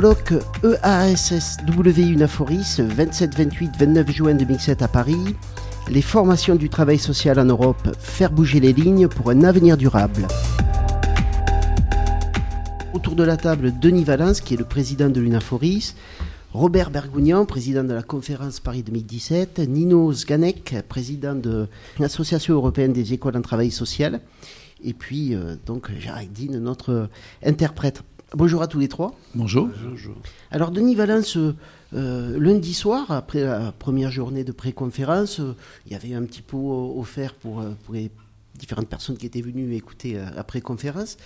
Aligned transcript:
colloque 0.00 0.34
EASSW 0.62 2.12
Unaforis, 2.12 2.78
27, 2.78 3.34
28, 3.34 3.70
29 3.80 4.10
juin 4.12 4.34
2007 4.34 4.82
à 4.82 4.86
Paris. 4.86 5.34
Les 5.90 6.02
formations 6.02 6.54
du 6.54 6.68
travail 6.68 7.00
social 7.00 7.40
en 7.40 7.46
Europe, 7.46 7.96
faire 7.98 8.30
bouger 8.30 8.60
les 8.60 8.72
lignes 8.72 9.08
pour 9.08 9.30
un 9.30 9.42
avenir 9.42 9.76
durable. 9.76 10.28
Autour 12.94 13.16
de 13.16 13.24
la 13.24 13.36
table, 13.36 13.72
Denis 13.80 14.04
Valence, 14.04 14.40
qui 14.40 14.54
est 14.54 14.56
le 14.56 14.64
président 14.64 15.08
de 15.08 15.20
l'Unaforis, 15.20 15.96
Robert 16.52 16.92
Bergougnan, 16.92 17.44
président 17.44 17.82
de 17.82 17.92
la 17.92 18.04
conférence 18.04 18.60
Paris 18.60 18.84
2017, 18.84 19.58
Nino 19.68 20.12
Zganek, 20.12 20.76
président 20.88 21.34
de 21.34 21.66
l'Association 21.98 22.54
européenne 22.54 22.92
des 22.92 23.14
écoles 23.14 23.36
en 23.36 23.42
travail 23.42 23.72
social, 23.72 24.20
et 24.84 24.92
puis 24.92 25.34
euh, 25.34 25.56
donc 25.66 25.90
notre 26.52 27.08
interprète. 27.44 28.04
Bonjour 28.34 28.60
à 28.60 28.66
tous 28.66 28.78
les 28.78 28.88
trois. 28.88 29.14
Bonjour. 29.34 29.70
Alors 30.50 30.70
Denis 30.70 30.94
Valence, 30.94 31.38
euh, 31.94 32.38
lundi 32.38 32.74
soir, 32.74 33.10
après 33.10 33.40
la 33.40 33.72
première 33.72 34.10
journée 34.10 34.44
de 34.44 34.52
pré-conférence, 34.52 35.40
euh, 35.40 35.56
il 35.86 35.92
y 35.92 35.94
avait 35.94 36.12
un 36.12 36.22
petit 36.24 36.42
pot 36.42 36.94
offert 36.98 37.32
pour, 37.32 37.64
pour 37.84 37.94
les 37.94 38.10
différentes 38.58 38.88
personnes 38.88 39.16
qui 39.16 39.24
étaient 39.24 39.40
venues 39.40 39.74
écouter 39.74 40.20
la 40.34 40.44
pré-conférence. 40.44 41.16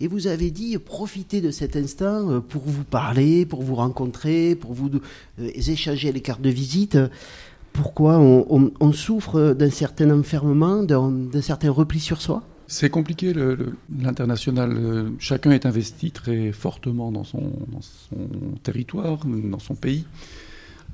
Et 0.00 0.08
vous 0.08 0.26
avez 0.26 0.50
dit 0.50 0.76
profitez 0.78 1.40
de 1.40 1.52
cet 1.52 1.76
instant 1.76 2.40
pour 2.40 2.62
vous 2.66 2.82
parler, 2.82 3.46
pour 3.46 3.62
vous 3.62 3.76
rencontrer, 3.76 4.56
pour 4.56 4.72
vous 4.72 4.90
échanger 5.38 6.10
les 6.10 6.22
cartes 6.22 6.42
de 6.42 6.50
visite. 6.50 6.98
Pourquoi 7.72 8.18
on, 8.18 8.72
on 8.80 8.92
souffre 8.92 9.52
d'un 9.52 9.70
certain 9.70 10.10
enfermement, 10.10 10.82
d'un 10.82 11.42
certain 11.42 11.70
repli 11.70 12.00
sur 12.00 12.20
soi? 12.20 12.42
C'est 12.70 12.90
compliqué, 12.90 13.32
l'international. 13.98 15.10
Chacun 15.18 15.52
est 15.52 15.64
investi 15.64 16.10
très 16.10 16.52
fortement 16.52 17.10
dans 17.10 17.24
son, 17.24 17.50
territoire, 18.62 19.24
dans 19.24 19.58
son 19.58 19.74
pays. 19.74 20.04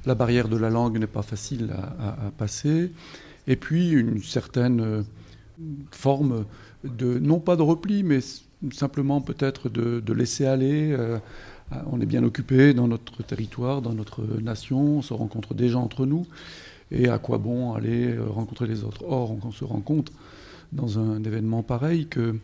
La 0.06 0.14
barrière 0.14 0.48
de 0.48 0.56
la 0.56 0.70
langue 0.70 0.98
n'est 0.98 1.08
pas 1.08 1.22
facile 1.22 1.74
à, 1.98 2.30
passer. 2.38 2.92
Et 3.48 3.56
puis 3.56 3.90
une 3.90 4.22
certaine 4.22 4.80
euh, 4.80 5.02
forme 5.90 6.44
de, 6.84 7.18
non 7.18 7.40
pas 7.40 7.56
de 7.56 7.62
repli, 7.62 8.04
mais 8.04 8.20
simplement 8.72 9.20
peut-être 9.20 9.68
de, 9.68 10.12
laisser 10.12 10.46
aller. 10.46 10.92
Euh, 10.92 11.18
on 11.90 12.00
est 12.00 12.06
bien 12.06 12.22
occupé 12.22 12.72
dans 12.72 12.86
notre 12.86 13.24
territoire, 13.24 13.82
dans 13.82 13.94
notre 13.94 14.22
nation, 14.40 14.98
on 14.98 15.02
se 15.02 15.12
rencontre 15.12 15.54
gens 15.68 15.82
entre 15.82 16.06
nous. 16.06 16.24
Et 16.92 17.08
à 17.08 17.18
quoi 17.18 17.38
bon 17.38 17.74
aller 17.74 18.14
euh, 18.14 18.26
rencontrer 18.28 18.68
les 18.68 18.84
autres? 18.84 19.04
Or, 19.04 19.36
on 19.42 19.50
se 19.50 19.64
rend 19.64 19.80
compte 19.80 20.12
dans 20.74 20.98
un 20.98 21.22
événement 21.22 21.62
pareil 21.62 22.06
que 22.06 22.36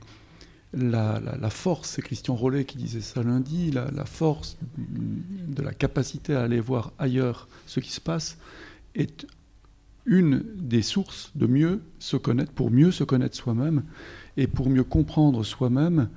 la, 0.72 1.50
force, 1.50 1.90
c'est 1.90 2.02
Christian 2.02 2.34
Rollet 2.34 2.64
qui 2.64 2.78
disait 2.78 3.00
ça 3.00 3.22
lundi, 3.22 3.72
la, 3.72 4.04
force 4.04 4.56
de 4.78 5.62
la 5.62 5.72
capacité 5.74 6.34
à 6.34 6.42
aller 6.42 6.60
voir 6.60 6.92
ailleurs 6.98 7.48
ce 7.66 7.80
qui 7.80 7.90
se 7.90 8.00
passe 8.00 8.38
est 8.94 9.26
une 10.06 10.44
des 10.56 10.82
sources 10.82 11.32
de 11.34 11.46
mieux 11.46 11.80
se 11.98 12.16
connaître, 12.16 12.52
pour 12.52 12.70
mieux 12.70 12.90
se 12.90 13.04
connaître 13.04 13.36
soi-même 13.36 13.82
et 14.36 14.46
pour 14.46 14.70
mieux 14.70 14.84
comprendre 14.84 15.44
soi-même 15.44 16.08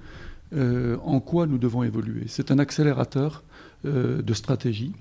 euh, 0.53 0.97
en 1.03 1.19
quoi 1.19 1.47
nous 1.47 1.57
devons 1.57 1.83
évoluer. 1.83 2.25
C'est 2.27 2.51
un 2.51 2.59
accélérateur 2.59 3.43
euh, 3.85 4.21
de 4.21 4.33
stratégie. 4.33 4.93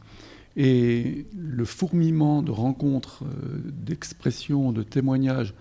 Et 0.57 1.27
le 1.37 1.65
fourmillement 1.65 2.43
de 2.43 2.51
rencontres, 2.51 3.25
euh, 3.25 3.59
d'expressions, 3.65 4.73
de 4.73 4.83
témoignages 4.83 5.55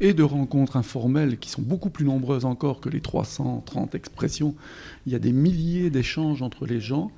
et 0.00 0.14
de 0.14 0.22
rencontres 0.22 0.76
informelles 0.76 1.38
qui 1.38 1.50
sont 1.50 1.62
beaucoup 1.62 1.90
plus 1.90 2.04
nombreuses 2.04 2.44
encore 2.44 2.80
que 2.80 2.88
les 2.88 3.00
330 3.00 3.94
expressions, 3.94 4.54
il 5.06 5.12
y 5.12 5.14
a 5.14 5.18
des 5.18 5.32
milliers 5.32 5.90
d'échanges 5.90 6.42
entre 6.42 6.66
les 6.66 6.80
gens, 6.80 7.10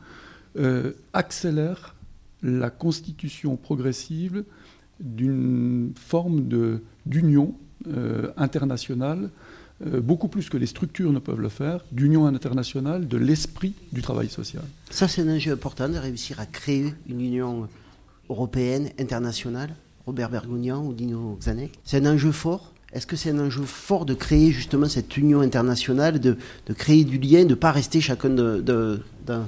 euh, 0.58 0.92
accélèrent 1.12 1.94
la 2.42 2.70
constitution 2.70 3.56
progressive 3.56 4.44
d'une 5.00 5.92
forme 5.96 6.48
d'union 7.06 7.54
euh, 7.88 8.30
internationale, 8.36 9.30
euh, 9.86 10.00
beaucoup 10.00 10.28
plus 10.28 10.48
que 10.48 10.56
les 10.56 10.66
structures 10.66 11.12
ne 11.12 11.18
peuvent 11.18 11.40
le 11.40 11.48
faire, 11.48 11.84
d'union 11.92 12.26
internationale 12.26 13.08
de 13.08 13.16
l'esprit 13.16 13.74
du 13.92 14.02
travail 14.02 14.28
social. 14.28 14.64
Ça, 14.90 15.08
c'est 15.08 15.22
un 15.22 15.36
enjeu 15.36 15.52
important 15.52 15.88
de 15.88 15.98
réussir 15.98 16.40
à 16.40 16.46
créer 16.46 16.94
une 17.08 17.20
union 17.20 17.68
européenne, 18.28 18.90
internationale 18.98 19.74
Robert 20.06 20.30
Bergougnan 20.30 20.84
ou 20.84 20.92
Dino 20.94 21.36
Xanek. 21.40 21.78
C'est 21.84 22.04
un 22.04 22.14
enjeu 22.14 22.32
fort. 22.32 22.71
Est-ce 22.92 23.06
que 23.06 23.16
c'est 23.16 23.30
un 23.30 23.38
enjeu 23.38 23.62
fort 23.62 24.04
de 24.04 24.14
créer 24.14 24.50
justement 24.50 24.86
cette 24.86 25.16
union 25.16 25.40
internationale, 25.40 26.20
de, 26.20 26.36
de 26.66 26.72
créer 26.74 27.04
du 27.04 27.18
lien, 27.18 27.44
de 27.44 27.50
ne 27.50 27.54
pas 27.54 27.72
rester 27.72 28.00
chacun 28.00 28.30
de, 28.30 28.60
de, 28.60 29.02
dans, 29.26 29.46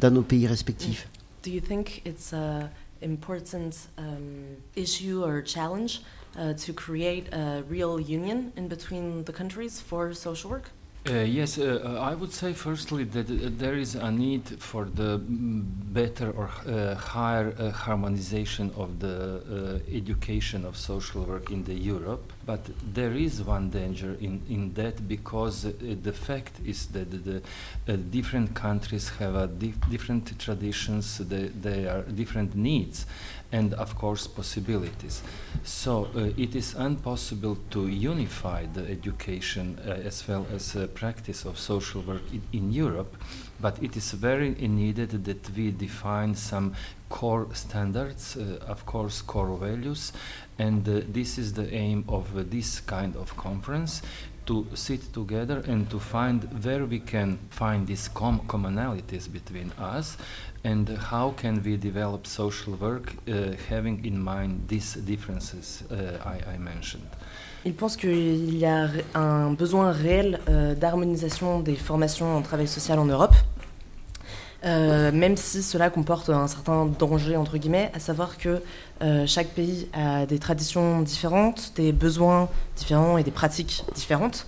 dans 0.00 0.10
nos 0.12 0.22
pays 0.22 0.46
respectifs? 0.46 1.08
Do 1.42 1.50
you 1.50 1.60
think 1.60 2.02
it's 2.04 2.32
an 2.32 2.68
important 3.02 3.88
um, 3.98 4.56
issue 4.76 5.22
or 5.24 5.42
challenge 5.44 6.02
uh, 6.36 6.52
to 6.54 6.72
create 6.72 7.32
a 7.32 7.62
real 7.68 7.98
union 7.98 8.52
in 8.56 8.68
between 8.68 9.24
the 9.24 9.32
countries 9.32 9.80
for 9.80 10.14
social 10.14 10.50
work? 10.50 10.70
Uh, 11.08 11.14
yes, 11.20 11.56
uh, 11.56 11.80
uh, 11.82 11.98
I 11.98 12.14
would 12.14 12.30
say 12.30 12.52
firstly 12.52 13.04
that 13.04 13.30
uh, 13.30 13.48
there 13.56 13.74
is 13.74 13.94
a 13.94 14.10
need 14.10 14.46
for 14.58 14.84
the 14.84 15.18
better 15.18 16.30
or 16.30 16.50
uh, 16.68 16.94
higher 16.94 17.54
uh, 17.58 17.70
harmonization 17.70 18.70
of 18.76 19.00
the 19.00 19.80
education 19.90 20.66
of 20.66 20.76
social 20.76 21.22
work 21.22 21.50
in 21.50 21.64
the 21.64 21.72
Europe. 21.72 22.30
But 22.44 22.60
there 22.92 23.12
is 23.12 23.42
one 23.42 23.70
danger 23.70 24.14
in, 24.20 24.42
in 24.50 24.74
that 24.74 25.08
because 25.08 25.62
the 25.62 26.12
fact 26.12 26.60
is 26.66 26.86
that 26.88 27.10
the, 27.24 27.40
different 27.96 28.54
countries 28.54 29.08
have 29.20 29.58
dif 29.58 29.76
different 29.88 30.38
traditions, 30.38 31.16
they, 31.16 31.48
they 31.48 31.88
are 31.88 32.02
different 32.02 32.54
needs 32.54 33.06
and 33.52 33.74
of 33.74 33.96
course 33.96 34.26
possibilities. 34.26 35.22
So 35.64 36.08
uh, 36.14 36.30
it 36.36 36.54
is 36.54 36.74
impossible 36.74 37.58
to 37.70 37.88
unify 37.88 38.66
the 38.66 38.86
education 38.88 39.78
uh, 39.86 39.90
as 39.90 40.26
well 40.28 40.46
as 40.54 40.76
uh, 40.76 40.86
practice 40.88 41.44
of 41.44 41.58
social 41.58 42.02
work 42.02 42.22
in, 42.32 42.42
in, 42.52 42.72
Europe, 42.72 43.16
but 43.60 43.82
it 43.82 43.96
is 43.96 44.12
very 44.12 44.50
needed 44.50 45.24
that 45.24 45.50
we 45.56 45.70
define 45.70 46.34
some 46.34 46.74
core 47.08 47.48
standards, 47.52 48.36
uh, 48.36 48.58
of 48.68 48.86
course 48.86 49.20
core 49.22 49.56
values, 49.56 50.12
and 50.58 50.88
uh, 50.88 51.00
this 51.08 51.38
is 51.38 51.52
the 51.54 51.74
aim 51.74 52.04
of 52.08 52.50
this 52.50 52.80
kind 52.80 53.16
of 53.16 53.36
conference 53.36 54.02
to 54.46 54.66
sit 54.74 55.12
together 55.12 55.62
and 55.66 55.88
to 55.90 55.98
find 55.98 56.42
where 56.64 56.84
we 56.84 56.98
can 56.98 57.38
find 57.50 57.86
these 57.86 58.08
com 58.08 58.40
commonalities 58.48 59.30
between 59.30 59.70
us 59.78 60.16
and 60.64 60.84
how 61.10 61.32
can 61.36 61.60
we 61.64 61.76
develop 61.76 62.26
social 62.26 62.74
work 62.80 63.14
uh, 63.28 63.52
having 63.68 64.04
in 64.04 64.18
mind 64.18 64.68
these 64.68 64.96
differences 64.96 65.84
uh, 65.90 66.18
I, 66.24 66.54
I, 66.54 66.58
mentioned? 66.58 67.04
Il 67.64 67.74
pense 67.74 67.96
qu'il 67.96 68.56
y 68.56 68.64
a 68.64 68.88
un 69.14 69.52
besoin 69.52 69.92
réel 69.92 70.40
euh, 70.48 70.74
d'harmonisation 70.74 71.60
des 71.60 71.76
formations 71.76 72.36
en 72.36 72.42
travail 72.42 72.66
social 72.66 72.98
en 72.98 73.04
Europe, 73.04 73.34
euh, 74.64 75.10
même 75.12 75.36
si 75.36 75.62
cela 75.62 75.90
comporte 75.90 76.28
un 76.28 76.46
certain 76.46 76.86
danger, 76.86 77.36
entre 77.36 77.56
guillemets, 77.56 77.90
à 77.94 78.00
savoir 78.00 78.36
que 78.36 78.62
euh, 79.02 79.26
chaque 79.26 79.48
pays 79.48 79.88
a 79.92 80.26
des 80.26 80.38
traditions 80.38 81.00
différentes, 81.02 81.72
des 81.76 81.92
besoins 81.92 82.48
différents 82.76 83.16
et 83.16 83.22
des 83.22 83.30
pratiques 83.30 83.84
différentes. 83.94 84.46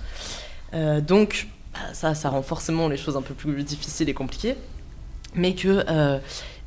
Euh, 0.75 1.01
donc, 1.01 1.49
bah, 1.73 1.81
ça, 1.95 2.15
ça 2.15 2.29
rend 2.29 2.43
forcément 2.43 2.89
les 2.89 2.99
choses 2.99 3.17
un 3.17 3.23
peu 3.23 3.35
plus 3.35 3.63
difficiles 3.63 4.09
et 4.09 4.15
compliquées 4.15 4.57
mais 5.35 5.55
qu'il 5.55 5.85
euh, 5.89 6.19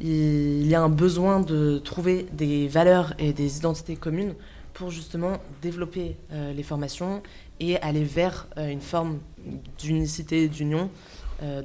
il 0.02 0.68
y 0.68 0.76
a 0.76 0.82
un 0.82 0.90
besoin 0.90 1.40
de 1.40 1.80
trouver 1.80 2.26
des 2.34 2.68
valeurs 2.68 3.14
et 3.18 3.34
des 3.34 3.58
identités 3.58 3.96
communes 3.96 4.34
pour 4.74 4.92
justement 4.92 5.38
développer 5.62 6.18
euh, 6.32 6.54
les 6.54 6.64
formations 6.64 7.24
et 7.60 7.78
aller 7.78 8.04
vers 8.04 8.48
euh, 8.58 8.68
une 8.70 8.82
forme 8.82 9.20
d'unicité, 9.80 10.48
d'union 10.48 10.90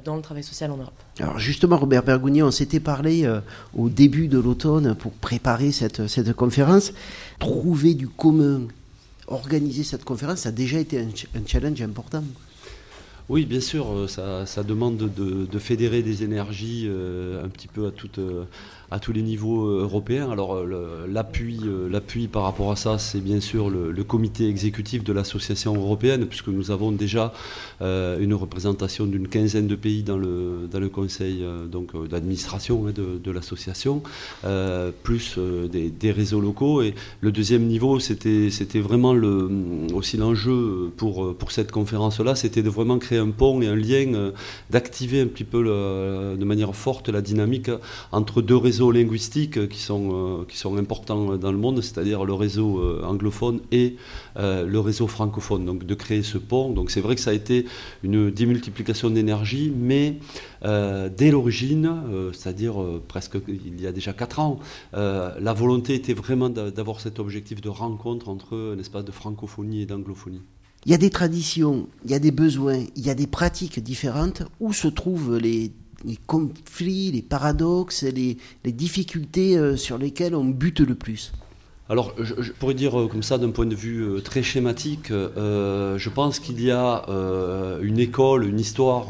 dans 0.03 0.17
le 0.17 0.21
travail 0.21 0.43
social 0.43 0.69
en 0.71 0.75
Europe. 0.75 1.01
Alors 1.17 1.39
justement, 1.39 1.77
Robert 1.77 2.03
Bergounier, 2.03 2.43
on 2.43 2.51
s'était 2.51 2.81
parlé 2.81 3.25
au 3.73 3.87
début 3.87 4.27
de 4.27 4.37
l'automne 4.37 4.95
pour 4.95 5.13
préparer 5.13 5.71
cette, 5.71 6.07
cette 6.07 6.33
conférence. 6.33 6.91
Trouver 7.39 7.93
du 7.93 8.09
commun, 8.09 8.63
organiser 9.27 9.85
cette 9.85 10.03
conférence, 10.03 10.39
ça 10.39 10.49
a 10.49 10.51
déjà 10.51 10.77
été 10.77 10.99
un 10.99 11.47
challenge 11.47 11.81
important. 11.81 12.21
Oui, 13.31 13.45
bien 13.45 13.61
sûr, 13.61 13.89
euh, 13.93 14.07
ça, 14.07 14.61
demande 14.61 14.97
de, 14.97 15.57
fédérer 15.59 16.01
des 16.03 16.23
énergies 16.23 16.85
euh, 16.89 17.45
un 17.45 17.47
petit 17.47 17.69
peu 17.69 17.87
à 17.87 17.91
toute, 17.91 18.19
euh, 18.19 18.43
à 18.91 18.99
tous 18.99 19.13
les 19.13 19.21
niveaux 19.21 19.65
européens. 19.65 20.29
Alors 20.29 20.59
l'appui, 21.07 21.59
l'appui 21.89 22.27
par 22.27 22.43
rapport 22.43 22.71
à 22.71 22.75
ça, 22.75 22.97
c'est 22.97 23.21
bien 23.21 23.39
sûr 23.39 23.69
le, 23.69 24.03
comité 24.03 24.49
exécutif 24.49 25.03
de 25.03 25.13
l'association 25.13 25.75
européenne, 25.75 26.25
puisque 26.25 26.49
nous 26.49 26.71
avons 26.71 26.91
déjà 26.91 27.33
une 27.79 28.33
représentation 28.33 29.05
d'une 29.05 29.27
quinzaine 29.27 29.67
de 29.67 29.75
pays 29.75 30.03
dans 30.03 30.17
le, 30.17 30.67
dans 30.69 30.79
le 30.79 30.89
conseil 30.89 31.45
d'administration 32.09 32.87
hein, 32.87 32.91
de, 32.93 33.31
l'association, 33.31 34.03
plus 35.03 35.37
des, 35.39 36.11
réseaux 36.11 36.41
locaux. 36.41 36.81
Et 36.81 36.93
le 37.21 37.31
deuxième 37.31 37.63
niveau, 37.67 37.99
c'était, 37.99 38.49
c'était 38.49 38.81
vraiment 38.81 39.13
le, 39.13 39.49
aussi 39.93 40.17
l'enjeu 40.17 40.91
pour, 40.97 41.35
pour 41.37 41.51
cette 41.51 41.71
conférence-là, 41.71 42.35
c'était 42.35 42.63
de 42.63 42.69
vraiment 42.69 42.99
créer 42.99 43.19
un 43.19 43.29
pont 43.29 43.61
et 43.61 43.67
un 43.67 43.75
lien, 43.75 44.31
d'activer 44.69 45.21
un 45.21 45.27
petit 45.27 45.45
peu 45.45 45.63
de 45.63 46.45
manière 46.45 46.75
forte 46.75 47.07
la 47.07 47.21
dynamique 47.21 47.71
entre 48.11 48.41
deux 48.41 48.57
réseaux 48.57 48.80
linguistiques 48.89 49.67
qui 49.67 49.79
sont, 49.79 50.09
euh, 50.41 50.45
qui 50.47 50.57
sont 50.57 50.77
importants 50.77 51.37
dans 51.37 51.51
le 51.51 51.57
monde, 51.57 51.81
c'est-à-dire 51.81 52.25
le 52.25 52.33
réseau 52.33 52.79
euh, 52.79 53.03
anglophone 53.03 53.59
et 53.71 53.97
euh, 54.37 54.65
le 54.65 54.79
réseau 54.79 55.07
francophone. 55.07 55.65
Donc 55.65 55.85
de 55.85 55.93
créer 55.93 56.23
ce 56.23 56.37
pont. 56.37 56.71
Donc 56.71 56.89
c'est 56.89 57.01
vrai 57.01 57.15
que 57.15 57.21
ça 57.21 57.31
a 57.31 57.33
été 57.33 57.65
une 58.03 58.31
démultiplication 58.31 59.09
d'énergie, 59.09 59.71
mais 59.75 60.17
dès 60.63 61.31
l'origine, 61.31 61.91
c'est-à-dire 62.33 62.75
presque 63.07 63.37
il 63.47 63.81
y 63.81 63.87
a 63.87 63.91
déjà 63.91 64.13
quatre 64.13 64.39
ans, 64.39 64.59
la 64.93 65.53
volonté 65.53 65.95
était 65.95 66.13
vraiment 66.13 66.49
d'avoir 66.49 66.99
cet 66.99 67.19
objectif 67.19 67.61
de 67.61 67.69
rencontre 67.69 68.29
entre 68.29 68.75
un 68.75 68.79
espace 68.79 69.03
de 69.03 69.11
francophonie 69.11 69.81
et 69.81 69.85
d'anglophonie. 69.85 70.41
Il 70.85 70.91
y 70.91 70.95
a 70.95 70.97
des 70.97 71.11
traditions, 71.11 71.87
il 72.05 72.11
y 72.11 72.15
a 72.15 72.19
des 72.19 72.31
besoins, 72.31 72.83
il 72.95 73.05
y 73.05 73.11
a 73.11 73.15
des 73.15 73.27
pratiques 73.27 73.79
différentes. 73.83 74.43
Où 74.59 74.73
se 74.73 74.87
trouvent 74.87 75.37
les 75.37 75.71
les 76.05 76.17
conflits, 76.27 77.11
les 77.11 77.21
paradoxes, 77.21 78.03
les, 78.03 78.37
difficultés 78.65 79.57
euh, 79.57 79.75
sur 79.75 79.97
lesquelles 79.97 80.35
on 80.35 80.45
bute 80.45 80.79
le 80.79 80.95
plus. 80.95 81.33
Alors, 81.89 82.13
je, 82.19 82.51
pourrais 82.53 82.73
dire 82.73 82.99
euh, 82.99 83.07
comme 83.07 83.23
ça, 83.23 83.37
d'un 83.37 83.49
point 83.49 83.65
de 83.65 83.75
vue 83.75 84.03
euh, 84.03 84.21
très 84.21 84.43
schématique, 84.43 85.09
je 85.09 86.09
pense 86.09 86.39
qu'il 86.39 86.61
y 86.61 86.71
a 86.71 87.05
une 87.81 87.99
école, 87.99 88.45
une 88.45 88.59
histoire 88.59 89.07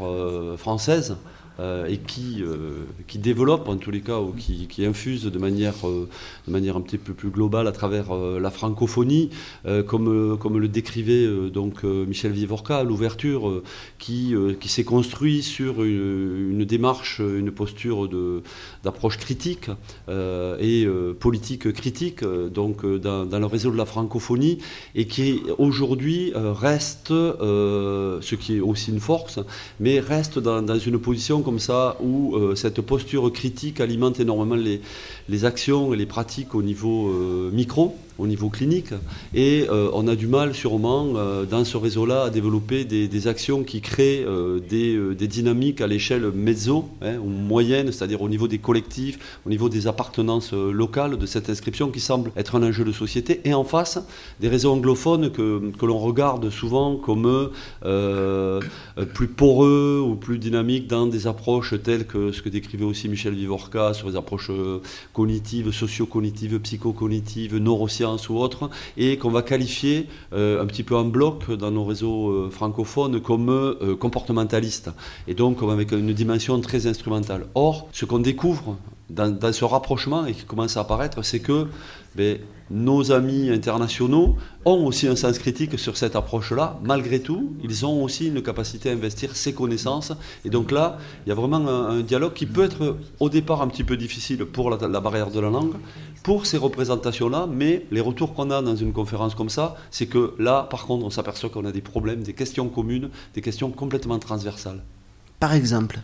française 0.58 1.16
euh, 1.60 1.86
et 1.86 1.98
qui, 1.98 2.42
euh, 2.42 2.84
qui 3.06 3.18
développe 3.18 3.68
en 3.68 3.76
tous 3.76 3.90
les 3.90 4.00
cas 4.00 4.20
ou 4.20 4.32
qui, 4.32 4.68
qui 4.68 4.86
infuse 4.86 5.24
de 5.24 5.38
manière, 5.38 5.86
euh, 5.86 6.08
de 6.46 6.52
manière 6.52 6.78
un 6.78 6.80
petit 6.80 6.96
peu 6.96 7.12
plus 7.12 7.28
globale 7.28 7.66
à 7.66 7.72
travers 7.72 8.14
la 8.14 8.50
francophonie, 8.50 9.30
comme, 9.86 10.38
comme 10.38 10.58
le 10.58 10.68
décrivait 10.68 11.26
donc 11.50 11.84
Michel 11.84 12.32
Vivorca 12.32 12.82
l'ouverture, 12.82 13.62
qui, 13.98 14.34
qui 14.60 14.68
s'est 14.68 14.84
construit 14.84 15.42
sur 15.42 15.82
une, 15.82 16.64
démarche, 16.64 17.20
une 17.20 17.50
posture 17.50 18.08
d'approche 18.82 19.18
critique 19.18 19.70
et 20.08 20.86
politique 21.20 21.72
critique 21.72 22.24
donc 22.24 22.84
dans, 22.86 23.26
dans, 23.26 23.38
le 23.38 23.46
réseau 23.46 23.70
de 23.70 23.76
la 23.76 23.86
francophonie 23.86 24.58
et 24.94 25.06
qui 25.06 25.42
aujourd'hui 25.58 26.32
reste, 26.34 27.08
ce 27.08 28.34
qui 28.34 28.56
est 28.56 28.60
aussi 28.60 28.90
une 28.90 29.00
force, 29.00 29.40
mais 29.80 30.00
reste 30.00 30.38
dans, 30.38 30.62
dans 30.62 30.78
une 30.78 30.98
position 30.98 31.41
comme 31.42 31.58
ça 31.58 31.96
où 32.00 32.36
euh, 32.36 32.54
cette 32.54 32.80
posture 32.80 33.32
critique 33.32 33.80
alimente 33.80 34.20
énormément 34.20 34.56
les, 34.56 35.44
actions 35.44 35.92
et 35.92 35.96
les 35.96 36.06
pratiques 36.06 36.54
au 36.54 36.62
niveau 36.62 37.08
euh, 37.08 37.50
micro, 37.52 37.96
au 38.18 38.26
niveau 38.26 38.48
clinique. 38.48 38.92
Et 39.34 39.66
euh, 39.70 39.90
on 39.92 40.06
a 40.08 40.16
du 40.16 40.26
mal 40.26 40.54
sûrement 40.54 41.12
dans 41.48 41.64
ce 41.64 41.76
réseau-là 41.76 42.24
à 42.24 42.30
développer 42.30 42.84
des, 42.84 43.26
actions 43.26 43.62
qui 43.62 43.80
créent 43.80 44.24
des, 44.68 45.14
des, 45.14 45.28
dynamiques 45.28 45.80
à 45.80 45.86
l'échelle 45.86 46.30
mezzo 46.32 46.88
hein, 47.00 47.16
ou 47.18 47.28
moyenne, 47.28 47.92
c'est-à-dire 47.92 48.20
au 48.20 48.28
niveau 48.28 48.48
des 48.48 48.58
collectifs, 48.58 49.40
au 49.46 49.50
niveau 49.50 49.68
des 49.68 49.86
appartenances 49.86 50.52
locales 50.52 51.16
de 51.16 51.26
cette 51.26 51.48
inscription 51.50 51.90
qui 51.90 52.00
semble 52.00 52.32
être 52.36 52.56
un 52.56 52.62
enjeu 52.62 52.84
de 52.84 52.92
société. 52.92 53.40
Et 53.44 53.54
en 53.54 53.64
face, 53.64 53.98
des 54.40 54.48
réseaux 54.48 54.72
anglophones 54.72 55.30
que, 55.30 55.70
que 55.78 55.86
l'on 55.86 55.98
regarde 55.98 56.50
souvent 56.50 56.96
comme 56.96 57.50
plus 57.80 59.28
poreux 59.28 60.02
ou 60.04 60.16
plus 60.16 60.38
dynamiques 60.38 60.88
dans 60.88 61.06
des 61.06 61.26
approches 61.26 61.74
telles 61.82 62.06
que 62.06 62.32
ce 62.32 62.42
que 62.42 62.48
décrivait 62.48 62.84
aussi 62.84 63.08
Michel 63.08 63.34
Vivorca 63.34 63.94
sur 63.94 64.08
les 64.08 64.16
approches 64.16 64.50
cognitives, 65.12 65.70
socio-cognitives, 65.70 66.58
psycho-cognitives, 66.58 67.56
neurosciences 67.56 68.01
ou 68.04 68.38
autres, 68.38 68.70
et 68.96 69.16
qu'on 69.16 69.30
va 69.30 69.42
qualifier 69.42 70.08
euh, 70.32 70.62
un 70.62 70.66
petit 70.66 70.82
peu 70.82 70.96
en 70.96 71.04
bloc 71.04 71.50
dans 71.52 71.70
nos 71.70 71.84
réseaux 71.84 72.30
euh, 72.30 72.50
francophones 72.50 73.20
comme 73.20 73.48
euh, 73.48 73.96
comportementalistes, 73.96 74.90
et 75.28 75.34
donc 75.34 75.62
avec 75.62 75.92
une 75.92 76.12
dimension 76.12 76.60
très 76.60 76.86
instrumentale. 76.86 77.46
Or, 77.54 77.88
ce 77.92 78.04
qu'on 78.04 78.18
découvre 78.18 78.76
dans, 79.14 79.52
ce 79.52 79.64
rapprochement 79.64 80.26
et 80.26 80.32
qui 80.32 80.44
commence 80.44 80.76
à 80.76 80.80
apparaître, 80.80 81.22
c'est 81.22 81.40
que 81.40 81.66
ben, 82.14 82.38
nos 82.70 83.12
amis 83.12 83.50
internationaux 83.50 84.36
ont 84.64 84.86
aussi 84.86 85.06
un 85.06 85.16
sens 85.16 85.38
critique 85.38 85.78
sur 85.78 85.96
cette 85.96 86.16
approche-là. 86.16 86.78
Malgré 86.82 87.20
tout, 87.20 87.54
ils 87.62 87.84
ont 87.84 88.02
aussi 88.02 88.28
une 88.28 88.42
capacité 88.42 88.90
à 88.90 88.92
investir 88.92 89.36
ces 89.36 89.52
connaissances. 89.52 90.12
Et 90.44 90.50
donc 90.50 90.70
là, 90.70 90.98
il 91.26 91.28
y 91.28 91.32
a 91.32 91.34
vraiment 91.34 91.66
un, 91.68 92.00
dialogue 92.00 92.32
qui 92.32 92.46
peut 92.46 92.64
être 92.64 92.96
au 93.20 93.28
départ 93.28 93.62
un 93.62 93.68
petit 93.68 93.84
peu 93.84 93.96
difficile 93.96 94.44
pour 94.44 94.70
la 94.70 95.00
barrière 95.00 95.30
de 95.30 95.40
la 95.40 95.50
langue, 95.50 95.74
pour 96.22 96.46
ces 96.46 96.56
représentations-là, 96.56 97.46
mais 97.50 97.86
les 97.90 98.00
retours 98.00 98.32
qu'on 98.34 98.50
a 98.50 98.62
dans 98.62 98.76
une 98.76 98.92
conférence 98.92 99.34
comme 99.34 99.50
ça, 99.50 99.76
c'est 99.90 100.06
que 100.06 100.34
là, 100.38 100.66
par 100.70 100.86
contre, 100.86 101.04
on 101.04 101.10
s'aperçoit 101.10 101.50
qu'on 101.50 101.64
a 101.64 101.72
des 101.72 101.80
problèmes, 101.80 102.22
des 102.22 102.32
questions 102.32 102.68
communes, 102.68 103.10
des 103.34 103.42
questions 103.42 103.70
complètement 103.70 104.18
transversales. 104.18 104.82
Par 105.40 105.52
exemple? 105.52 106.00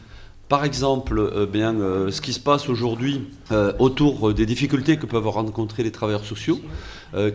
Par 0.49 0.65
exemple, 0.65 1.19
euh, 1.19 1.47
bien, 1.47 1.79
euh, 1.79 2.11
ce 2.11 2.23
qui 2.23 2.33
se 2.33 2.41
passe 2.41 2.71
aujourd'hui 2.71 3.21
euh, 3.53 3.73
autour 3.79 4.33
des 4.33 4.47
difficultés 4.47 4.97
que 4.97 5.05
peuvent 5.05 5.29
rencontrer 5.29 5.83
les 5.83 5.93
travailleurs 5.93 6.25
sociaux, 6.25 6.61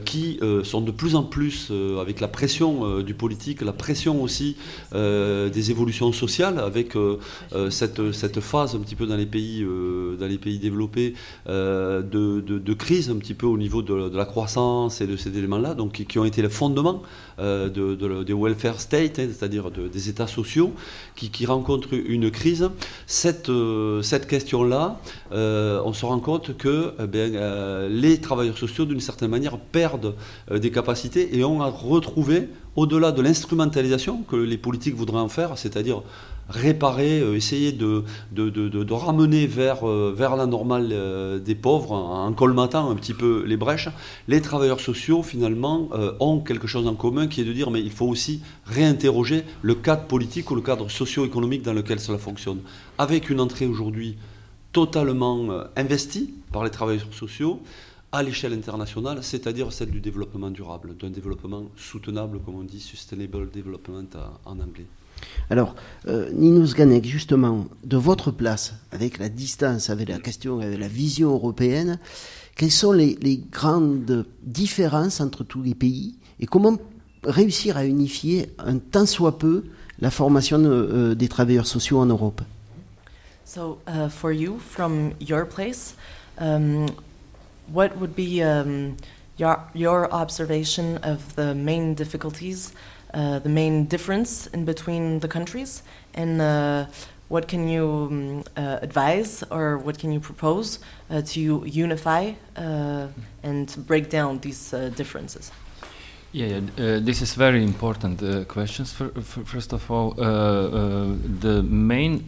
qui 0.05 0.39
sont 0.63 0.81
de 0.81 0.91
plus 0.91 1.15
en 1.15 1.23
plus, 1.23 1.71
avec 1.99 2.19
la 2.19 2.27
pression 2.27 2.99
du 2.99 3.15
politique, 3.15 3.63
la 3.63 3.73
pression 3.73 4.21
aussi 4.21 4.55
des 4.93 5.71
évolutions 5.71 6.11
sociales, 6.11 6.59
avec 6.59 6.93
cette, 7.71 8.11
cette, 8.11 8.39
phase 8.39 8.75
un 8.75 8.81
petit 8.81 8.93
peu 8.93 9.07
dans 9.07 9.15
les 9.15 9.25
pays, 9.25 9.65
dans 10.19 10.27
les 10.27 10.37
pays 10.37 10.59
développés 10.59 11.15
de, 11.47 12.03
de, 12.03 12.73
crise 12.75 13.09
un 13.09 13.15
petit 13.15 13.33
peu 13.33 13.47
au 13.47 13.57
niveau 13.57 13.81
de, 13.81 14.15
la 14.15 14.25
croissance 14.25 15.01
et 15.01 15.07
de 15.07 15.17
ces 15.17 15.35
éléments-là, 15.35 15.73
donc 15.73 16.05
qui, 16.07 16.19
ont 16.19 16.25
été 16.25 16.43
le 16.43 16.49
fondement 16.49 17.01
de, 17.39 18.23
des 18.23 18.33
welfare 18.33 18.79
states, 18.79 19.17
hein, 19.17 19.27
c'est-à-dire 19.35 19.71
des 19.71 20.07
États 20.07 20.27
sociaux, 20.27 20.71
qui, 21.15 21.31
qui 21.31 21.47
rencontrent 21.47 21.95
une 21.95 22.29
crise 22.29 22.69
cette, 23.07 23.49
euh, 23.49 24.01
cette 24.01 24.27
question-là, 24.27 24.99
euh, 25.31 25.81
on 25.85 25.93
se 25.93 26.05
rend 26.05 26.19
compte 26.19 26.57
que 26.57 26.93
eh 26.99 27.03
euh, 27.13 27.89
les 27.89 28.19
travailleurs 28.19 28.57
sociaux, 28.57 28.85
d'une 28.85 28.99
certaine 28.99 29.29
manière, 29.29 29.57
perdent 29.57 30.15
des 30.51 30.71
capacités 30.71 31.37
et 31.37 31.43
ont 31.43 31.61
à 31.61 31.67
retrouver, 31.67 32.49
au-delà 32.75 33.11
de 33.11 33.21
l'instrumentalisation 33.21 34.23
que 34.23 34.35
les 34.35 34.57
politiques 34.57 34.95
voudraient 34.95 35.19
en 35.19 35.29
faire, 35.29 35.57
c'est-à-dire 35.57 36.01
réparer, 36.49 37.19
essayer 37.35 37.71
de, 37.71 38.03
de, 38.31 38.49
de, 38.49 38.93
ramener 38.93 39.47
vers, 39.47 39.85
vers 39.85 40.35
la 40.35 40.45
normale 40.45 41.41
des 41.43 41.55
pauvres 41.55 41.93
en 41.93 42.31
colmatant 42.33 42.89
un 42.89 42.95
petit 42.95 43.13
peu 43.13 43.43
les 43.45 43.57
brèches, 43.57 43.89
les 44.27 44.41
travailleurs 44.41 44.79
sociaux 44.79 45.23
finalement 45.23 45.89
ont 46.19 46.39
quelque 46.39 46.67
chose 46.67 46.85
en 46.85 46.95
commun 46.95 47.27
qui 47.27 47.41
est 47.41 47.45
de 47.45 47.53
dire 47.53 47.71
mais 47.71 47.81
il 47.81 47.91
faut 47.91 48.07
aussi 48.07 48.41
réinterroger 48.65 49.43
le 49.61 49.75
cadre 49.75 50.05
politique 50.05 50.51
ou 50.51 50.55
le 50.55 50.61
cadre 50.61 50.89
socio-économique 50.89 51.61
dans 51.61 51.73
lequel 51.73 51.99
cela 51.99 52.17
fonctionne 52.17 52.59
avec 52.97 53.29
une 53.29 53.39
entrée 53.39 53.65
aujourd'hui 53.65 54.17
totalement 54.73 55.51
euh, 55.51 55.63
investie 55.77 56.33
par 56.51 56.63
les 56.63 56.71
travailleurs 56.71 57.13
sociaux 57.13 57.61
à 58.11 58.21
l'échelle 58.21 58.53
internationale, 58.53 59.23
c'est-à-dire 59.23 59.71
celle 59.71 59.89
du 59.89 59.99
développement 59.99 60.51
durable, 60.51 60.95
d'un 60.97 61.09
développement 61.09 61.63
soutenable, 61.75 62.39
comme 62.39 62.55
on 62.55 62.63
dit, 62.63 62.79
sustainable 62.79 63.49
development 63.49 64.09
en 64.45 64.59
anglais. 64.59 64.85
Alors, 65.49 65.75
euh, 66.07 66.29
Ganek, 66.75 67.05
justement, 67.05 67.65
de 67.83 67.97
votre 67.97 68.31
place, 68.31 68.73
avec 68.91 69.19
la 69.19 69.29
distance, 69.29 69.89
avec 69.89 70.09
la 70.09 70.19
question, 70.19 70.59
avec 70.59 70.79
la 70.79 70.87
vision 70.87 71.31
européenne, 71.31 71.99
quelles 72.55 72.71
sont 72.71 72.91
les, 72.91 73.43
grandes 73.51 74.25
différences 74.43 75.21
entre 75.21 75.43
tous 75.43 75.61
les 75.61 75.75
pays 75.75 76.15
et 76.39 76.45
comment 76.45 76.77
réussir 77.23 77.77
à 77.77 77.85
unifier 77.85 78.49
un 78.59 78.77
tant 78.77 79.05
soit 79.05 79.37
peu 79.37 79.63
la 79.99 80.11
formation 80.11 80.59
euh, 80.63 81.15
des 81.15 81.27
travailleurs 81.27 81.67
sociaux 81.67 81.99
en 81.99 82.05
Europe? 82.05 82.41
So, 83.45 83.79
uh, 83.87 84.09
for 84.09 84.31
you, 84.31 84.57
from 84.57 85.11
your 85.19 85.45
place, 85.45 85.95
um, 86.39 86.87
what 87.71 87.89
would 87.99 88.15
be 88.15 88.41
um, 88.41 88.95
your, 89.37 89.59
your 89.75 90.11
observation 90.11 90.97
of 91.03 91.35
the 91.35 91.53
main 91.53 91.93
difficulties, 91.93 92.73
uh, 93.13 93.39
the 93.39 93.49
main 93.49 93.85
difference 93.85 94.47
in 94.47 94.65
between 94.65 95.19
the 95.19 95.27
countries, 95.27 95.83
and 96.13 96.41
uh, 96.41 96.85
what 97.29 97.47
can 97.47 97.67
you 97.67 98.07
um, 98.11 98.43
uh, 98.57 98.79
advise 98.81 99.43
or 99.49 99.77
what 99.77 99.97
can 99.99 100.11
you 100.11 100.19
propose 100.19 100.79
uh, 101.09 101.21
to 101.21 101.63
unify 101.65 102.33
uh, 102.55 103.07
and 103.43 103.75
break 103.87 104.09
down 104.09 104.39
these 104.39 104.71
differences? 104.95 105.51
Yeah, 106.31 106.61
yeah 106.77 106.99
this 106.99 107.21
is 107.21 107.35
very 107.35 107.63
important 107.63 108.47
questions. 108.47 108.91
For, 108.93 109.09
for, 109.09 109.45
first 109.45 109.73
of 109.73 109.89
all, 109.91 110.11
the 110.11 111.63
main 111.63 112.27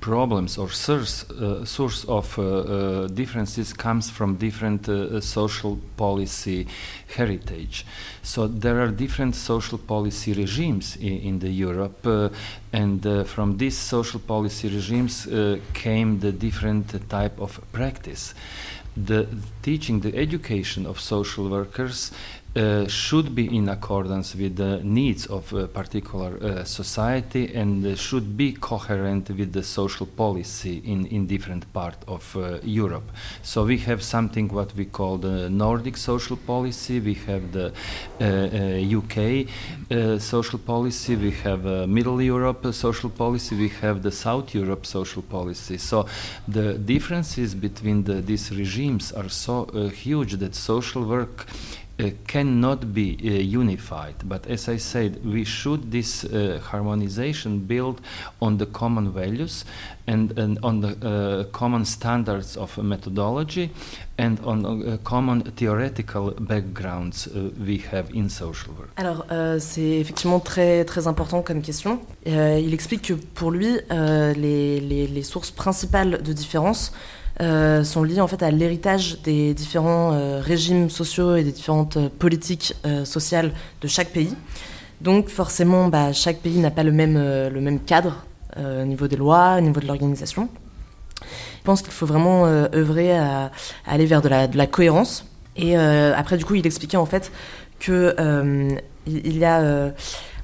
problems 0.00 0.58
or 0.58 0.70
source, 0.70 1.30
uh, 1.30 1.64
source 1.64 2.04
of 2.04 2.38
uh, 2.38 2.42
uh, 2.42 3.06
differences 3.08 3.72
comes 3.72 4.10
from 4.10 4.36
different 4.36 4.88
uh, 4.88 5.20
social 5.20 5.78
policy 5.96 6.66
heritage. 7.16 7.84
So 8.22 8.48
there 8.48 8.80
are 8.80 8.88
different 8.88 9.36
social 9.36 9.78
policy 9.78 10.32
regimes 10.32 10.96
in, 10.96 11.20
in 11.20 11.38
the 11.38 11.50
Europe, 11.50 12.06
uh, 12.06 12.28
and 12.72 13.06
uh, 13.06 13.24
from 13.24 13.58
these 13.58 13.76
social 13.76 14.20
policy 14.20 14.68
regimes 14.68 15.28
came 15.74 16.20
the 16.20 16.32
different 16.32 17.08
type 17.08 17.38
of 17.40 17.60
practice. 17.72 18.34
The 18.96 19.26
teaching, 19.62 20.00
the 20.00 20.16
education 20.16 20.86
of 20.86 20.98
social 21.00 21.48
workers 21.48 22.10
uh, 22.56 22.88
should 22.88 23.34
be 23.34 23.56
in 23.56 23.68
accordance 23.68 24.34
with 24.34 24.56
the 24.56 24.80
needs 24.82 25.26
of 25.26 25.52
a 25.52 25.68
particular 25.68 26.36
uh, 26.42 26.64
society 26.64 27.54
and 27.54 27.86
uh, 27.86 27.94
should 27.94 28.36
be 28.36 28.52
coherent 28.52 29.30
with 29.30 29.52
the 29.52 29.62
social 29.62 30.06
policy 30.06 30.82
in, 30.84 31.06
in 31.06 31.26
different 31.26 31.72
part 31.72 31.94
of 32.08 32.36
uh, 32.36 32.58
Europe. 32.64 33.08
So 33.42 33.64
we 33.64 33.78
have 33.78 34.02
something 34.02 34.48
what 34.48 34.74
we 34.74 34.86
call 34.86 35.18
the 35.18 35.48
Nordic 35.48 35.96
social 35.96 36.36
policy, 36.36 36.98
we 36.98 37.14
have 37.14 37.52
the 37.52 37.72
UK 38.98 39.46
uh, 39.90 39.94
uh, 39.94 40.18
social 40.18 40.58
policy, 40.58 41.16
we 41.16 41.30
have 41.30 41.64
Middle 41.88 42.20
Europe 42.20 42.74
social 42.74 43.10
policy, 43.10 43.56
we 43.56 43.68
have 43.68 44.02
the 44.02 44.10
South 44.10 44.54
Europe 44.54 44.86
social 44.86 45.22
policy. 45.22 45.78
So 45.78 46.06
the 46.48 46.74
differences 46.74 47.54
between 47.54 48.04
the, 48.04 48.14
these 48.14 48.50
regimes 48.50 49.12
are 49.12 49.28
so 49.28 49.66
huge 49.88 50.32
that 50.34 50.54
social 50.54 51.04
work 51.04 51.46
uh, 51.48 51.89
cannot 52.26 52.92
be 52.92 53.16
uh, 53.22 53.60
unified. 53.60 54.14
But 54.24 54.46
as 54.46 54.68
I 54.68 54.78
said, 54.78 55.24
we 55.24 55.44
should 55.44 55.90
this 55.90 56.24
uh, 56.24 56.60
harmonization 56.62 57.60
build 57.66 58.00
on 58.40 58.58
the 58.58 58.66
common 58.66 59.12
values 59.12 59.64
and, 60.06 60.38
and 60.38 60.58
on 60.62 60.80
the 60.80 60.96
uh, 61.02 61.44
common 61.52 61.84
standards 61.84 62.56
of 62.56 62.76
methodology 62.78 63.70
and 64.18 64.38
on 64.44 64.64
uh, 64.64 64.96
common 65.04 65.42
theoretical 65.42 66.32
backgrounds 66.32 67.26
uh, 67.26 67.50
we 67.66 67.78
have 67.90 68.10
in 68.14 68.28
social 68.28 68.74
work. 68.78 68.90
Alors, 68.96 69.24
c'est 69.58 70.00
effectivement 70.00 70.40
très, 70.40 70.84
très 70.84 71.06
important 71.06 71.42
comme 71.42 71.62
question. 71.62 72.00
il 72.26 72.74
explique 72.74 73.02
que 73.02 73.14
pour 73.14 73.50
lui, 73.50 73.78
les, 73.90 74.80
les, 74.80 75.06
les, 75.06 75.22
sources 75.22 75.50
principales 75.50 76.22
de 76.22 76.32
différence 76.32 76.92
euh, 77.40 77.84
sont 77.84 78.02
liés 78.02 78.20
en 78.20 78.28
fait 78.28 78.42
à 78.42 78.50
l'héritage 78.50 79.22
des 79.22 79.54
différents 79.54 80.12
euh, 80.12 80.40
régimes 80.42 80.90
sociaux 80.90 81.36
et 81.36 81.42
des 81.42 81.52
différentes 81.52 81.96
euh, 81.96 82.08
politiques 82.18 82.74
sociales 83.04 83.52
de 83.80 83.88
chaque 83.88 84.10
pays. 84.10 84.34
Donc 85.00 85.28
forcément, 85.28 85.88
bah, 85.88 86.12
chaque 86.12 86.40
pays 86.40 86.58
n'a 86.58 86.70
pas 86.70 86.82
le 86.82 86.92
même, 86.92 87.14
le 87.14 87.60
même 87.60 87.80
cadre 87.80 88.24
au 88.58 88.84
niveau 88.84 89.06
des 89.06 89.16
lois, 89.16 89.56
au 89.56 89.60
niveau 89.60 89.80
de 89.80 89.86
l'organisation. 89.86 90.48
Je 91.22 91.64
pense 91.64 91.80
qu'il 91.80 91.92
faut 91.92 92.04
vraiment 92.04 92.44
œuvrer 92.44 93.16
à, 93.16 93.50
aller 93.86 94.04
vers 94.04 94.20
de 94.20 94.28
la, 94.28 94.66
cohérence. 94.66 95.24
Et 95.56 95.76
après, 95.76 96.36
du 96.36 96.44
coup, 96.44 96.56
il 96.56 96.66
expliquait 96.66 96.98
en 96.98 97.06
fait 97.06 97.32
que 97.78 98.14
il 99.06 99.38
y 99.38 99.44
a 99.44 99.92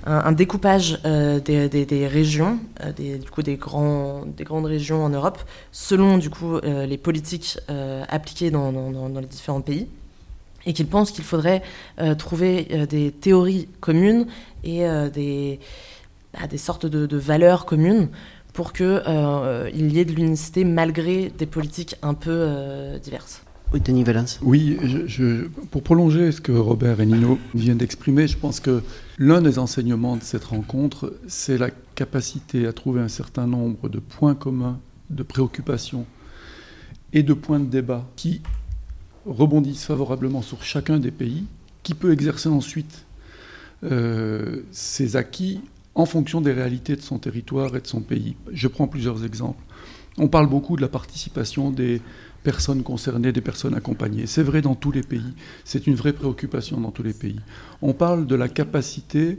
un, 0.07 0.33
découpage 0.33 1.01
euh, 1.05 1.41
des, 1.41 2.07
régions, 2.07 2.61
euh, 2.83 2.93
des, 2.93 3.19
du 3.19 3.29
coup 3.29 3.43
des, 3.43 3.57
grands, 3.57 4.25
des 4.25 4.45
grandes 4.45 4.67
régions 4.67 5.05
en 5.05 5.09
Europe, 5.09 5.39
selon 5.73 6.19
du 6.19 6.31
coup 6.31 6.57
euh, 6.57 6.87
les 6.87 6.97
politiques 6.97 7.59
appliquées 8.09 8.51
dans, 8.51 8.71
les 9.21 9.27
différents 9.27 9.61
pays, 9.61 9.89
et 10.65 10.73
qu'il 10.73 10.87
pense 10.87 11.11
qu'il 11.11 11.25
faudrait 11.25 11.63
trouver 12.19 12.87
des 12.89 13.13
théories 13.13 13.69
communes 13.81 14.27
et 14.65 14.85
bah, 14.85 16.47
des 16.49 16.59
sortes 16.59 16.87
de, 16.87 17.17
valeurs 17.17 17.67
communes 17.67 18.09
pour 18.53 18.73
qu'il 18.73 18.87
y 18.87 19.99
ait 19.99 20.05
de 20.05 20.13
l'unicité 20.13 20.65
malgré 20.65 21.29
des 21.31 21.47
politiques 21.47 21.97
un 22.03 22.15
peu 22.15 22.99
diverses. 23.01 23.46
Oui, 24.43 24.77
pour 25.71 25.83
prolonger 25.83 26.33
ce 26.33 26.41
que 26.41 26.53
Robert 26.53 27.01
et 27.01 27.07
Nino 27.07 27.39
viennent 27.55 27.79
d'exprimer, 27.79 28.29
je 28.29 28.37
pense 28.37 28.61
que 28.61 28.83
l'un 29.19 29.43
des 29.43 29.59
enseignements 29.59 30.17
de 30.17 30.23
cette 30.23 30.45
rencontre, 30.45 31.15
c'est 31.27 31.59
la 31.59 31.71
capacité 31.95 32.67
à 32.67 32.73
trouver 32.73 33.01
un 33.01 33.09
certain 33.09 33.47
nombre 33.47 33.89
de 33.89 33.99
points 33.99 34.35
communs, 34.35 34.79
de 35.11 35.23
préoccupations 35.23 36.07
et 37.13 37.23
de 37.23 37.33
points 37.33 37.61
de 37.61 37.67
débat 37.67 38.07
qui 38.17 38.43
rebondissent 39.27 39.85
favorablement 39.85 40.43
sur 40.43 40.63
chacun 40.63 40.99
des 40.99 41.11
pays, 41.11 41.45
qui 41.83 41.95
peut 41.95 42.13
exercer 42.13 42.49
ensuite 42.49 43.05
euh, 43.85 44.63
ses 44.71 45.17
acquis 45.17 45.61
en 45.95 46.07
fonction 46.07 46.41
des 46.41 46.53
réalités 46.53 46.97
de 46.97 47.01
son 47.01 47.19
territoire 47.19 47.75
et 47.77 47.81
de 47.81 47.87
son 47.87 48.01
pays. 48.01 48.37
Je 48.53 48.69
prends 48.69 48.87
plusieurs 48.87 49.25
exemples. 49.25 49.63
On 50.19 50.29
parle 50.29 50.49
beaucoup 50.49 50.77
de 50.77 50.83
la 50.83 50.89
participation 50.89 51.71
des 51.71 52.01
personnes 52.47 52.85
concernées, 52.85 53.33
des 53.33 53.41
personnes 53.41 53.75
accompagnées. 53.75 54.29
C'est 54.29 54.45
vrai 54.45 54.63
dans 54.63 54.77
tous 54.77 54.93
les 54.93 55.03
pays, 55.03 55.35
c'est 55.65 55.89
une 55.89 55.97
vraie 55.97 56.13
préoccupation 56.13 56.81
dans 56.81 56.93
tous 56.93 57.03
les 57.03 57.13
pays. 57.13 57.41
On 57.83 57.93
parle 57.93 58.25
de 58.25 58.37
la 58.37 58.49
capacité 58.49 59.39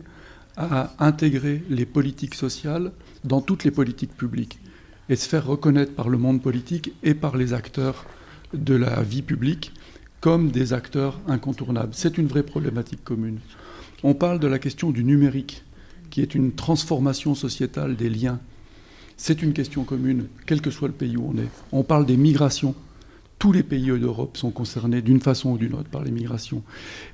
à 0.57 0.91
intégrer 0.99 1.63
les 1.69 1.85
politiques 1.85 2.35
sociales 2.35 2.91
dans 3.23 3.39
toutes 3.39 3.63
les 3.63 3.71
politiques 3.71 4.17
publiques 4.17 4.59
et 5.07 5.15
se 5.15 5.25
faire 5.29 5.45
reconnaître 5.45 5.93
par 5.95 6.09
le 6.09 6.17
monde 6.17 6.41
politique 6.41 6.91
et 7.01 7.13
par 7.13 7.37
les 7.37 7.53
acteurs 7.53 8.05
de 8.53 8.75
la 8.75 9.01
vie 9.03 9.21
publique 9.21 9.71
comme 10.19 10.51
des 10.51 10.73
acteurs 10.73 11.21
incontournables. 11.29 11.93
C'est 11.93 12.17
une 12.17 12.27
vraie 12.27 12.43
problématique 12.43 13.05
commune. 13.05 13.39
On 14.03 14.15
parle 14.15 14.41
de 14.41 14.47
la 14.47 14.59
question 14.59 14.91
du 14.91 15.05
numérique, 15.05 15.63
qui 16.09 16.19
est 16.21 16.35
une 16.35 16.51
transformation 16.51 17.35
sociétale 17.35 17.95
des 17.95 18.09
liens. 18.09 18.41
C'est 19.15 19.41
une 19.41 19.53
question 19.53 19.85
commune, 19.85 20.27
quel 20.45 20.59
que 20.59 20.71
soit 20.71 20.89
le 20.89 20.93
pays 20.93 21.15
où 21.15 21.31
on 21.33 21.37
est. 21.37 21.49
On 21.71 21.83
parle 21.83 22.05
des 22.05 22.17
migrations 22.17 22.75
tous 23.39 23.51
les 23.51 23.63
pays 23.63 23.87
d'Europe 23.87 24.37
sont 24.37 24.51
concernés 24.51 25.01
d'une 25.01 25.21
façon 25.21 25.51
ou 25.51 25.57
d'une 25.57 25.73
autre 25.73 25.89
par 25.89 26.03
l'immigration. 26.03 26.63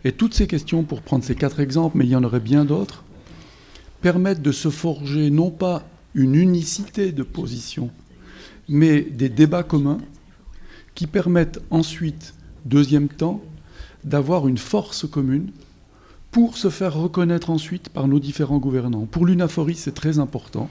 Et 0.04 0.12
toutes 0.12 0.34
ces 0.34 0.48
questions, 0.48 0.84
pour 0.84 1.02
prendre 1.02 1.24
ces 1.24 1.36
quatre 1.36 1.60
exemples, 1.60 1.98
mais 1.98 2.06
il 2.06 2.12
y 2.12 2.16
en 2.16 2.24
aurait 2.24 2.40
bien 2.40 2.66
d'autres, 2.66 3.04
permettent 4.02 4.42
de 4.42 4.52
se 4.52 4.70
forger 4.70 5.30
non 5.30 5.52
pas 5.52 5.84
une 6.16 6.36
unicité 6.36 7.12
de 7.12 7.24
position, 7.24 7.90
mais 8.70 9.02
des 9.02 9.30
débats 9.30 9.64
communs 9.64 10.00
qui 10.96 11.08
permettent 11.08 11.62
ensuite, 11.72 12.34
deuxième 12.66 13.10
temps, 13.10 13.42
d'avoir 14.04 14.48
une 14.48 14.58
force 14.58 15.08
commune 15.08 15.52
pour 16.32 16.58
se 16.58 16.70
faire 16.70 16.96
reconnaître 16.96 17.50
ensuite 17.50 17.90
par 17.90 18.08
nos 18.08 18.20
différents 18.20 18.58
gouvernants. 18.58 19.06
Pour 19.06 19.26
l'UNAFORI, 19.26 19.76
c'est 19.76 19.94
très 19.94 20.20
important 20.20 20.70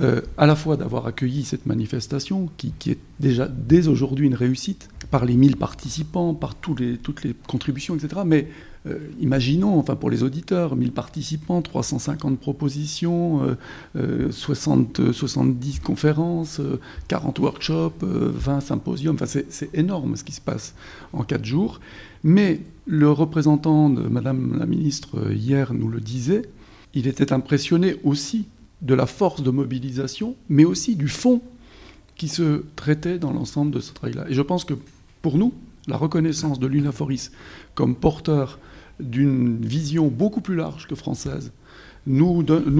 euh, 0.00 0.22
à 0.36 0.46
la 0.46 0.56
fois 0.56 0.76
d'avoir 0.76 1.06
accueilli 1.06 1.44
cette 1.44 1.66
manifestation, 1.66 2.48
qui, 2.56 2.72
est 2.90 2.98
déjà 3.20 3.46
dès 3.46 3.86
aujourd'hui 3.86 4.26
une 4.26 4.34
réussite, 4.34 4.88
par 5.10 5.24
les 5.24 5.36
1000 5.36 5.56
participants, 5.56 6.34
par 6.34 6.56
toutes 6.56 6.80
les 6.80 7.34
contributions, 7.46 7.94
etc. 7.94 8.22
Mais 8.26 8.48
euh, 8.86 8.98
imaginons, 9.20 9.78
enfin 9.78 9.94
pour 9.94 10.10
les 10.10 10.24
auditeurs, 10.24 10.74
1000 10.74 10.90
participants, 10.90 11.62
350 11.62 12.40
propositions, 12.40 13.56
60, 14.30 14.98
euh, 14.98 15.12
70 15.12 15.78
conférences, 15.78 16.60
40 17.06 17.38
workshops, 17.38 18.02
20 18.02 18.60
symposiums, 18.60 19.14
enfin 19.14 19.40
c'est 19.48 19.74
énorme 19.74 20.16
ce 20.16 20.24
qui 20.24 20.32
se 20.32 20.40
passe 20.40 20.74
en 21.12 21.22
4 21.22 21.44
jours. 21.44 21.78
Mais 22.24 22.62
le 22.86 23.10
représentant 23.12 23.90
de 23.90 24.02
Madame 24.02 24.58
la 24.58 24.66
ministre 24.66 25.30
hier 25.32 25.72
nous 25.72 25.88
le 25.88 26.00
disait, 26.00 26.42
il 26.94 27.06
était 27.06 27.32
impressionné 27.32 27.96
aussi 28.02 28.46
de 28.84 28.94
la 28.94 29.06
force 29.06 29.42
de 29.42 29.50
mobilisation, 29.50 30.36
mais 30.48 30.64
aussi 30.64 30.94
du 30.94 31.08
fond 31.08 31.40
qui 32.16 32.28
se 32.28 32.64
traitait 32.76 33.18
dans 33.18 33.32
l'ensemble 33.32 33.72
de 33.72 33.80
ce 33.80 33.92
travail-là. 33.92 34.26
Et 34.28 34.34
je 34.34 34.42
pense 34.42 34.64
que 34.64 34.74
pour 35.22 35.38
nous, 35.38 35.52
la 35.88 35.96
reconnaissance 35.96 36.60
de 36.60 36.66
l'UNAFORIS 36.66 37.30
comme 37.74 37.96
porteur 37.96 38.58
d'une 39.00 39.64
vision 39.64 40.08
beaucoup 40.08 40.40
plus 40.40 40.54
large 40.54 40.86
que 40.86 40.94
française 40.94 41.52
nous, 42.06 42.34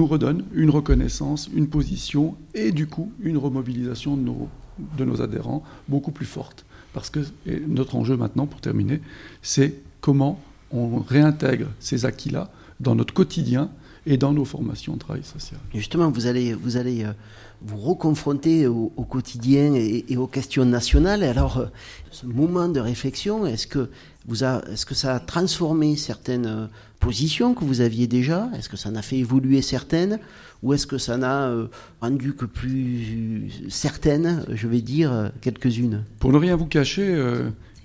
redonne 0.07 0.43
une 0.53 0.69
reconnaissance, 0.69 1.49
une 1.53 1.67
position 1.67 2.35
et 2.53 2.71
du 2.71 2.87
coup 2.87 3.11
une 3.19 3.37
remobilisation 3.37 4.15
de 4.15 4.21
nos, 4.21 4.49
de 4.97 5.03
nos 5.05 5.21
adhérents 5.21 5.63
beaucoup 5.87 6.11
plus 6.11 6.27
forte. 6.27 6.65
Parce 6.93 7.09
que 7.09 7.19
notre 7.67 7.95
enjeu 7.95 8.15
maintenant, 8.15 8.45
pour 8.45 8.61
terminer, 8.61 9.01
c'est 9.41 9.81
comment 9.99 10.39
on 10.71 10.99
réintègre 10.99 11.67
ces 11.79 12.05
acquis-là 12.05 12.51
dans 12.79 12.95
notre 12.95 13.13
quotidien 13.13 13.69
et 14.05 14.17
dans 14.17 14.33
nos 14.33 14.45
formations 14.45 14.93
de 14.93 14.99
travail 14.99 15.23
social. 15.23 15.59
Justement, 15.73 16.09
vous 16.11 16.27
allez, 16.27 16.53
vous 16.53 16.77
allez 16.77 17.03
euh, 17.03 17.11
vous 17.61 17.77
reconfronter 17.77 18.67
au, 18.67 18.89
quotidien 19.09 19.73
et, 19.73 20.17
aux 20.17 20.27
questions 20.27 20.65
nationales. 20.65 21.23
Alors, 21.23 21.57
euh, 21.57 21.65
ce 22.11 22.25
moment 22.25 22.67
de 22.67 22.79
réflexion, 22.79 23.45
est-ce 23.47 23.67
que, 23.67 23.89
vous 24.27 24.43
a, 24.43 24.61
est-ce 24.71 24.85
que 24.85 24.95
ça 24.95 25.15
a 25.15 25.19
transformé 25.19 25.95
certaines 25.95 26.45
euh, 26.45 26.67
positions 26.99 27.55
que 27.55 27.63
vous 27.63 27.81
aviez 27.81 28.07
déjà? 28.07 28.49
Est-ce 28.55 28.69
que 28.69 28.77
ça 28.77 28.89
en 28.89 28.95
a 28.95 29.01
fait 29.01 29.17
évoluer 29.17 29.61
certaines? 29.61 30.19
Ou 30.61 30.73
est-ce 30.73 30.87
que 30.87 30.97
ça 30.97 31.17
n'a 31.17 31.53
rendu 32.01 32.33
que 32.33 32.45
plus 32.45 33.51
certaines, 33.69 34.45
je 34.51 34.67
vais 34.67 34.81
dire, 34.81 35.31
quelques-unes? 35.41 36.03
Pour 36.17 36.31
ne 36.31 36.37
rien 36.39 36.55
vous 36.55 36.65
cacher, 36.65 37.13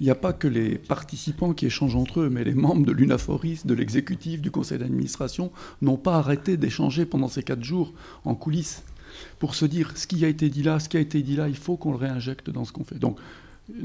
il 0.00 0.04
n'y 0.04 0.10
a 0.10 0.14
pas 0.14 0.32
que 0.32 0.48
les 0.48 0.78
participants 0.78 1.52
qui 1.52 1.66
échangent 1.66 1.96
entre 1.96 2.20
eux, 2.20 2.30
mais 2.30 2.42
les 2.42 2.54
membres 2.54 2.86
de 2.86 2.92
l'UNAFORIS, 2.92 3.66
de 3.66 3.74
l'exécutif, 3.74 4.40
du 4.40 4.50
conseil 4.50 4.78
d'administration 4.78 5.52
n'ont 5.82 5.98
pas 5.98 6.16
arrêté 6.16 6.56
d'échanger 6.56 7.04
pendant 7.04 7.28
ces 7.28 7.42
quatre 7.42 7.62
jours 7.62 7.92
en 8.24 8.34
coulisses. 8.34 8.82
pour 9.38 9.54
se 9.54 9.66
dire 9.66 9.92
ce 9.96 10.06
qui 10.06 10.24
a 10.24 10.28
été 10.28 10.48
dit 10.48 10.62
là, 10.62 10.78
ce 10.78 10.88
qui 10.88 10.96
a 10.96 11.00
été 11.00 11.22
dit 11.22 11.36
là, 11.36 11.48
il 11.48 11.56
faut 11.56 11.76
qu'on 11.76 11.90
le 11.90 11.98
réinjecte 11.98 12.48
dans 12.48 12.64
ce 12.64 12.72
qu'on 12.72 12.84
fait. 12.84 12.98
Donc, 12.98 13.18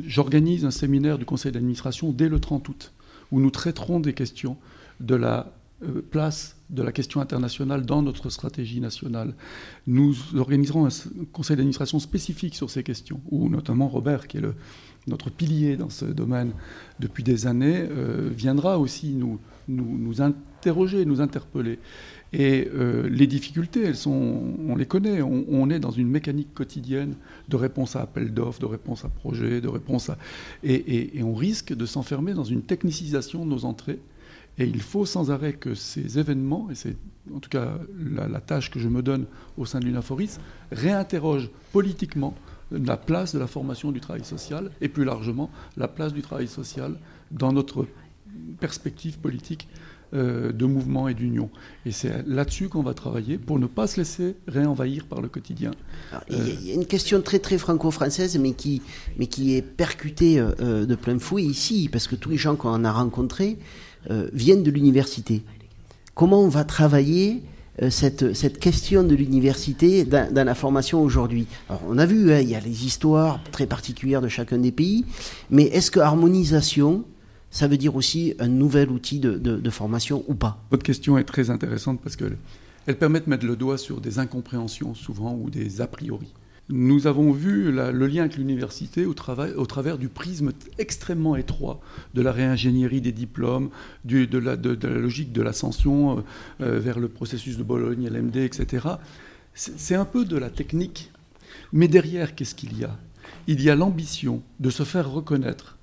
j'organise 0.06 0.66
un 0.66 0.72
séminaire 0.72 1.18
du 1.18 1.26
conseil 1.26 1.52
d'administration 1.52 2.12
dès 2.12 2.30
le 2.30 2.40
30 2.40 2.70
août, 2.70 2.94
où 3.32 3.40
nous 3.40 3.52
traiterons 3.52 4.00
des 4.00 4.14
questions 4.14 4.58
de 5.00 5.16
la 5.16 5.52
euh, 5.84 6.02
place 6.10 6.56
de 6.70 6.82
la 6.82 6.92
question 6.92 7.20
internationale 7.20 7.86
dans 7.86 8.02
notre 8.02 8.30
stratégie 8.30 8.80
nationale. 8.80 9.36
Nous 9.88 10.16
organiserons 10.36 10.86
un 10.86 10.90
conseil 11.34 11.58
d'administration 11.58 12.00
spécifique 12.00 12.56
sur 12.56 12.70
ces 12.70 12.82
questions, 12.82 13.20
où 13.30 13.50
notamment 13.50 13.88
Robert, 13.88 14.28
qui 14.28 14.38
est 14.38 14.42
le, 14.42 14.56
notre 15.08 15.30
pilier 15.30 15.78
dans 15.78 15.90
ce 15.90 16.06
domaine 16.06 16.52
depuis 17.00 17.24
des 17.24 17.48
années, 17.48 17.88
euh, 17.90 18.30
viendra 18.36 18.80
aussi 18.80 19.14
nous, 19.14 19.40
nous, 19.68 20.22
interroger, 20.22 21.06
nous 21.06 21.22
interpeller. 21.22 21.80
Et 22.34 22.68
euh, 22.74 23.08
les 23.08 23.28
difficultés, 23.28 23.84
elles 23.84 23.96
sont, 23.96 24.56
on 24.68 24.76
les 24.76 24.86
connaît. 24.86 25.22
On, 25.22 25.70
est 25.70 25.80
dans 25.80 25.92
une 25.92 26.10
mécanique 26.10 26.54
quotidienne 26.54 27.16
de 27.48 27.56
réponse 27.56 27.96
à 27.96 28.02
appel 28.02 28.34
d'offres, 28.34 28.60
de 28.60 28.66
réponse 28.66 29.06
à 29.06 29.10
projets, 29.10 29.62
de 29.62 29.68
réponse 29.68 30.10
à. 30.10 30.18
Et, 30.64 31.18
et 31.18 31.24
on 31.24 31.34
risque 31.34 31.74
de 31.74 31.86
s'enfermer 31.86 32.34
dans 32.34 32.44
une 32.44 32.64
technicisation 32.64 33.46
de 33.46 33.52
nos 33.52 33.66
entrées. 33.66 34.00
Et 34.58 34.66
il 34.66 34.82
faut 34.82 35.06
sans 35.06 35.32
arrêt 35.32 35.54
que 35.54 35.76
ces 35.76 36.18
événements, 36.18 36.70
et 36.72 36.76
c'est 36.76 36.96
en 37.34 37.40
tout 37.40 37.50
cas 37.50 37.78
la, 38.00 38.28
la, 38.28 38.40
tâche 38.40 38.72
que 38.72 38.80
je 38.80 38.88
me 38.88 39.02
donne 39.02 39.26
au 39.58 39.66
sein 39.66 39.80
de 39.80 39.86
l'UNAFORIS, 39.86 40.40
réinterrogent 40.72 41.50
politiquement 41.74 42.34
la 42.78 42.98
place 42.98 43.34
de 43.34 43.40
la 43.40 43.48
formation 43.48 43.92
du 43.92 44.00
travail 44.00 44.24
social 44.24 44.72
et 44.82 44.90
plus 44.90 45.06
largement 45.06 45.50
la 45.78 45.88
place 45.88 46.14
du 46.14 46.22
travail 46.22 46.48
social 46.48 46.96
dans 47.32 47.52
notre 47.52 47.86
perspective 48.60 49.20
politique 49.20 49.68
euh, 50.14 50.52
de 50.52 50.66
mouvement 50.66 51.08
et 51.08 51.14
d'union. 51.14 51.50
Et 51.86 51.92
c'est 51.92 52.26
là-dessus 52.28 52.70
qu'on 52.70 52.84
va 52.84 52.94
travailler 52.94 53.38
pour 53.38 53.60
ne 53.60 53.66
pas 53.66 53.88
se 53.88 53.98
laisser 54.00 54.36
réenvahir 54.48 55.06
par 55.08 55.22
le 55.22 55.28
quotidien. 55.28 55.72
il 56.30 56.64
y 56.64 56.72
a 56.72 56.76
une 56.76 56.86
question 56.86 57.22
très 57.22 57.40
très 57.40 57.58
franco-française, 57.58 58.38
mais 58.38 58.54
qui, 58.54 58.82
mais 59.18 59.28
qui 59.28 59.56
est 59.56 59.62
percutée 59.62 60.40
euh, 60.40 60.86
de 60.86 60.96
plein 60.96 61.18
fouet 61.20 61.44
ici, 61.44 61.90
parce 61.92 62.08
que 62.08 62.16
tous 62.16 62.30
les 62.30 62.38
gens 62.38 62.56
qu'on 62.56 62.86
a 62.86 62.92
rencontrés 62.92 63.58
euh, 64.12 64.30
viennent 64.34 64.62
de 64.62 64.70
l'université. 64.70 65.44
Comment 66.14 66.44
on 66.44 66.48
va 66.48 66.64
travailler 66.64 67.42
euh, 67.42 67.55
cette, 67.90 68.34
cette, 68.34 68.60
question 68.60 69.04
de 69.04 69.16
l'université 69.16 70.06
dans, 70.06 70.32
la 70.34 70.56
formation 70.56 71.02
aujourd'hui. 71.02 71.48
On 71.88 71.98
a 71.98 72.06
vu, 72.06 72.32
hein, 72.32 72.40
il 72.40 72.50
y 72.50 72.56
a 72.56 72.60
les 72.60 72.86
histoires 72.86 73.40
très 73.52 73.68
particulières 73.68 74.22
de 74.22 74.30
chacun 74.30 74.58
des 74.58 74.72
pays, 74.72 75.06
mais 75.50 75.64
est-ce 75.64 75.92
que 75.92 76.00
harmonisation, 76.00 77.04
ça 77.52 77.68
veut 77.68 77.78
dire 77.78 77.96
aussi 77.96 78.34
un 78.40 78.48
nouvel 78.48 78.90
outil 78.90 79.20
de 79.20 79.70
formation 79.70 80.24
ou 80.28 80.36
pas? 80.36 80.64
Votre 80.72 80.84
question 80.84 81.18
est 81.18 81.26
très 81.26 81.50
intéressante 81.50 82.00
parce 82.02 82.16
qu'elle 82.16 82.38
elle 82.88 82.98
permet 82.98 83.20
de 83.20 83.30
mettre 83.30 83.46
le 83.46 83.56
doigt 83.56 83.78
sur 83.78 84.00
des 84.00 84.20
incompréhensions 84.20 84.94
souvent 84.94 85.34
ou 85.34 85.50
des 85.50 85.82
a 85.82 85.88
priori. 85.88 86.34
Nous 86.70 87.06
avons 87.06 87.32
vu 87.32 87.72
le 87.72 88.08
lien 88.08 88.22
avec 88.22 88.38
l'université 88.38 89.06
au, 89.06 89.12
au, 89.12 89.66
travers 89.66 89.98
du 90.00 90.10
prisme 90.10 90.52
extrêmement 90.80 91.36
étroit 91.36 91.80
de 92.16 92.24
la 92.24 92.32
réingénierie 92.32 93.02
des 93.02 93.12
diplômes, 93.12 93.70
de, 94.04 94.38
la, 94.40 94.56
logique 94.56 95.32
de 95.32 95.44
l'ascension 95.44 96.24
euh, 96.62 96.80
vers 96.80 97.00
le 97.00 97.08
processus 97.08 97.58
de 97.58 97.64
Bologne, 97.64 98.10
LMD, 98.10 98.38
etc. 98.38 98.88
C'est 99.54 99.96
un 99.96 100.06
peu 100.06 100.26
de 100.26 100.38
la 100.38 100.50
technique, 100.50 101.12
mais 101.72 101.88
derrière, 101.88 102.34
qu'est-ce 102.34 102.56
qu'il 102.56 102.78
y 102.80 102.84
a? 102.84 102.98
Il 103.46 103.62
y 103.62 103.70
a 103.70 103.76
l'ambition 103.76 104.42
de 104.60 104.72
se 104.72 104.84
faire 104.84 105.12
reconnaître 105.12 105.78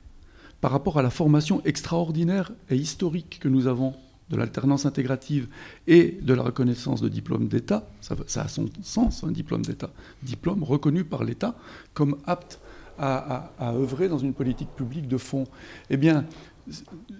par 0.60 0.72
rapport 0.72 0.98
à 0.98 1.02
la 1.02 1.10
formation 1.10 1.62
extraordinaire 1.64 2.52
et 2.70 2.76
historique 2.76 3.38
que 3.40 3.48
nous 3.48 3.68
avons 3.68 3.94
de 4.30 4.36
l'alternance 4.36 4.86
intégrative 4.86 5.48
et 5.86 6.18
de 6.22 6.34
la 6.34 6.42
reconnaissance 6.42 7.00
de 7.00 7.08
diplôme 7.08 7.48
d'État, 7.48 7.88
ça, 8.00 8.14
a 8.36 8.48
son 8.48 8.66
sens, 8.82 9.24
un 9.24 9.30
diplôme 9.32 9.62
d'État, 9.62 9.90
diplôme 10.22 10.62
reconnu 10.62 11.04
par 11.04 11.24
l'État 11.24 11.54
comme 11.94 12.16
apte 12.26 12.60
à, 12.98 13.50
œuvrer 13.60 14.08
dans 14.08 14.18
une 14.18 14.32
politique 14.32 14.68
publique 14.76 15.08
de 15.08 15.16
fond. 15.16 15.46
Eh 15.90 15.96
bien, 15.96 16.24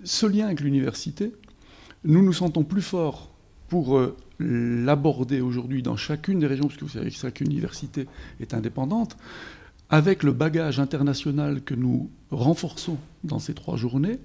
ce 0.04 0.26
lien 0.26 0.47
avec 0.47 0.61
l'université, 0.61 1.32
nous 2.04 2.23
nous 2.23 2.32
sentons 2.32 2.64
plus 2.64 2.82
forts 2.82 3.30
pour 3.68 3.97
euh, 3.99 4.16
l'aborder 4.38 5.40
aujourd'hui 5.40 5.82
dans 5.82 5.97
chacune 5.97 6.38
des 6.38 6.47
régions, 6.47 6.66
puisque 6.66 6.82
vous 6.82 6.88
savez 6.88 7.11
que 7.11 7.16
chaque 7.16 7.40
université 7.40 8.06
est 8.38 8.54
indépendante, 8.54 9.16
avec 9.88 10.23
le 10.23 10.32
bagage 10.32 10.78
international 10.80 11.62
que 11.62 11.75
nous 11.75 12.11
renforçons 12.30 12.99
dans 13.25 13.38
ces 13.38 13.54
trois 13.54 13.76
journées, 13.76 14.18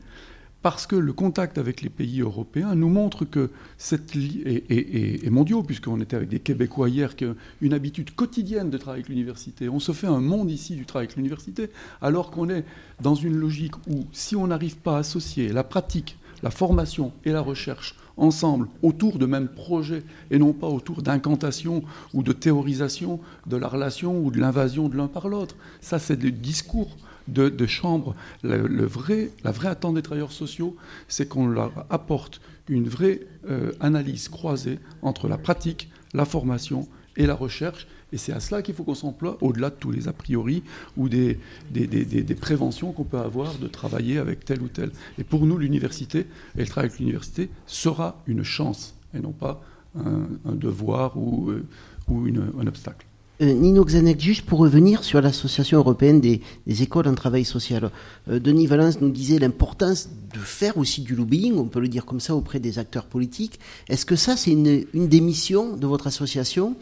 parce 0.68 0.86
que 0.86 0.98
le 0.98 1.14
contact 1.14 1.58
avec 1.58 1.82
les 1.82 1.88
pays 1.90 2.20
européens 2.20 2.76
nous 2.76 2.90
montre 2.90 3.24
que 3.24 3.52
cette 3.78 4.18
et, 4.18 5.30
mondiaux, 5.30 5.64
puisqu'on 5.64 6.02
était 6.02 6.18
avec 6.18 6.28
des 6.28 6.42
Québécois 6.42 6.90
hier, 6.90 7.16
qu'une 7.16 7.74
habitude 7.74 8.14
quotidienne 8.14 8.70
de 8.70 8.78
travailler 8.78 9.04
avec 9.04 9.08
l'université. 9.08 9.70
On 9.70 9.80
se 9.80 9.94
fait 9.94 10.08
un 10.08 10.20
monde 10.20 10.52
ici 10.52 10.76
du 10.76 10.86
travail 10.86 11.06
avec 11.06 11.16
l'université, 11.16 11.70
alors 12.02 12.32
qu'on 12.32 12.50
est 12.50 12.66
dans 13.00 13.16
une 13.16 13.38
logique 13.38 13.78
où, 13.88 14.04
si 14.12 14.36
on 14.36 14.48
n'arrive 14.48 14.76
pas 14.76 14.98
à 14.98 15.00
associer 15.00 15.54
la 15.54 15.64
pratique, 15.64 16.18
la 16.44 16.52
formation 16.52 17.14
et 17.24 17.32
la 17.32 17.40
recherche 17.40 17.96
ensemble 18.18 18.68
autour 18.82 19.20
de 19.20 19.26
mêmes 19.26 19.48
projets 19.48 20.04
et 20.32 20.38
non 20.38 20.52
pas 20.52 20.68
autour 20.68 21.02
d'incantations 21.02 21.82
ou 22.14 22.24
de 22.24 22.34
théorisation 22.34 23.22
de 23.46 23.56
la 23.56 23.70
relation 23.70 24.20
ou 24.20 24.32
de 24.32 24.40
l'invasion 24.42 24.90
de 24.90 24.98
l'un 24.98 25.08
par 25.08 25.30
l'autre, 25.30 25.56
ça 25.80 25.98
c'est 25.98 26.18
des 26.18 26.32
discours 26.32 26.90
de, 27.28 27.66
chambre. 27.66 28.16
La 28.44 28.58
vraie 28.86 29.32
attente 29.68 29.96
des 29.96 30.02
travailleurs 30.02 30.32
sociaux, 30.32 30.76
c'est 31.08 31.28
qu'on 31.28 31.48
leur 31.48 31.86
apporte 31.90 32.42
une 32.70 32.88
vraie 32.88 33.22
euh, 33.50 33.72
analyse 33.80 34.28
croisée 34.30 34.80
entre 35.02 35.28
la 35.28 35.38
pratique, 35.38 35.90
la 36.14 36.26
formation 36.26 36.88
et 37.16 37.26
la 37.26 37.36
recherche. 37.36 37.88
Et 38.14 38.18
c'est 38.18 38.32
à 38.32 38.40
cela 38.40 38.62
qu'il 38.62 38.74
faut 38.74 38.84
qu'on 38.84 38.96
s'emploie, 38.96 39.38
au-delà 39.42 39.70
de 39.70 39.76
tous 39.76 39.92
les 39.92 40.08
a 40.08 40.14
priori 40.14 40.64
ou 40.96 41.10
des, 41.10 41.40
préventions 42.40 42.94
qu'on 42.94 43.04
peut 43.04 43.20
avoir 43.20 43.56
de 43.56 43.68
travailler 43.68 44.18
avec 44.18 44.46
tel 44.46 44.62
ou 44.62 44.68
tel. 44.70 44.92
Et 45.18 45.24
pour 45.24 45.46
nous, 45.46 45.58
l'université 45.58 46.26
et 46.56 46.60
le 46.62 46.68
travail 46.68 46.90
avec 46.90 47.00
l'université 47.00 47.50
sera 47.66 48.22
une 48.28 48.44
chance 48.44 48.96
et 49.14 49.20
non 49.20 49.32
pas 49.32 49.62
un, 49.96 50.54
devoir 50.54 51.18
ou, 51.18 51.50
euh, 51.50 51.66
un 52.10 52.68
obstacle. 52.68 53.07
Euh, 53.40 53.54
Nino 53.54 53.86
Xanek, 53.86 54.20
juste 54.20 54.46
pour 54.48 54.58
revenir 54.58 55.04
sur 55.04 55.22
l'Association 55.22 55.78
européenne 55.78 56.20
des, 56.20 56.42
écoles 56.82 57.08
en 57.08 57.14
travail 57.14 57.46
social. 57.46 57.92
Euh, 58.30 58.40
Denis 58.40 58.66
Valence 58.66 59.00
nous 59.00 59.10
disait 59.10 59.38
l'importance 59.38 60.10
de 60.34 60.40
faire 60.40 60.76
aussi 60.78 61.02
du 61.02 61.16
lobbying, 61.16 61.56
on 61.58 61.66
peut 61.66 61.80
le 61.80 61.88
dire 61.88 62.06
comme 62.06 62.20
ça, 62.20 62.34
auprès 62.36 62.60
des 62.60 62.80
acteurs 62.80 63.06
politiques. 63.06 63.60
Est-ce 63.90 64.08
que 64.08 64.16
ça, 64.16 64.36
c'est 64.36 64.52
une, 64.52 64.86
une, 64.94 65.08
des 65.08 65.22
missions 65.22 65.76
de 65.76 65.86
votre 65.86 66.08
association? 66.08 66.76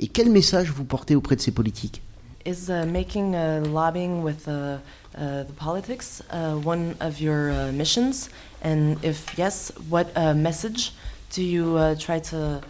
Et 0.00 0.08
quel 0.08 0.30
message 0.30 0.72
vous 0.72 0.84
portez 0.84 1.14
auprès 1.14 1.36
de 1.36 1.40
ces 1.40 1.52
politiques? 1.52 2.02
Is 2.44 2.70
uh, 2.70 2.86
making 2.86 3.34
uh, 3.34 3.62
lobbying 3.72 4.22
with 4.24 4.48
uh, 4.48 4.78
uh 5.14 5.44
the 5.44 5.52
politics 5.52 6.22
uh, 6.32 6.54
one 6.64 6.94
of 7.00 7.20
your 7.20 7.52
uh, 7.52 7.70
missions? 7.72 8.30
And 8.64 8.96
if 9.04 9.36
yes, 9.38 9.72
what 9.90 10.06
message 10.34 10.92
do 11.36 11.42
you 11.42 11.76
try 11.98 12.18
to 12.30 12.62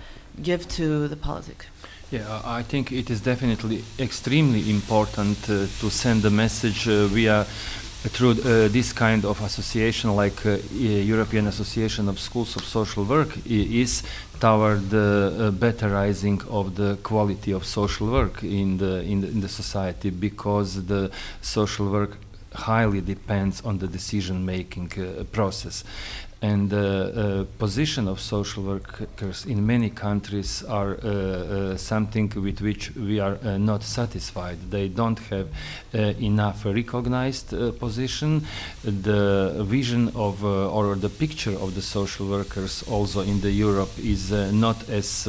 give 0.43 0.67
to 0.77 1.09
the 1.09 1.17
politics? 1.17 1.67
Yeah, 2.11 2.43
I 2.45 2.65
think 2.65 2.91
it 2.91 3.09
is 3.09 3.21
definitely 3.21 3.85
extremely 3.97 4.69
important 4.69 5.39
uh, 5.45 5.67
to 5.79 5.91
send 5.91 6.25
a 6.25 6.31
message 6.31 6.89
uh, 6.89 7.07
via 7.07 7.45
through 8.09 8.31
uh, 8.31 8.67
this 8.67 8.93
kind 8.93 9.25
of 9.25 9.41
association 9.43 10.17
like 10.17 10.45
uh, 10.45 10.57
European 10.73 11.47
Association 11.47 12.09
of 12.09 12.19
Schools 12.19 12.57
of 12.57 12.65
Social 12.65 13.05
Work 13.05 13.39
is 13.47 14.03
toward 14.41 14.91
the 14.91 15.37
uh, 15.39 15.51
betterizing 15.53 16.43
of 16.49 16.75
the 16.75 16.99
quality 17.05 17.53
of 17.53 17.65
social 17.65 18.11
work 18.11 18.43
in 18.43 18.79
the, 18.79 19.03
in 19.03 19.21
the 19.21 19.29
in 19.29 19.41
the 19.41 19.49
society 19.49 20.11
because 20.11 20.87
the 20.87 21.13
social 21.41 21.91
work 21.91 22.17
highly 22.55 23.01
depends 23.01 23.61
on 23.61 23.79
the 23.79 23.87
decision 23.87 24.45
making 24.45 24.91
uh, 24.99 25.23
process 25.31 25.85
and 26.43 26.71
the 26.71 27.47
uh, 27.47 27.59
position 27.59 28.09
of 28.09 28.19
social 28.19 28.63
workers 28.63 29.45
in 29.45 29.67
many 29.67 29.91
countries 29.91 30.63
are 30.65 30.97
uh, 31.03 31.09
uh, 31.09 31.77
something 31.77 32.33
with 32.37 32.61
which 32.63 32.95
we 32.97 33.21
are 33.21 33.39
uh, 33.45 33.59
not 33.59 33.83
satisfied. 33.83 34.59
They 34.71 34.89
don't 34.89 35.19
have 35.19 35.49
uh, 35.95 35.99
enough 36.19 36.65
recognized 36.65 37.53
uh, 37.53 37.73
position. 37.73 38.47
The 38.85 39.65
vision 39.67 40.09
of 40.15 40.43
or 40.45 40.95
the 40.95 41.11
picture 41.11 41.53
of 41.53 41.75
the 41.75 41.83
social 41.83 42.27
workers 42.27 42.83
also 42.89 43.21
in 43.21 43.41
the 43.41 43.51
Europe 43.51 43.91
is 43.99 44.31
not 44.31 44.89
as 44.89 45.29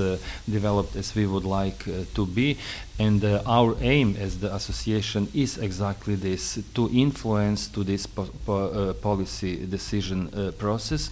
developed 0.50 0.96
as 0.96 1.14
we 1.16 1.26
would 1.26 1.46
like 1.46 1.84
to 2.14 2.26
be. 2.26 2.58
And 3.00 3.24
uh, 3.24 3.42
our 3.46 3.76
aim 3.82 4.16
as 4.20 4.40
the 4.40 4.54
association 4.54 5.28
is 5.34 5.58
exactly 5.58 6.16
this 6.16 6.60
to 6.76 6.90
influence 6.94 7.68
to 7.70 7.84
this 7.84 8.06
po 8.06 8.30
po 8.46 8.54
uh, 8.54 8.94
policy 8.94 9.66
decision 9.66 10.30
uh, 10.30 10.52
process 10.52 11.10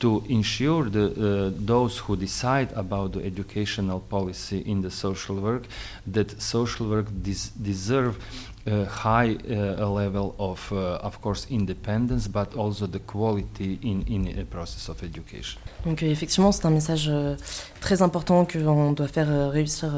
to 0.00 0.24
ensure 0.28 0.88
the, 0.88 1.04
uh, 1.04 1.50
those 1.54 1.98
who 1.98 2.16
decide 2.16 2.72
about 2.72 3.12
the 3.12 3.22
educational 3.24 4.00
policy 4.00 4.60
in 4.60 4.80
the 4.80 4.90
social 4.90 5.36
work 5.36 5.66
that 6.06 6.40
social 6.40 6.88
work 6.88 7.06
des 7.22 7.50
deserve 7.62 8.16
uh, 8.66 8.84
high 9.04 9.36
uh, 9.48 9.88
level 9.88 10.34
of, 10.38 10.70
uh, 10.72 10.98
of 11.02 11.20
course, 11.20 11.46
independence, 11.50 12.28
but 12.28 12.54
also 12.56 12.86
the 12.86 12.98
quality 12.98 13.78
in, 13.82 14.02
in 14.08 14.38
a 14.38 14.44
process 14.44 14.88
of 14.88 15.02
education. 15.02 15.58
Donc 15.84 16.02
euh, 16.02 16.06
effectivement, 16.06 16.52
c'est 16.52 16.66
un 16.66 16.70
message 16.70 17.08
euh, 17.08 17.36
très 17.80 18.02
important 18.02 18.44
qu'on 18.44 18.92
doit 18.92 19.08
faire 19.08 19.30
euh, 19.30 19.48
réussir, 19.48 19.90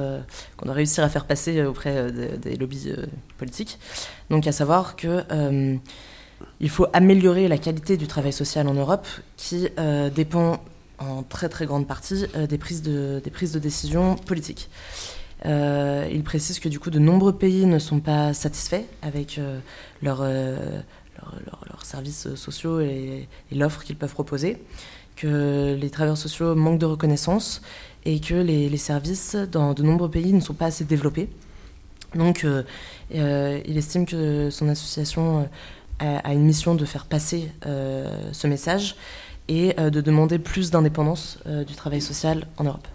qu'on 0.56 0.66
doit 0.66 0.74
réussir 0.74 1.04
à 1.04 1.08
faire 1.08 1.26
passer 1.26 1.62
auprès 1.64 2.12
des, 2.12 2.56
lobbies 2.56 2.92
politiques. 3.38 3.78
Donc 4.30 4.46
à 4.46 4.52
savoir 4.52 4.96
que 4.96 5.24
il 6.60 6.70
faut 6.70 6.86
améliorer 6.92 7.46
la 7.48 7.58
qualité 7.58 7.96
du 7.96 8.06
travail 8.06 8.32
social 8.32 8.66
en 8.68 8.74
Europe, 8.74 9.06
qui 9.36 9.68
dépend 10.14 10.60
en 10.98 11.22
très 11.22 11.48
très 11.48 11.66
grande 11.66 11.86
partie 11.86 12.26
des 12.48 12.58
prises 12.58 12.82
de 12.82 13.22
des 13.24 13.60
décision 13.60 14.16
politiques. 14.16 14.68
Euh, 15.44 16.08
il 16.12 16.22
précise 16.22 16.60
que 16.60 16.68
du 16.68 16.78
coup 16.78 16.90
de 16.90 16.98
nombreux 16.98 17.36
pays 17.36 17.66
ne 17.66 17.78
sont 17.78 18.00
pas 18.00 18.32
satisfaits 18.32 18.84
avec 19.02 19.38
euh, 19.38 19.58
leurs 20.02 20.20
euh, 20.22 20.80
leurs- 21.46 21.84
services 21.84 22.36
sociaux 22.36 22.80
et, 22.80 23.28
l'offre 23.50 23.82
qu'ils 23.82 23.96
peuvent 23.96 24.12
proposer, 24.12 24.56
que 25.16 25.76
les 25.78 25.90
travailleurs 25.90 26.16
sociaux 26.16 26.54
manquent 26.54 26.78
de 26.78 26.86
reconnaissance 26.86 27.60
et 28.06 28.18
que 28.18 28.34
les, 28.34 28.74
services 28.78 29.34
dans 29.34 29.74
de 29.74 29.82
nombreux 29.82 30.10
pays 30.10 30.32
ne 30.32 30.40
sont 30.40 30.54
pas 30.54 30.66
assez 30.66 30.84
développés. 30.84 31.28
Donc 32.14 32.46
il 33.10 33.76
estime 33.76 34.06
que 34.06 34.48
son 34.48 34.68
association 34.70 35.50
a, 35.98 36.32
une 36.32 36.44
mission 36.44 36.74
de 36.74 36.84
faire 36.86 37.04
passer 37.04 37.52
ce 37.62 38.46
message 38.46 38.96
et 39.48 39.74
de 39.74 40.00
demander 40.00 40.38
plus 40.38 40.70
d'indépendance 40.70 41.40
du 41.66 41.74
travail 41.74 42.00
social 42.00 42.46
en 42.56 42.64
Europe. 42.64 42.88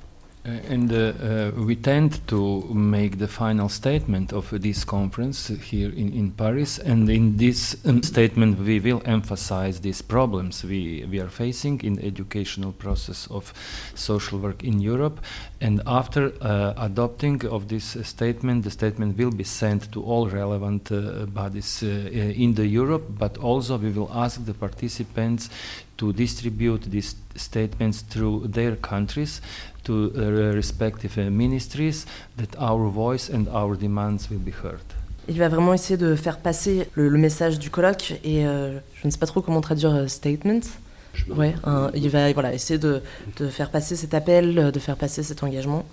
Uh, 0.48 0.52
and 0.70 0.94
uh, 0.94 0.96
uh, 0.96 1.52
we 1.58 1.76
tend 1.76 2.26
to 2.26 2.62
make 2.74 3.18
the 3.18 3.28
final 3.28 3.68
statement 3.68 4.32
of 4.32 4.50
this 4.62 4.86
conference 4.86 5.50
here 5.50 5.90
in, 5.90 6.14
in 6.14 6.32
Paris. 6.32 6.80
And 6.80 7.10
in 7.10 7.36
this 7.36 7.76
um, 7.86 8.02
statement, 8.02 8.58
we 8.60 8.80
will 8.80 9.02
emphasize 9.04 9.82
these 9.82 10.02
problems 10.02 10.64
we, 10.64 11.06
we 11.12 11.20
are 11.20 11.28
facing 11.28 11.82
in 11.82 11.96
the 11.96 12.06
educational 12.06 12.72
process 12.72 13.28
of 13.30 13.54
social 13.94 14.40
work 14.40 14.64
in 14.64 14.80
Europe. 14.80 15.20
And 15.60 15.82
after 15.86 16.32
uh, 16.40 16.76
adopting 16.78 17.46
of 17.46 17.68
this 17.68 17.98
statement, 18.04 18.64
the 18.64 18.72
statement 18.72 19.18
will 19.18 19.32
be 19.32 19.44
sent 19.44 19.92
to 19.92 20.02
all 20.02 20.30
relevant 20.30 20.90
uh, 20.94 21.26
bodies 21.26 21.84
uh, 21.84 21.88
in 21.88 22.54
the 22.54 22.66
Europe. 22.66 23.04
But 23.10 23.38
also, 23.38 23.78
we 23.78 23.90
will 23.90 24.12
ask 24.14 24.46
the 24.46 24.54
participants 24.54 25.50
to 25.98 26.14
distribute 26.14 26.84
these 26.84 27.16
statements 27.36 28.02
through 28.02 28.48
their 28.48 28.76
countries 28.76 29.42
to 29.88 30.12
uh, 30.16 30.54
respective 30.54 31.18
uh, 31.18 31.30
ministries 31.32 32.06
that 32.38 32.56
our 32.60 32.90
voice 32.90 33.30
and 33.34 33.46
our 33.54 33.76
demands 33.78 34.30
will 34.30 34.40
be 34.40 34.52
heard. 34.64 34.84
Il 35.30 35.38
va 35.40 35.50
vraiment 35.50 35.74
essayer 35.74 35.98
de 35.98 36.16
faire 36.16 36.38
passer 36.38 36.88
le, 36.96 37.10
le 37.10 37.18
message 37.18 37.60
du 37.60 37.70
colloque 37.70 38.14
et 38.24 38.46
euh, 38.48 38.80
je 38.96 39.08
ne 39.08 39.12
sais 39.12 39.18
pas 39.18 39.26
trop 39.26 39.42
comment 39.42 39.60
traduire 39.62 39.94
euh, 39.94 40.08
statement. 40.08 40.62
Ouais, 41.30 41.56
un- 41.64 41.90
il 41.96 42.08
va 42.10 42.32
voilà, 42.32 42.54
essayer 42.54 42.78
de, 42.80 43.02
de 43.38 43.48
faire 43.50 43.70
passer 43.72 43.96
cet 43.96 44.14
appel, 44.14 44.58
euh, 44.58 44.72
de 44.72 44.80
faire 44.80 44.96
passer 44.96 45.24
cet 45.24 45.44
engagement. 45.44 45.84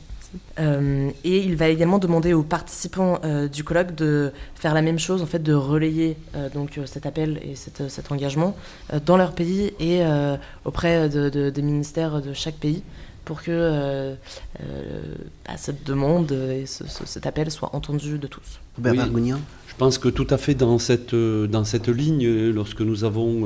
Euh, 0.59 1.11
et 1.25 1.39
il 1.39 1.55
va 1.57 1.69
également 1.69 1.99
demander 1.99 2.33
aux 2.33 2.43
participants 2.43 3.21
euh, 3.25 3.49
du 3.49 3.63
colloque 3.65 3.95
de 3.95 4.33
faire 4.57 4.75
la 4.75 4.83
même 4.83 4.99
chose, 4.99 5.23
en 5.23 5.27
fait, 5.27 5.41
de 5.43 5.55
relayer 5.55 6.17
euh, 6.35 6.49
donc 6.51 6.79
cet 6.87 7.07
appel 7.07 7.41
et 7.43 7.55
cet, 7.55 7.89
cet 7.89 8.11
engagement 8.13 8.55
euh, 8.93 8.99
dans 9.05 9.17
leur 9.17 9.33
pays 9.33 9.73
et 9.81 10.05
euh, 10.05 10.37
auprès 10.65 11.09
de- 11.09 11.29
de- 11.29 11.51
des 11.51 11.63
ministères 11.63 12.21
de 12.21 12.33
chaque 12.35 12.57
pays 12.57 12.83
pour 13.25 13.43
que 13.43 13.51
euh, 13.51 14.15
euh, 14.61 15.03
bah, 15.47 15.55
cette 15.57 15.85
demande 15.85 16.31
et 16.33 16.67
ce- 16.67 16.87
ce- 16.87 17.07
cet 17.07 17.27
appel 17.27 17.51
soient 17.51 17.75
entendus 17.75 18.19
de 18.19 18.27
tous. 18.27 18.61
Bernard 18.79 19.07
Oui. 19.07 19.13
Gougnan 19.13 19.41
Je 19.69 19.75
pense 19.77 19.99
que 19.99 20.09
tout 20.09 20.27
à 20.31 20.37
fait 20.39 20.55
dans 20.55 20.79
cette, 20.79 21.15
euh, 21.15 21.47
dans 21.47 21.65
cette 21.65 21.89
ligne, 21.89 22.27
lorsque 22.51 22.81
nous 22.81 23.05
avons 23.05 23.43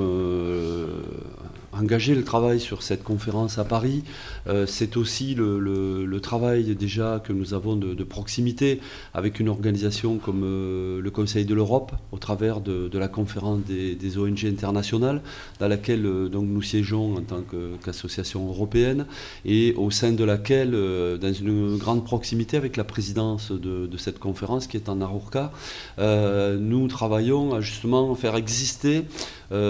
engagé 1.78 2.14
le 2.14 2.24
travail 2.24 2.60
sur 2.60 2.82
cette 2.82 3.02
conférence 3.02 3.58
à 3.58 3.64
Paris, 3.64 4.02
euh, 4.48 4.66
c'est 4.66 4.96
aussi 4.96 5.34
le, 5.34 6.18
travail 6.20 6.74
déjà 6.74 7.22
que 7.24 7.32
nous 7.32 7.54
avons 7.54 7.76
de, 7.76 8.04
proximité 8.04 8.80
avec 9.14 9.40
une 9.40 9.48
organisation 9.48 10.18
comme 10.18 10.42
euh, 10.44 11.00
le 11.00 11.10
Conseil 11.10 11.44
de 11.44 11.54
l'Europe, 11.54 11.92
au 12.12 12.18
travers 12.18 12.60
de, 12.60 12.98
la 12.98 13.08
conférence 13.08 13.60
des, 13.66 14.18
ONG 14.18 14.44
internationales, 14.44 15.22
dans 15.60 15.68
laquelle 15.68 16.04
euh, 16.06 16.28
donc, 16.28 16.46
nous 16.48 16.62
siégeons 16.62 17.16
en 17.16 17.20
tant 17.20 17.42
qu'association 17.84 18.48
européenne, 18.48 19.06
et 19.44 19.74
au 19.76 19.90
sein 19.90 20.12
de 20.12 20.24
laquelle, 20.24 20.72
dans 20.72 21.32
une 21.32 21.76
grande 21.76 22.04
proximité 22.04 22.56
avec 22.56 22.76
la 22.76 22.84
présidence 22.84 23.52
de, 23.52 23.96
cette 23.96 24.18
conférence 24.18 24.66
qui 24.66 24.76
est 24.76 24.88
en 24.88 25.00
Arourka, 25.00 25.52
euh, 25.98 26.56
nous 26.58 26.86
travaillons 26.88 27.54
à 27.54 27.60
justement 27.60 28.14
faire 28.14 28.36
exister 28.36 29.04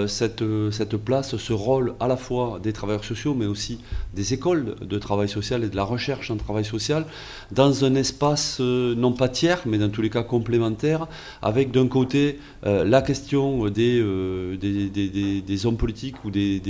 cette 0.07 0.97
place, 0.97 1.37
ce 1.37 1.53
rôle 1.53 1.95
à 2.01 2.09
la 2.09 2.17
fois 2.17 2.59
des 2.63 2.73
travailleurs 2.73 3.05
sociaux, 3.05 3.35
mais 3.35 3.47
aussi 3.47 3.79
des 4.15 4.35
écoles 4.35 4.77
de 4.81 4.99
travail 4.99 5.29
social 5.29 5.65
et 5.65 5.69
de 5.69 5.77
la 5.77 5.85
recherche 5.85 6.31
en 6.31 6.37
travail 6.37 6.65
social, 6.65 7.05
dans 7.53 7.85
un 7.85 7.95
espace 7.95 8.59
euh, 8.61 8.95
non 8.95 9.13
pas 9.13 9.29
tiers, 9.29 9.61
mais 9.67 9.79
dans 9.79 9.89
tous 9.89 10.03
les 10.03 10.11
cas 10.11 10.23
complémentaire, 10.23 11.07
avec 11.43 11.71
d'un 11.71 11.89
côté 11.89 12.39
euh, 12.67 12.85
la 12.85 13.03
question 13.03 13.69
des, 13.69 14.01
euh, 14.01 14.57
des, 14.57 14.89
des- 14.89 15.09
des- 15.09 15.41
des 15.41 15.67
hommes 15.67 15.77
politiques 15.77 16.25
ou 16.25 16.31
des, 16.31 16.61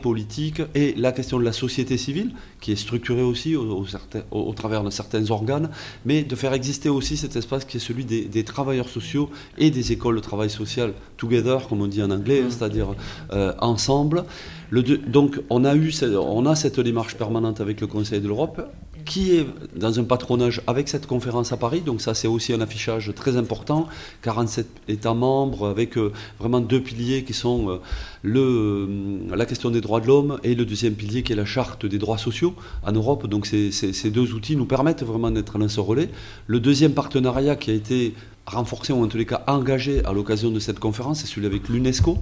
politiques 0.00 0.62
et 0.74 0.94
la 0.96 1.12
question 1.12 1.38
de 1.38 1.44
la 1.44 1.52
société 1.52 1.96
civile, 1.96 2.30
qui 2.60 2.72
est 2.72 2.76
structurée 2.76 3.22
aussi 3.22 3.56
au, 3.56 3.62
au 3.80 3.86
certain- 3.86 4.22
au- 4.30 4.42
au 4.42 4.52
travers 4.54 4.82
de 4.82 4.90
certains 4.90 5.30
organes, 5.30 5.68
mais 6.04 6.22
de 6.24 6.34
faire 6.36 6.52
exister 6.52 6.88
aussi 6.88 7.16
cet 7.16 7.36
espace 7.36 7.64
qui 7.64 7.76
est 7.76 7.80
celui 7.80 8.04
des, 8.04 8.24
des 8.24 8.44
travailleurs 8.44 8.88
sociaux 8.88 9.30
et 9.58 9.70
des 9.70 9.92
écoles 9.92 10.16
de 10.16 10.20
travail 10.20 10.50
social 10.50 10.92
together, 11.16 11.68
comme 11.68 11.80
on 11.82 11.86
dit 11.86 12.02
en 12.02 12.10
anglais, 12.10 12.42
c'est-à-dire 12.48 12.88
euh, 13.32 13.52
ensemble. 13.60 14.24
Donc 14.82 15.40
on 15.50 15.64
a 15.64 15.74
eu 15.74 15.92
on 16.16 16.46
a 16.46 16.54
cette 16.54 16.80
démarche 16.80 17.16
permanente 17.16 17.60
avec 17.60 17.80
le 17.80 17.86
Conseil 17.86 18.20
de 18.20 18.28
l'Europe 18.28 18.62
qui 19.04 19.36
est 19.36 19.46
dans 19.76 19.98
un 20.00 20.04
patronage 20.04 20.62
avec 20.66 20.88
cette 20.88 21.06
conférence 21.06 21.52
à 21.52 21.56
Paris. 21.56 21.82
Donc 21.82 22.00
ça 22.00 22.14
c'est 22.14 22.28
aussi 22.28 22.52
un 22.52 22.60
affichage 22.60 23.12
très 23.14 23.36
important. 23.36 23.86
47 24.22 24.66
États 24.88 25.14
membres 25.14 25.68
avec 25.68 25.96
euh, 25.98 26.12
vraiment 26.38 26.60
deux 26.60 26.80
piliers 26.80 27.24
qui 27.24 27.32
sont 27.32 27.68
euh, 27.68 27.80
euh, 28.24 29.18
la 29.34 29.46
question 29.46 29.70
des 29.70 29.80
droits 29.80 30.00
de 30.00 30.06
l'homme 30.06 30.38
et 30.42 30.54
le 30.54 30.64
deuxième 30.64 30.94
pilier 30.94 31.22
qui 31.22 31.32
est 31.32 31.36
la 31.36 31.44
charte 31.44 31.86
des 31.86 31.98
droits 31.98 32.18
sociaux 32.18 32.54
en 32.82 32.92
Europe. 32.92 33.26
Donc 33.26 33.46
ces 33.46 34.10
deux 34.10 34.32
outils 34.32 34.56
nous 34.56 34.66
permettent 34.66 35.02
vraiment 35.02 35.30
d'être 35.30 35.58
dans 35.58 35.68
ce 35.68 35.80
relais. 35.80 36.08
Le 36.46 36.60
deuxième 36.60 36.92
partenariat 36.92 37.56
qui 37.56 37.70
a 37.70 37.74
été 37.74 38.14
renforcé 38.46 38.92
ou 38.92 39.02
en 39.02 39.08
tous 39.08 39.16
les 39.16 39.26
cas 39.26 39.42
engagé 39.46 40.04
à 40.04 40.12
l'occasion 40.12 40.50
de 40.50 40.58
cette 40.58 40.78
conférence, 40.78 41.20
c'est 41.20 41.26
celui 41.26 41.46
avec 41.46 41.68
l'UNESCO. 41.68 42.18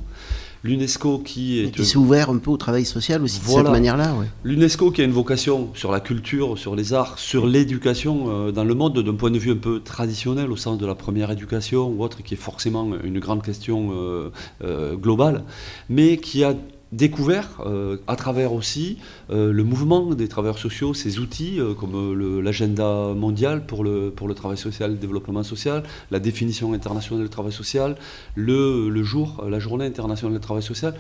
L'UNESCO 0.65 1.19
qui 1.19 1.59
Et 1.59 1.65
est 1.65 1.71
qui 1.73 1.85
s'est 1.85 1.97
ouvert 1.97 2.31
un 2.31 2.39
peu 2.39 2.51
au 2.51 2.57
travail 2.57 2.85
social 2.85 3.23
aussi 3.23 3.41
Voilà. 3.43 3.63
de 3.63 3.67
cette 3.67 3.73
manière-là. 3.73 4.15
Ouais. 4.15 4.27
L'UNESCO 4.45 4.91
qui 4.93 5.01
a 5.01 5.05
une 5.05 5.11
vocation 5.13 5.71
sur 5.75 5.91
la 5.91 5.99
culture, 6.01 6.57
sur 6.57 6.77
les 6.77 6.93
arts, 6.93 7.19
sur 7.19 7.47
l'éducation 7.47 8.27
euh, 8.29 8.53
dans 8.53 8.63
le 8.65 8.75
monde 8.75 8.99
d'un 9.03 9.15
point 9.15 9.31
de 9.31 9.39
vue 9.39 9.51
un 9.53 9.57
peu 9.57 9.81
traditionnel 9.81 10.53
au 10.53 10.57
sens 10.57 10.79
de 10.79 10.87
la 10.87 10.95
première 10.95 11.31
éducation 11.33 11.89
ou 11.89 12.03
autre, 12.05 12.23
qui 12.23 12.35
est 12.35 12.37
forcément 12.37 12.89
une 13.03 13.19
grande 13.19 13.43
question 13.43 13.91
euh, 13.93 14.31
euh, 14.63 14.95
globale, 14.95 15.43
mais 15.89 16.19
qui 16.19 16.45
a 16.45 16.55
découvert 16.93 17.63
euh, 17.65 17.97
à 18.07 18.17
travers 18.17 18.53
aussi 18.53 18.99
euh, 19.31 19.51
le 19.51 19.65
mouvement 19.65 20.15
des 20.15 20.29
travailleurs 20.29 20.59
sociaux, 20.59 20.93
ces 20.93 21.19
outils 21.19 21.59
euh, 21.59 21.75
comme 21.75 22.43
l'agenda 22.43 23.15
mondial 23.15 23.65
pour 23.65 23.83
le, 23.83 24.13
travail 24.37 24.59
social 24.59 24.93
le 24.93 24.97
développement 24.97 25.43
social, 25.43 25.83
la 26.11 26.21
définition 26.21 26.75
internationale 26.75 27.25
du 27.25 27.31
travail 27.31 27.53
social, 27.53 27.97
le, 28.35 29.03
jour, 29.03 29.45
la 29.49 29.59
journée 29.59 29.87
internationale 29.87 30.35
du 30.35 30.41
travail 30.41 30.63
social, 30.63 30.95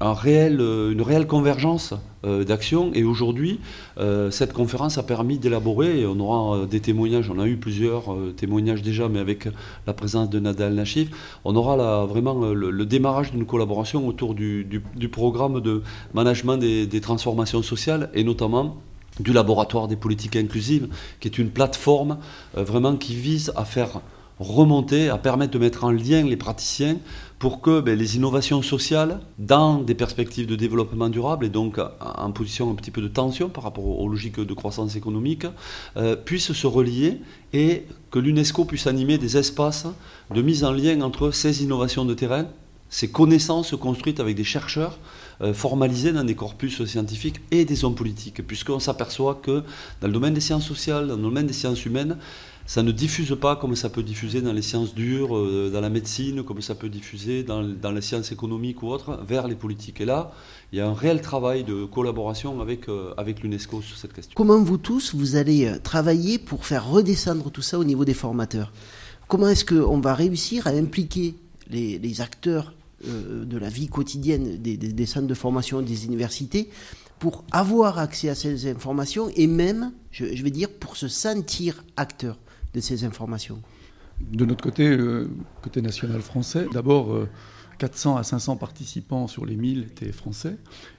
euh, 0.00 0.92
une 0.92 1.02
réelle 1.02 1.26
convergence 1.26 1.94
euh, 2.24 2.44
d'actions. 2.44 2.92
Et 2.94 3.04
aujourd'hui, 3.04 3.60
euh, 3.98 4.30
cette 4.30 4.52
conférence 4.52 4.98
a 4.98 5.02
permis 5.02 5.38
d'élaborer, 5.38 6.00
et 6.00 6.06
on 6.06 6.18
aura 6.20 6.66
des 6.66 6.80
témoignages, 6.80 7.30
on 7.30 7.38
a 7.38 7.46
eu 7.46 7.56
plusieurs 7.56 8.16
témoignages 8.36 8.82
déjà, 8.82 9.08
mais 9.08 9.18
avec 9.18 9.48
la 9.86 9.92
présence 9.92 10.30
de 10.30 10.38
Nadal 10.38 10.74
Nachif, 10.74 11.10
on 11.44 11.56
aura 11.56 12.06
vraiment 12.06 12.52
le, 12.52 12.86
démarrage 12.86 13.32
d'une 13.32 13.44
collaboration 13.44 14.06
autour 14.06 14.34
du, 14.34 14.82
programme 15.10 15.60
de 15.60 15.82
management 16.14 16.56
des, 16.56 17.00
transformations 17.00 17.62
sociales, 17.62 18.10
et 18.14 18.24
notamment 18.24 18.76
du 19.20 19.32
laboratoire 19.32 19.88
des 19.88 19.96
politiques 19.96 20.36
inclusives, 20.36 20.88
qui 21.20 21.28
est 21.28 21.38
une 21.38 21.50
plateforme 21.50 22.18
vraiment 22.54 22.96
qui 22.96 23.14
vise 23.14 23.52
à 23.56 23.64
faire 23.64 24.00
remonter, 24.40 25.08
à 25.08 25.18
permettre 25.18 25.52
de 25.52 25.58
mettre 25.58 25.84
en 25.84 25.90
lien 25.90 26.22
les 26.22 26.36
praticiens 26.36 26.98
pour 27.38 27.60
que 27.60 27.80
ben, 27.80 27.96
les 27.96 28.16
innovations 28.16 28.62
sociales, 28.62 29.20
dans 29.38 29.78
des 29.78 29.94
perspectives 29.94 30.46
de 30.46 30.56
développement 30.56 31.08
durable 31.08 31.46
et 31.46 31.48
donc 31.48 31.78
en 32.00 32.32
position 32.32 32.70
un 32.70 32.74
petit 32.74 32.90
peu 32.90 33.00
de 33.00 33.08
tension 33.08 33.48
par 33.48 33.64
rapport 33.64 33.86
aux 33.86 34.08
logiques 34.08 34.40
de 34.40 34.54
croissance 34.54 34.96
économique, 34.96 35.46
euh, 35.96 36.16
puissent 36.16 36.52
se 36.52 36.66
relier 36.66 37.20
et 37.52 37.84
que 38.10 38.18
l'UNESCO 38.18 38.64
puisse 38.64 38.86
animer 38.86 39.18
des 39.18 39.36
espaces 39.36 39.86
de 40.34 40.42
mise 40.42 40.64
en 40.64 40.72
lien 40.72 41.00
entre 41.00 41.30
ces 41.30 41.62
innovations 41.62 42.04
de 42.04 42.14
terrain, 42.14 42.46
ces 42.90 43.10
connaissances 43.10 43.76
construites 43.76 44.18
avec 44.18 44.34
des 44.34 44.44
chercheurs 44.44 44.98
euh, 45.40 45.52
formalisés 45.54 46.12
dans 46.12 46.24
des 46.24 46.34
corpus 46.34 46.84
scientifiques 46.84 47.40
et 47.50 47.64
des 47.64 47.84
hommes 47.84 47.94
politiques, 47.94 48.44
puisqu'on 48.46 48.80
s'aperçoit 48.80 49.38
que 49.40 49.62
dans 50.00 50.08
le 50.08 50.12
domaine 50.12 50.34
des 50.34 50.40
sciences 50.40 50.66
sociales, 50.66 51.06
dans 51.06 51.16
le 51.16 51.22
domaine 51.22 51.46
des 51.46 51.52
sciences 51.52 51.84
humaines, 51.84 52.16
ça 52.68 52.82
ne 52.82 52.92
diffuse 52.92 53.34
pas 53.40 53.56
comme 53.56 53.74
ça 53.74 53.88
peut 53.88 54.02
diffuser 54.02 54.42
dans 54.42 54.52
les 54.52 54.60
sciences 54.60 54.94
dures, 54.94 55.34
euh, 55.34 55.70
dans 55.72 55.80
la 55.80 55.88
médecine, 55.88 56.42
comme 56.42 56.60
ça 56.60 56.74
peut 56.74 56.90
diffuser 56.90 57.42
dans, 57.42 57.62
les 57.62 58.02
sciences 58.02 58.30
économiques 58.30 58.82
ou 58.82 58.88
autres, 58.88 59.18
vers 59.26 59.48
les 59.48 59.54
politiques. 59.54 60.02
Et 60.02 60.04
là, 60.04 60.32
il 60.70 60.78
y 60.78 60.82
a 60.82 60.86
un 60.86 60.92
réel 60.92 61.22
travail 61.22 61.64
de 61.64 61.86
collaboration 61.86 62.60
avec, 62.60 62.90
euh, 62.90 63.14
avec 63.16 63.40
l'UNESCO 63.40 63.80
sur 63.80 63.96
cette 63.96 64.12
question. 64.12 64.34
Comment 64.36 64.62
vous 64.62 64.76
tous, 64.76 65.14
vous 65.14 65.36
allez 65.36 65.64
euh, 65.64 65.78
travailler 65.78 66.38
pour 66.38 66.66
faire 66.66 66.86
redescendre 66.86 67.50
tout 67.50 67.62
ça 67.62 67.78
au 67.78 67.84
niveau 67.84 68.04
des 68.04 68.12
formateurs? 68.12 68.70
Comment 69.28 69.48
est-ce 69.48 69.64
qu'on 69.64 70.00
va 70.00 70.12
réussir 70.12 70.66
à 70.66 70.70
impliquer 70.70 71.36
les, 71.70 72.20
acteurs 72.20 72.74
de 73.04 73.58
la 73.58 73.68
vie 73.68 73.88
quotidienne 73.88 74.56
des 74.56 75.06
centres 75.06 75.26
de 75.26 75.34
formation 75.34 75.80
des 75.80 76.04
universités 76.04 76.68
pour 77.18 77.44
avoir 77.50 77.98
accès 77.98 78.28
à 78.28 78.34
ces 78.34 78.70
informations 78.70 79.30
et 79.36 79.46
même, 79.46 79.92
je, 80.10 80.34
je 80.34 80.42
vais 80.42 80.50
dire, 80.50 80.70
pour 80.70 80.96
se 80.96 81.08
sentir 81.08 81.84
acteur 81.96 82.38
de 82.80 82.84
ces 82.84 83.04
informations 83.04 83.60
De 84.20 84.44
notre 84.44 84.62
côté, 84.62 84.88
euh, 84.88 85.28
côté 85.62 85.82
national 85.82 86.20
français, 86.20 86.66
d'abord, 86.72 87.12
euh, 87.12 87.28
400 87.78 88.16
à 88.16 88.22
500 88.24 88.56
participants 88.56 89.28
sur 89.28 89.46
les 89.46 89.56
1000 89.56 89.82
étaient 89.84 90.12
français. 90.12 90.56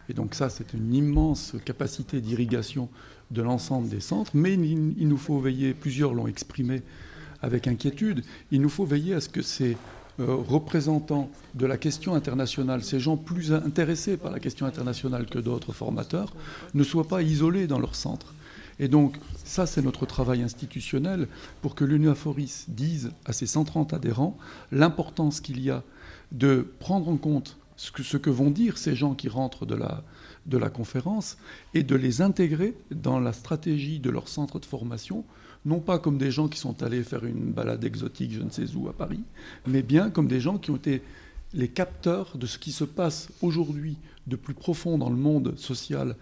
Et 0.07 0.13
donc 0.13 0.33
ça, 0.33 0.49
c'est 0.49 0.73
une 0.73 0.93
immense 0.93 1.55
capacité 1.65 2.21
d'irrigation 2.21 2.89
de 3.31 3.41
l'ensemble 3.41 3.89
des 3.89 3.99
centres. 3.99 4.31
Mais 4.33 4.53
il, 4.53 4.95
il, 4.97 5.07
nous 5.07 5.17
faut 5.17 5.39
veiller, 5.39 5.73
plusieurs 5.73 6.13
l'ont 6.13 6.27
exprimé 6.27 6.81
avec 7.41 7.67
inquiétude, 7.67 8.23
il 8.51 8.61
nous 8.61 8.69
faut 8.69 8.85
veiller 8.85 9.13
à 9.13 9.21
ce 9.21 9.29
que 9.29 9.41
ces 9.41 9.77
euh, 10.19 10.35
représentants 10.35 11.29
de 11.53 11.65
la 11.65 11.77
question 11.77 12.13
internationale, 12.13 12.83
ces 12.83 12.99
gens 12.99 13.15
plus 13.15 13.53
intéressés 13.53 14.17
par 14.17 14.31
la 14.31 14.39
question 14.39 14.65
internationale 14.65 15.27
que 15.27 15.39
d'autres 15.39 15.71
formateurs, 15.71 16.33
ne 16.73 16.83
soient 16.83 17.07
pas 17.07 17.21
isolés 17.21 17.67
dans 17.67 17.79
leur 17.79 17.95
centre. 17.95 18.33
Et 18.79 18.87
donc, 18.87 19.17
ça, 19.43 19.65
c'est 19.65 19.81
notre 19.81 20.05
travail 20.05 20.41
institutionnel 20.41 21.27
pour 21.61 21.75
que 21.75 21.83
l'UNAFORIS 21.83 22.65
dise 22.69 23.11
à 23.25 23.33
ses 23.33 23.45
130 23.45 23.93
adhérents 23.93 24.37
l'importance 24.71 25.41
qu'il 25.41 25.61
y 25.61 25.69
a 25.69 25.83
de 26.31 26.65
prendre 26.79 27.09
en 27.09 27.17
compte 27.17 27.57
ce 27.75 28.17
que, 28.17 28.29
vont 28.29 28.51
dire 28.51 28.77
ces 28.77 28.95
gens 28.95 29.15
qui 29.15 29.29
rentrent 29.29 29.65
de 29.65 29.75
la, 29.75 30.03
de 30.45 30.57
la 30.57 30.69
conférence 30.69 31.37
et 31.73 31.83
de 31.83 31.95
les 31.95 32.21
intégrer 32.21 32.75
dans 32.91 33.19
la 33.19 33.31
stratégie 33.31 33.99
de 33.99 34.09
leur 34.09 34.27
centre 34.27 34.59
de 34.59 34.65
formation, 34.65 35.23
non 35.65 35.79
pas 35.79 35.97
comme 35.97 36.17
des 36.17 36.31
gens 36.31 36.49
qui 36.49 36.59
sont 36.59 36.83
allés 36.83 37.03
faire 37.03 37.25
une 37.25 37.51
balade 37.51 37.83
exotique 37.83 38.33
je 38.33 38.41
ne 38.41 38.49
sais 38.49 38.75
où 38.75 38.89
à 38.89 38.93
Paris, 38.93 39.23
mais 39.65 39.81
bien 39.81 40.09
comme 40.09 40.27
des 40.27 40.41
gens 40.41 40.57
qui 40.57 40.71
ont 40.71 40.75
été 40.75 41.01
les 41.53 41.69
capteurs 41.69 42.37
de 42.37 42.45
ce 42.45 42.59
qui 42.59 42.71
se 42.71 42.83
passe 42.83 43.29
aujourd'hui 43.41 43.97
de 44.27 44.35
plus 44.35 44.53
profond 44.53 44.97
dans 44.97 45.09
le 45.09 45.15
monde 45.15 45.57
social 45.57 46.15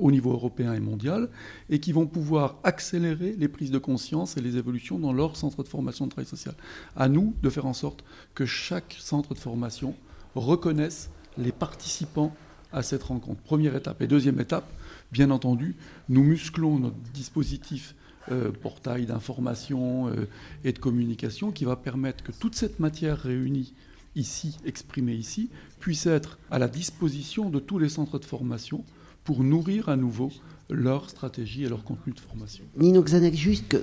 au 0.00 0.10
niveau 0.10 0.32
européen 0.32 0.72
et 0.74 0.80
mondial, 0.80 1.28
et 1.70 1.80
qui 1.80 1.92
vont 1.92 2.06
pouvoir 2.06 2.56
accélérer 2.64 3.34
les 3.38 3.48
prises 3.48 3.70
de 3.70 3.78
conscience 3.78 4.36
et 4.36 4.40
les 4.40 4.56
évolutions 4.56 4.98
dans 4.98 5.12
leur 5.12 5.36
centre 5.36 5.62
de 5.62 5.68
formation 5.68 6.06
de 6.06 6.10
travail 6.10 6.28
social. 6.28 6.54
À 6.96 7.08
nous 7.08 7.34
de 7.42 7.50
faire 7.50 7.66
en 7.66 7.72
sorte 7.72 8.04
que 8.34 8.46
chaque 8.46 8.96
centre 8.98 9.34
de 9.34 9.38
formation 9.38 9.94
reconnaisse 10.34 11.10
les 11.36 11.52
participants 11.52 12.34
à 12.72 12.82
cette 12.82 13.02
rencontre. 13.02 13.40
Première 13.42 13.76
étape. 13.76 14.02
Et 14.02 14.06
deuxième 14.06 14.40
étape, 14.40 14.70
bien 15.12 15.30
entendu, 15.30 15.76
nous 16.08 16.22
musclons 16.22 16.78
notre 16.78 16.98
dispositif 17.14 17.94
euh, 18.30 18.52
portail 18.52 19.06
d'information 19.06 20.08
euh, 20.08 20.28
et 20.64 20.72
de 20.72 20.78
communication 20.78 21.50
qui 21.50 21.64
va 21.64 21.76
permettre 21.76 22.22
que 22.22 22.32
toute 22.32 22.54
cette 22.54 22.78
matière 22.78 23.18
réunie 23.18 23.72
ici, 24.16 24.58
exprimée 24.66 25.14
ici, 25.14 25.48
puisse 25.80 26.06
être 26.06 26.38
à 26.50 26.58
la 26.58 26.68
disposition 26.68 27.48
de 27.48 27.58
tous 27.58 27.78
les 27.78 27.88
centres 27.88 28.18
de 28.18 28.24
formation 28.24 28.84
pour 29.28 29.44
nourrir 29.44 29.90
à 29.90 29.96
nouveau 29.96 30.30
leur 30.70 31.10
stratégie 31.10 31.64
et 31.64 31.68
leur 31.68 31.84
contenu 31.84 32.14
de 32.14 32.20
formation. 32.20 32.64
Nino 32.78 33.02
Xanek, 33.02 33.34
juste 33.34 33.76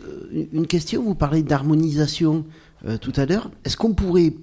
une 0.52 0.66
question, 0.66 1.04
vous 1.04 1.14
parlez 1.14 1.44
d'harmonisation 1.44 2.48
euh, 2.84 2.98
tout 2.98 3.14
à 3.16 3.28
l'heure. 3.28 3.52
Est-ce 3.64 3.78
qu'on 3.78 3.94
pourrait 3.94 4.34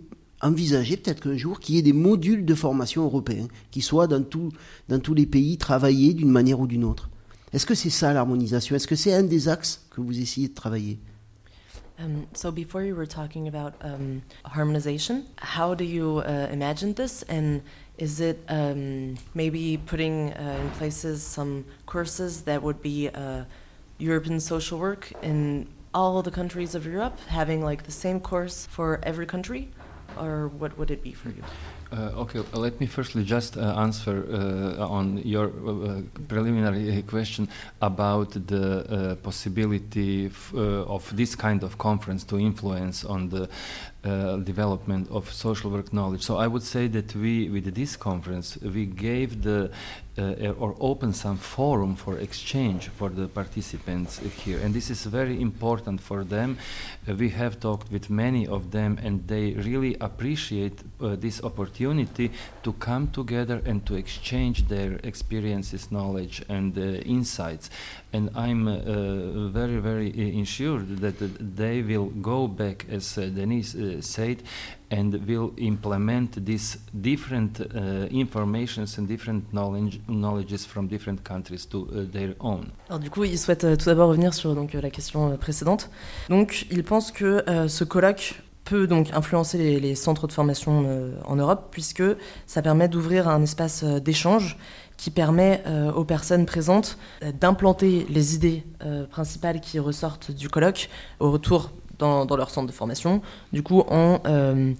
envisager 0.42 0.96
peut-être 0.96 1.20
qu'un 1.20 1.36
jour 1.36 1.58
qu'il 1.58 1.74
y 1.74 1.78
ait 1.78 1.82
des 1.82 1.92
modules 1.92 2.44
de 2.44 2.54
formation 2.54 3.02
européens 3.02 3.48
qui 3.72 3.80
soient 3.80 4.06
dans, 4.06 4.22
tout, 4.22 4.52
dans 4.88 5.00
tous 5.00 5.14
les 5.14 5.26
pays 5.26 5.58
travaillés 5.58 6.14
d'une 6.14 6.30
manière 6.30 6.60
ou 6.60 6.68
d'une 6.68 6.84
autre? 6.84 7.10
Est-ce 7.52 7.66
que 7.66 7.74
c'est 7.74 7.90
ça 7.90 8.12
l'harmonisation? 8.12 8.76
Est-ce 8.76 8.86
que 8.86 8.94
c'est 8.94 9.12
un 9.12 9.24
des 9.24 9.48
axes 9.48 9.84
que 9.90 10.00
vous 10.00 10.20
essayez 10.20 10.46
de 10.50 10.54
travailler? 10.54 11.00
Um, 11.98 12.26
so 12.32 12.50
before 12.50 12.82
you 12.82 12.94
were 12.94 13.08
talking 13.08 13.48
about 13.48 13.74
um, 13.82 14.22
harmonization, 14.44 15.24
how 15.40 15.74
do 15.74 15.84
you 15.84 16.20
uh, 16.20 16.48
imagine 16.52 16.94
this, 16.94 17.24
and 17.28 17.60
is 18.02 18.20
it 18.20 18.38
um, 18.48 19.16
maybe 19.32 19.76
putting 19.92 20.32
uh, 20.32 20.58
in 20.60 20.68
places 20.70 21.22
some 21.22 21.64
courses 21.86 22.42
that 22.42 22.60
would 22.60 22.80
be 22.82 23.08
uh, 23.08 23.44
European 23.98 24.40
social 24.40 24.78
work 24.86 25.12
in 25.22 25.68
all 25.94 26.20
the 26.22 26.30
countries 26.40 26.74
of 26.74 26.84
Europe, 26.84 27.16
having 27.28 27.62
like 27.62 27.84
the 27.84 27.96
same 28.04 28.18
course 28.18 28.66
for 28.66 28.98
every 29.04 29.26
country, 29.34 29.68
or 30.18 30.48
what 30.60 30.76
would 30.78 30.90
it 30.90 31.00
be 31.02 31.12
for 31.12 31.28
you? 31.28 31.44
Uh, 31.92 32.22
okay, 32.22 32.40
let 32.54 32.80
me 32.80 32.86
firstly 32.86 33.22
just 33.22 33.56
uh, 33.56 33.60
answer 33.76 34.24
uh, 34.24 34.98
on 34.98 35.18
your 35.18 35.48
uh, 35.48 36.00
preliminary 36.26 37.02
question 37.02 37.46
about 37.82 38.30
the 38.46 38.64
uh, 38.64 39.14
possibility 39.16 40.30
uh, 40.54 40.96
of 40.96 41.14
this 41.14 41.34
kind 41.36 41.62
of 41.62 41.76
conference 41.76 42.24
to 42.24 42.38
influence 42.38 43.04
on 43.04 43.28
the 43.28 43.46
development 44.02 45.08
of 45.10 45.32
social 45.32 45.70
work 45.70 45.92
knowledge. 45.92 46.22
So 46.22 46.36
I 46.36 46.46
would 46.48 46.64
say 46.64 46.88
that 46.88 47.14
we, 47.14 47.48
with 47.48 47.74
this 47.74 47.96
conference, 47.96 48.58
we 48.60 48.86
gave 48.86 49.42
the 49.42 49.70
uh, 50.18 50.52
or 50.58 50.76
open 50.78 51.14
some 51.14 51.38
forum 51.38 51.96
for 51.96 52.18
exchange 52.18 52.88
for 52.88 53.08
the 53.08 53.26
participants 53.28 54.18
here. 54.44 54.58
And 54.58 54.74
this 54.74 54.90
is 54.90 55.06
very 55.06 55.40
important 55.40 56.02
for 56.02 56.22
them. 56.22 56.58
Uh, 57.08 57.14
we 57.14 57.30
have 57.30 57.58
talked 57.60 57.90
with 57.90 58.10
many 58.10 58.46
of 58.46 58.72
them, 58.72 58.98
and 59.02 59.26
they 59.26 59.52
really 59.52 59.96
appreciate 60.00 60.80
uh, 61.00 61.16
this 61.16 61.42
opportunity 61.42 62.30
to 62.62 62.74
come 62.74 63.08
together 63.08 63.62
and 63.64 63.86
to 63.86 63.94
exchange 63.94 64.68
their 64.68 65.00
experiences, 65.02 65.90
knowledge, 65.90 66.42
and 66.46 66.76
insights. 66.76 67.70
And 68.12 68.28
I'm 68.36 68.66
very, 69.52 69.78
very 69.78 70.12
ensured 70.38 71.00
that 71.00 71.14
they 71.40 71.82
will 71.82 72.10
go 72.20 72.46
back, 72.46 72.86
as 72.90 73.14
Denise 73.14 73.74
said, 74.00 74.42
and 74.90 75.14
will 75.26 75.52
implement 75.56 76.44
these 76.44 76.78
different 76.92 77.60
uh, 77.60 78.06
informations 78.10 78.98
and 78.98 79.08
different 79.08 79.52
knowledge, 79.52 80.00
knowledges 80.08 80.66
from 80.66 80.86
different 80.86 81.24
countries 81.24 81.66
to 81.66 81.88
uh, 81.90 82.04
their 82.12 82.34
own. 82.40 82.66
Alors 82.88 83.00
du 83.00 83.08
coup, 83.08 83.24
il 83.24 83.38
souhaite 83.38 83.64
euh, 83.64 83.76
tout 83.76 83.86
d'abord 83.86 84.10
revenir 84.10 84.34
sur 84.34 84.54
donc 84.54 84.74
la 84.74 84.90
question 84.90 85.32
euh, 85.32 85.36
précédente. 85.36 85.90
Donc, 86.28 86.66
il 86.70 86.84
pense 86.84 87.10
que 87.10 87.42
euh, 87.48 87.68
ce 87.68 87.84
colloque 87.84 88.42
peut 88.64 88.86
donc 88.86 89.12
influencer 89.12 89.58
les, 89.58 89.80
les 89.80 89.94
centres 89.94 90.26
de 90.26 90.32
formation 90.32 90.84
euh, 90.86 91.10
en 91.24 91.36
Europe 91.36 91.68
puisque 91.70 92.04
ça 92.46 92.62
permet 92.62 92.88
d'ouvrir 92.88 93.28
un 93.28 93.42
espace 93.42 93.82
euh, 93.82 93.98
d'échange 93.98 94.56
qui 94.96 95.10
permet 95.10 95.62
euh, 95.66 95.92
aux 95.92 96.04
personnes 96.04 96.46
présentes 96.46 96.98
d'implanter 97.40 98.06
les 98.08 98.34
idées 98.34 98.64
principales 99.10 99.60
qui 99.60 99.78
ressortent 99.78 100.30
du 100.30 100.48
colloque 100.48 100.88
au 101.20 101.30
retour 101.30 101.70
dans, 102.02 102.26
dans, 102.26 102.36
leur 102.36 102.50
centre 102.50 102.66
de 102.66 102.72
formation, 102.72 103.22
du 103.52 103.62
coup 103.62 103.80
en, 103.88 104.20
euh, 104.26 104.72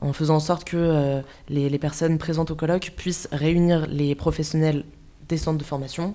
en 0.00 0.12
faisant 0.12 0.36
en 0.36 0.40
sorte 0.40 0.64
que 0.64 0.76
euh, 0.76 1.20
les, 1.48 1.68
les, 1.68 1.78
personnes 1.78 2.18
présentes 2.18 2.50
au 2.50 2.54
colloque 2.54 2.92
puissent 2.96 3.28
réunir 3.32 3.86
les 3.86 4.14
professionnels 4.14 4.84
des 5.28 5.38
centres 5.38 5.58
de 5.58 5.64
formation 5.64 6.14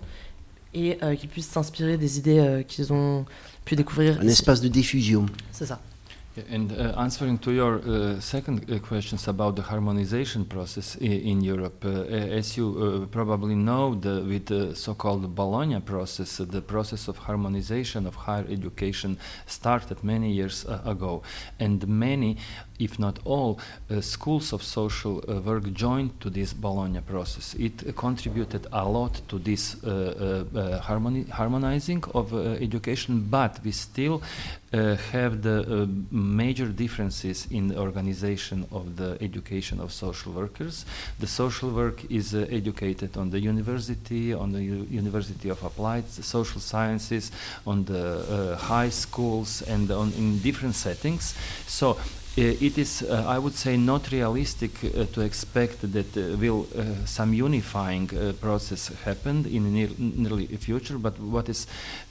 et 0.74 0.98
euh, 1.04 1.16
qu'ils 1.16 1.30
puissent 1.30 1.50
s'inspirer 1.50 1.98
des 1.98 2.18
idées 2.18 2.64
qu'ils 2.68 2.94
ont 2.94 3.26
pu 3.66 3.76
découvrir. 3.76 4.20
Un 4.22 4.28
espace 4.28 4.62
de 4.62 4.68
diffusion. 4.68 5.26
C'est 5.52 5.66
ça. 5.66 5.80
And 6.50 6.72
uh, 6.72 6.94
answering 6.98 7.40
to 7.40 7.52
your 7.52 7.80
uh, 7.80 8.20
second 8.22 8.72
uh, 8.72 8.80
questions 8.80 9.28
about 9.28 9.58
the 9.58 9.64
harmonization 9.64 10.46
process 10.46 10.96
in 10.96 11.42
Europe, 11.42 11.84
uh, 11.84 11.90
as 11.90 12.56
you 12.56 13.04
uh, 13.04 13.06
probably 13.08 13.56
know, 13.56 13.96
the, 13.96 14.24
with 14.26 14.46
the 14.46 14.74
so-called 14.74 15.36
Bologna 15.36 15.82
process, 15.82 16.40
uh, 16.40 16.46
the 16.46 16.62
process 16.62 17.10
of 17.10 17.18
harmonization 17.18 18.08
of 18.08 18.16
higher 18.16 18.46
education 18.50 19.18
started 19.46 20.06
many 20.06 20.32
years 20.32 20.66
ago, 20.86 21.22
and 21.60 21.86
many 21.86 22.38
if 22.82 22.98
not 23.00 23.20
all, 23.26 23.60
uh, 23.90 24.02
schools 24.02 24.54
of 24.54 24.64
social 24.64 25.24
uh, 25.28 25.40
work 25.42 25.72
joined 25.74 26.20
to 26.20 26.30
this 26.30 26.54
Bologna 26.54 27.02
process. 27.02 27.54
It 27.56 27.88
uh, 27.88 27.92
contributed 27.94 28.68
a 28.72 28.88
lot 28.88 29.22
to 29.28 29.38
this 29.38 29.76
harmoni 29.76 31.30
harmonizing 31.30 32.04
of 32.14 32.34
education, 32.34 33.28
but 33.30 33.60
we 33.64 33.72
still 33.72 34.22
have 34.72 35.42
the 35.42 35.88
major 36.22 36.68
differences 36.68 37.48
in 37.50 37.68
the 37.68 37.78
organization 37.78 38.66
of 38.72 38.96
the 38.96 39.18
education 39.22 39.80
of 39.80 39.92
social 39.92 40.32
workers. 40.32 40.86
The 41.20 41.28
social 41.28 41.70
work 41.72 42.06
is 42.10 42.34
educated 42.34 43.18
on 43.18 43.30
the 43.32 43.40
university, 43.40 44.34
on 44.34 44.52
the 44.52 44.64
U 44.64 44.88
University 44.90 45.50
of 45.50 45.64
Applied 45.64 46.08
Social 46.10 46.62
Sciences, 46.62 47.32
on 47.66 47.86
the 47.86 48.58
high 48.60 48.90
schools, 48.90 49.62
and 49.64 49.92
on, 49.92 50.14
in 50.14 50.40
different 50.40 50.76
settings. 50.76 51.34
So 51.68 51.82
Uh, 51.92 52.21
it 52.38 52.78
is, 52.78 53.02
uh, 53.04 53.26
I 53.28 53.38
would 53.40 53.56
say, 53.56 53.76
not 53.78 54.10
realistic 54.12 54.72
uh, 54.84 55.06
to 55.14 55.22
expect 55.22 55.82
that 55.92 56.16
uh, 56.16 56.38
will 56.38 56.66
uh, 56.76 56.84
some 57.06 57.34
unifying 57.34 58.10
uh, 58.14 58.32
process 58.40 58.88
happen 59.04 59.46
in 59.46 59.64
the 59.64 59.70
near, 59.70 59.90
nearly 59.98 60.48
future. 60.58 60.98
But 60.98 61.20
what 61.20 61.50
is 61.50 61.68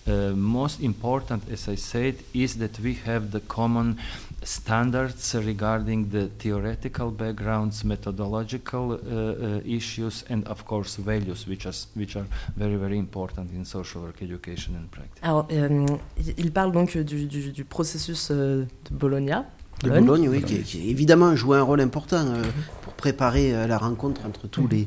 uh, 0.06 0.32
most 0.36 0.80
important, 0.80 1.42
as 1.50 1.68
I 1.68 1.76
said, 1.76 2.16
is 2.34 2.56
that 2.58 2.78
we 2.80 2.94
have 3.06 3.30
the 3.30 3.40
common 3.40 3.98
standards 4.42 5.34
regarding 5.34 6.10
the 6.10 6.28
theoretical 6.38 7.10
backgrounds, 7.10 7.84
methodological 7.84 8.92
uh, 8.92 8.96
uh, 8.96 9.60
issues, 9.64 10.24
and 10.28 10.46
of 10.48 10.64
course 10.66 10.96
values, 10.96 11.46
which 11.46 11.64
are, 11.66 11.74
which 11.94 12.16
are 12.16 12.26
very, 12.56 12.76
very 12.76 12.98
important 12.98 13.50
in 13.52 13.64
social 13.64 14.02
work 14.02 14.20
education 14.22 14.76
and 14.76 14.90
practice. 14.90 15.22
Alors, 15.22 15.46
il- 15.50 16.34
il 16.36 16.50
parle 16.52 16.72
donc 16.72 16.96
du, 16.96 17.26
du- 17.26 17.52
du 17.52 17.64
processus 17.64 18.30
euh, 18.30 18.64
de 18.90 18.94
Bologna. 18.94 19.44
De. 19.82 19.88
Bologne, 19.90 20.28
oui, 20.28 20.42
qui, 20.42 20.58
qui 20.62 20.90
évidemment 20.90 21.34
joué 21.36 21.56
un 21.56 21.62
rôle 21.62 21.80
important 21.80 22.26
euh, 22.26 22.42
pour 22.82 22.92
préparer 22.92 23.54
euh, 23.54 23.66
la 23.66 23.78
rencontre 23.78 24.26
entre 24.26 24.46
tous 24.46 24.68
les 24.68 24.86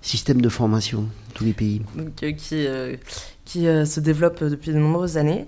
systèmes 0.00 0.40
de 0.40 0.48
formation, 0.48 1.06
tous 1.34 1.44
les 1.44 1.52
pays. 1.52 1.82
donc, 1.94 2.22
euh, 2.22 2.32
qui, 2.32 2.66
qui 3.44 3.60
se 3.86 4.00
développe 4.00 4.42
depuis 4.44 4.72
de 4.72 4.78
nombreuses 4.78 5.16
années. 5.18 5.46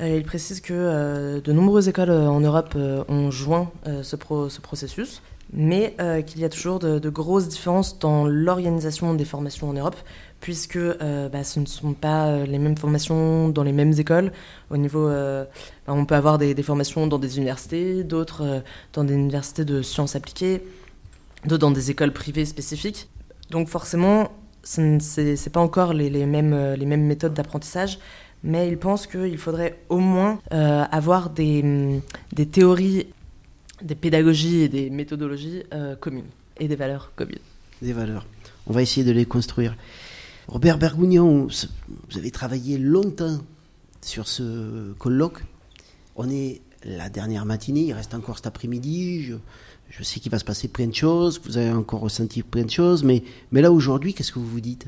Il 0.00 0.22
précise 0.24 0.60
que 0.60 1.40
de 1.40 1.52
nombreuses 1.52 1.88
écoles 1.88 2.10
en 2.10 2.40
Europe 2.40 2.74
ont 3.08 3.30
joint 3.30 3.70
ce, 4.02 4.16
pro- 4.16 4.48
ce 4.48 4.60
processus, 4.60 5.20
mais 5.52 5.94
qu'il 6.26 6.40
y 6.40 6.44
a 6.44 6.48
toujours 6.48 6.78
de, 6.78 6.98
de 6.98 7.08
grosses 7.10 7.48
différences 7.48 7.98
dans 7.98 8.26
l'organisation 8.26 9.12
des 9.14 9.24
formations 9.26 9.68
en 9.68 9.74
Europe, 9.74 9.96
puisque 10.40 10.76
euh, 10.76 11.28
bah, 11.28 11.44
ce 11.44 11.60
ne 11.60 11.66
sont 11.66 11.94
pas 11.94 12.28
euh, 12.28 12.46
les 12.46 12.58
mêmes 12.58 12.76
formations 12.76 13.48
dans 13.48 13.62
les 13.62 13.72
mêmes 13.72 13.92
écoles. 13.98 14.32
Au 14.70 14.76
niveau, 14.76 15.08
euh, 15.08 15.44
bah, 15.86 15.94
on 15.94 16.04
peut 16.04 16.14
avoir 16.14 16.38
des, 16.38 16.54
formations 16.62 17.06
dans 17.06 17.18
des 17.18 17.36
universités, 17.38 18.04
d'autres 18.04 18.62
dans 18.92 19.04
des 19.04 19.14
universités 19.14 19.64
de 19.64 19.82
sciences 19.82 20.16
appliquées, 20.16 20.62
d'autres 21.44 21.60
dans 21.60 21.70
des 21.70 21.90
écoles 21.90 22.12
privées 22.12 22.44
spécifiques. 22.44 23.08
Donc 23.50 23.68
forcément, 23.68 24.30
ce 24.62 24.80
ne- 24.80 25.00
c'est 25.00 25.36
c'est 25.36 25.50
pas 25.50 25.60
encore 25.60 25.92
les, 25.92 26.10
les 26.10 26.26
mêmes, 26.26 26.74
les 26.74 26.86
mêmes 26.86 27.04
méthodes 27.06 27.34
d'apprentissage, 27.34 27.98
mais 28.44 28.68
il 28.68 28.78
pense 28.78 29.06
qu'il 29.06 29.38
faudrait 29.38 29.78
au 29.88 29.98
moins 29.98 30.38
avoir 30.50 31.30
des, 31.30 31.62
hum, 31.62 32.00
des 32.32 32.46
théories, 32.46 33.06
des 33.82 33.94
pédagogies 33.94 34.62
et 34.62 34.68
des 34.68 34.90
méthodologies 34.90 35.62
communes 36.00 36.26
et 36.60 36.68
des 36.68 36.76
valeurs 36.76 37.12
communes. 37.16 37.38
des 37.80 37.92
valeurs. 37.92 38.26
On 38.66 38.72
va 38.72 38.82
essayer 38.82 39.04
de 39.06 39.12
les 39.12 39.24
construire. 39.24 39.74
Robert 40.48 40.78
Bergougnon, 40.78 41.46
vous 42.10 42.18
avez 42.18 42.30
travaillé 42.30 42.78
longtemps 42.78 43.38
sur 44.00 44.26
ce 44.26 44.92
colloque. 44.94 45.44
On 46.16 46.30
est 46.30 46.62
la 46.84 47.10
dernière 47.10 47.44
matinée, 47.44 47.82
il 47.82 47.92
reste 47.92 48.14
encore 48.14 48.36
cet 48.38 48.46
après-midi. 48.46 49.34
Je, 49.90 50.02
sais 50.02 50.20
qu'il 50.20 50.32
va 50.32 50.38
se 50.38 50.46
passer 50.46 50.68
plein 50.68 50.86
de 50.86 50.94
choses, 50.94 51.38
vous 51.44 51.58
avez 51.58 51.70
encore 51.70 52.00
ressenti 52.00 52.42
plein 52.42 52.64
de 52.64 52.70
choses, 52.70 53.04
mais 53.04 53.22
là 53.52 53.70
aujourd'hui, 53.70 54.14
qu'est-ce 54.14 54.32
que 54.32 54.38
vous 54.38 54.48
vous 54.48 54.62
dites? 54.62 54.86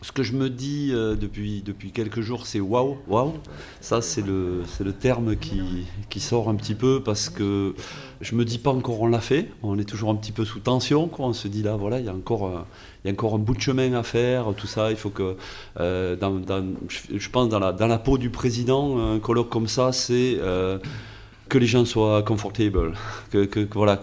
Ce 0.00 0.12
que 0.12 0.22
je 0.22 0.32
me 0.34 0.48
dis 0.48 0.90
euh, 0.92 1.16
depuis, 1.16 1.60
depuis 1.60 1.90
quelques 1.90 2.20
jours, 2.20 2.46
c'est 2.46 2.60
waouh, 2.60 2.98
waouh. 3.08 3.34
Ça, 3.80 4.00
c'est 4.00 4.24
le, 4.24 4.62
le 4.78 4.92
terme 4.92 5.34
qui, 5.34 5.60
qui 6.08 6.20
sort 6.20 6.48
un 6.48 6.54
petit 6.54 6.76
peu 6.76 7.02
parce 7.02 7.28
que 7.28 7.74
je 8.20 8.36
me 8.36 8.44
dis 8.44 8.58
pas 8.58 8.70
encore 8.70 9.00
on 9.00 9.08
l'a 9.08 9.20
fait. 9.20 9.50
On 9.64 9.76
est 9.76 9.84
toujours 9.84 10.10
un 10.10 10.14
petit 10.14 10.30
peu 10.30 10.44
sous 10.44 10.60
tension. 10.60 11.10
On 11.18 11.32
se 11.32 11.48
dit 11.48 11.64
là, 11.64 11.74
voilà, 11.74 11.98
il 11.98 12.06
y 12.06 12.08
a 12.08 12.14
encore. 12.14 12.46
euh, 12.46 12.60
il 13.04 13.08
y 13.08 13.10
a 13.10 13.12
encore 13.12 13.34
un 13.34 13.38
bout 13.38 13.54
de 13.54 13.60
chemin 13.60 13.92
à 13.94 14.02
faire, 14.04 14.52
tout 14.56 14.66
ça. 14.68 14.90
Il 14.90 14.96
faut 14.96 15.10
que, 15.10 15.36
euh, 15.80 16.16
je, 16.88 17.28
pense, 17.30 17.48
dans 17.48 17.58
la, 17.58 17.72
dans 17.72 17.86
la 17.86 17.98
peau 17.98 18.18
du 18.18 18.30
président, 18.30 18.98
un 19.14 19.18
colloque 19.18 19.48
comme 19.50 19.68
ça, 19.68 19.92
c'est 19.92 20.38
que 21.48 21.58
les 21.58 21.66
gens 21.66 21.84
soient 21.84 22.22
comfortable, 22.22 22.92
que, 23.30 23.68
voilà, 23.72 24.00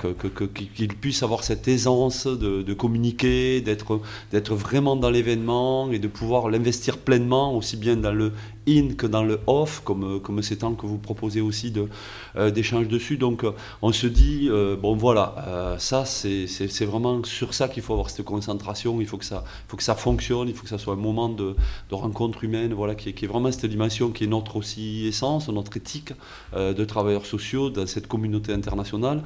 qu'ils 0.75 0.95
puissent 0.95 1.23
avoir 1.23 1.43
cette 1.43 1.67
aisance 1.67 2.27
de, 2.27 2.73
communiquer, 2.73 3.61
d'être 3.61 4.55
vraiment 4.55 4.95
dans 4.95 5.09
l'événement 5.09 5.91
et 5.91 5.99
de 5.99 6.07
pouvoir 6.07 6.49
l'investir 6.49 6.97
pleinement, 6.97 7.55
aussi 7.55 7.77
bien 7.77 7.95
dans 7.95 8.13
le 8.13 8.31
in 8.67 8.95
que 8.97 9.07
dans 9.07 9.23
le 9.23 9.39
off, 9.47 9.81
comme, 9.83 10.19
comme 10.21 10.41
ces 10.41 10.57
temps 10.57 10.73
que 10.73 10.85
vous 10.85 10.97
proposez 10.97 11.41
aussi 11.41 11.71
de, 11.71 11.87
euh, 12.35 12.51
d'échange 12.51 12.87
dessus. 12.87 13.17
Donc 13.17 13.45
on 13.81 13.91
se 13.91 14.07
dit, 14.07 14.47
euh, 14.49 14.75
bon 14.75 14.95
voilà, 14.95 15.35
euh, 15.47 15.77
ça 15.77 16.05
c'est, 16.05 16.47
vraiment 16.85 17.23
sur 17.23 17.53
ça 17.53 17.67
qu'il 17.67 17.83
faut 17.83 17.93
avoir 17.93 18.09
cette 18.09 18.25
concentration, 18.25 18.99
il 19.01 19.07
faut 19.07 19.17
que 19.17 19.25
ça, 19.25 19.43
faut 19.67 19.77
que 19.77 19.83
ça 19.83 19.95
fonctionne, 19.95 20.49
il 20.49 20.55
faut 20.55 20.63
que 20.63 20.69
ça 20.69 20.77
soit 20.77 20.93
un 20.93 20.97
moment 20.97 21.29
de, 21.29 21.55
de 21.89 21.95
rencontre 21.95 22.43
humaine, 22.43 22.73
voilà, 22.73 22.95
qui 22.95 23.09
est, 23.09 23.13
qui 23.13 23.25
est 23.25 23.27
vraiment 23.27 23.51
cette 23.51 23.65
dimension 23.65 24.11
qui 24.11 24.23
est 24.23 24.27
notre 24.27 24.55
aussi 24.57 25.05
essence, 25.07 25.49
notre 25.49 25.77
éthique 25.77 26.13
de 26.55 26.85
travailleurs 26.85 27.25
sociaux 27.25 27.69
dans 27.69 27.87
cette 27.87 28.07
communauté 28.07 28.53
internationale. 28.53 29.21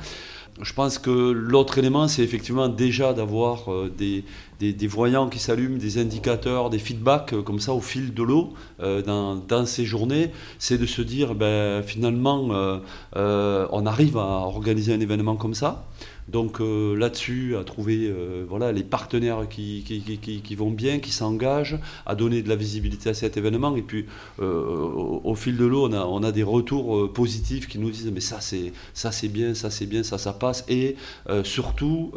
Je 0.61 0.73
pense 0.73 0.97
que 0.97 1.09
l'autre 1.31 1.77
élément, 1.77 2.09
c'est 2.09 2.21
effectivement 2.21 2.67
déjà 2.67 3.13
d'avoir 3.13 3.71
euh, 3.71 3.89
des, 3.97 4.25
des, 4.59 4.73
des 4.73 4.87
voyants 4.87 5.29
qui 5.29 5.39
s'allument, 5.39 5.77
des 5.77 5.99
indicateurs, 5.99 6.69
des 6.69 6.79
feedbacks 6.79 7.31
euh, 7.33 7.41
comme 7.41 7.59
ça 7.61 7.73
au 7.73 7.79
fil 7.79 8.13
de 8.13 8.23
l'eau 8.23 8.53
euh, 8.81 9.01
dans, 9.01 9.35
dans 9.35 9.65
ces 9.65 9.85
journées. 9.85 10.31
C'est 10.57 10.77
de 10.77 10.85
se 10.85 11.01
dire, 11.01 11.33
ben, 11.33 11.81
finalement, 11.81 12.49
euh, 12.51 12.79
euh, 13.15 13.67
on 13.71 13.85
arrive 13.85 14.17
à 14.17 14.43
organiser 14.45 14.93
un 14.93 14.99
événement 14.99 15.37
comme 15.37 15.53
ça. 15.53 15.85
Donc 16.31 16.61
euh, 16.61 16.95
là-dessus, 16.95 17.55
à 17.57 17.63
trouver 17.63 18.07
euh, 18.07 18.45
voilà, 18.47 18.71
les 18.71 18.83
partenaires 18.83 19.47
qui, 19.49 19.83
qui, 19.85 20.01
qui- 20.41 20.55
vont 20.55 20.71
bien, 20.71 20.99
qui 20.99 21.11
s'engagent, 21.11 21.79
à 22.05 22.15
donner 22.15 22.41
de 22.41 22.49
la 22.49 22.55
visibilité 22.55 23.09
à 23.09 23.13
cet 23.13 23.37
événement. 23.37 23.75
Et 23.75 23.81
puis, 23.81 24.05
euh, 24.41 24.61
au, 24.63 25.21
au 25.23 25.35
fil 25.35 25.57
de 25.57 25.65
l'eau, 25.65 25.87
on 25.89 25.93
a, 25.93 26.05
on 26.05 26.23
a 26.23 26.31
des 26.31 26.43
retours 26.43 27.11
positifs 27.13 27.67
qui 27.67 27.79
nous 27.79 27.89
disent 27.91 28.11
mais 28.13 28.19
ça 28.19 28.41
c'est 28.41 28.73
ça 28.93 29.11
c'est 29.11 29.27
bien, 29.27 29.53
ça 29.53 29.69
c'est 29.69 29.85
bien, 29.85 30.03
ça 30.03 30.17
ça 30.17 30.33
passe. 30.33 30.65
Et 30.69 30.95
surtout 31.43 32.11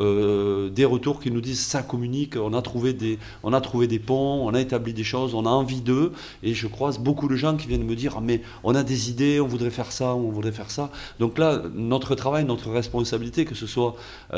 des 0.75 0.85
retours 0.85 1.20
qui 1.20 1.31
nous 1.31 1.40
disent 1.40 1.61
ça 1.61 1.83
communique. 1.83 2.37
On 2.37 2.55
a 2.55 2.62
trouvé 2.62 2.92
des 2.92 3.18
on 3.42 3.53
a 3.53 3.61
trouvé 3.61 3.87
des 3.87 3.98
ponts, 3.98 4.44
on 4.46 4.55
a 4.55 4.61
établi 4.61 4.92
des 4.92 5.05
choses, 5.05 5.35
on 5.35 5.46
a 5.46 5.51
envie 5.51 5.81
d'eux. 5.81 6.12
Et 6.42 6.55
je 6.55 6.66
croise 6.66 6.98
beaucoup 6.98 7.29
de 7.29 7.37
gens 7.37 7.57
qui 7.57 7.66
viennent 7.68 7.85
me 7.85 7.96
dire 7.96 8.14
Ah, 8.16 8.20
mais 8.22 8.42
on 8.64 8.75
a 8.75 8.83
des 8.83 9.11
idées, 9.11 9.40
on 9.40 9.46
voudrait 9.46 9.70
faire 9.70 9.92
ça, 9.92 10.14
on 10.14 10.31
voudrait 10.31 10.53
faire 10.53 10.70
ça. 10.70 10.90
Donc 11.20 11.38
là, 11.38 11.62
notre 11.75 12.14
travail, 12.14 12.44
notre 12.44 12.70
responsabilité, 12.70 13.44
que 13.44 13.55
ce 13.55 13.66
soit 13.66 13.94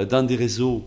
dans 0.08 0.22
des 0.26 0.36
réseaux 0.36 0.84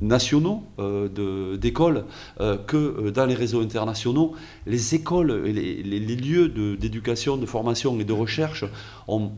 nationaux 0.00 0.62
euh, 0.78 1.56
d'écoles 1.56 2.04
euh, 2.40 2.58
que 2.58 2.76
euh, 2.76 3.10
dans 3.10 3.24
les 3.26 3.34
réseaux 3.34 3.62
internationaux, 3.62 4.34
les 4.66 4.94
écoles 4.94 5.44
les, 5.44 5.82
les- 5.82 6.16
lieux 6.16 6.48
d'éducation, 6.76 7.36
de, 7.36 7.46
formation 7.46 7.98
et 7.98 8.04
de 8.04 8.12
recherche, 8.12 8.64
on, 9.08 9.30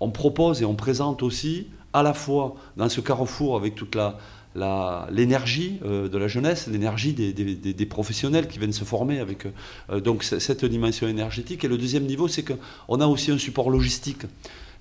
on 0.00 0.10
propose 0.10 0.62
et 0.62 0.64
on 0.64 0.74
présente 0.74 1.22
aussi 1.22 1.66
à 1.92 2.02
la 2.02 2.14
fois 2.14 2.54
dans 2.76 2.88
ce 2.88 3.00
carrefour 3.00 3.56
avec 3.56 3.74
toute 3.74 3.94
la 3.94 4.16
l'énergie 5.12 5.80
euh, 5.84 6.08
de 6.08 6.16
la 6.16 6.28
jeunesse, 6.28 6.66
l'énergie 6.66 7.12
des, 7.12 7.34
des- 7.34 7.86
professionnels 7.86 8.48
qui 8.48 8.58
viennent 8.58 8.72
se 8.72 8.84
former 8.84 9.18
avec 9.20 9.46
euh, 9.90 10.00
donc 10.00 10.24
cette 10.24 10.64
dimension 10.64 11.06
énergétique. 11.06 11.62
Et 11.64 11.68
le 11.68 11.76
deuxième 11.76 12.04
niveau, 12.06 12.26
c'est 12.26 12.42
qu'on 12.42 13.00
a 13.02 13.06
aussi 13.06 13.30
un 13.30 13.36
support 13.38 13.68
logistique. 13.70 14.22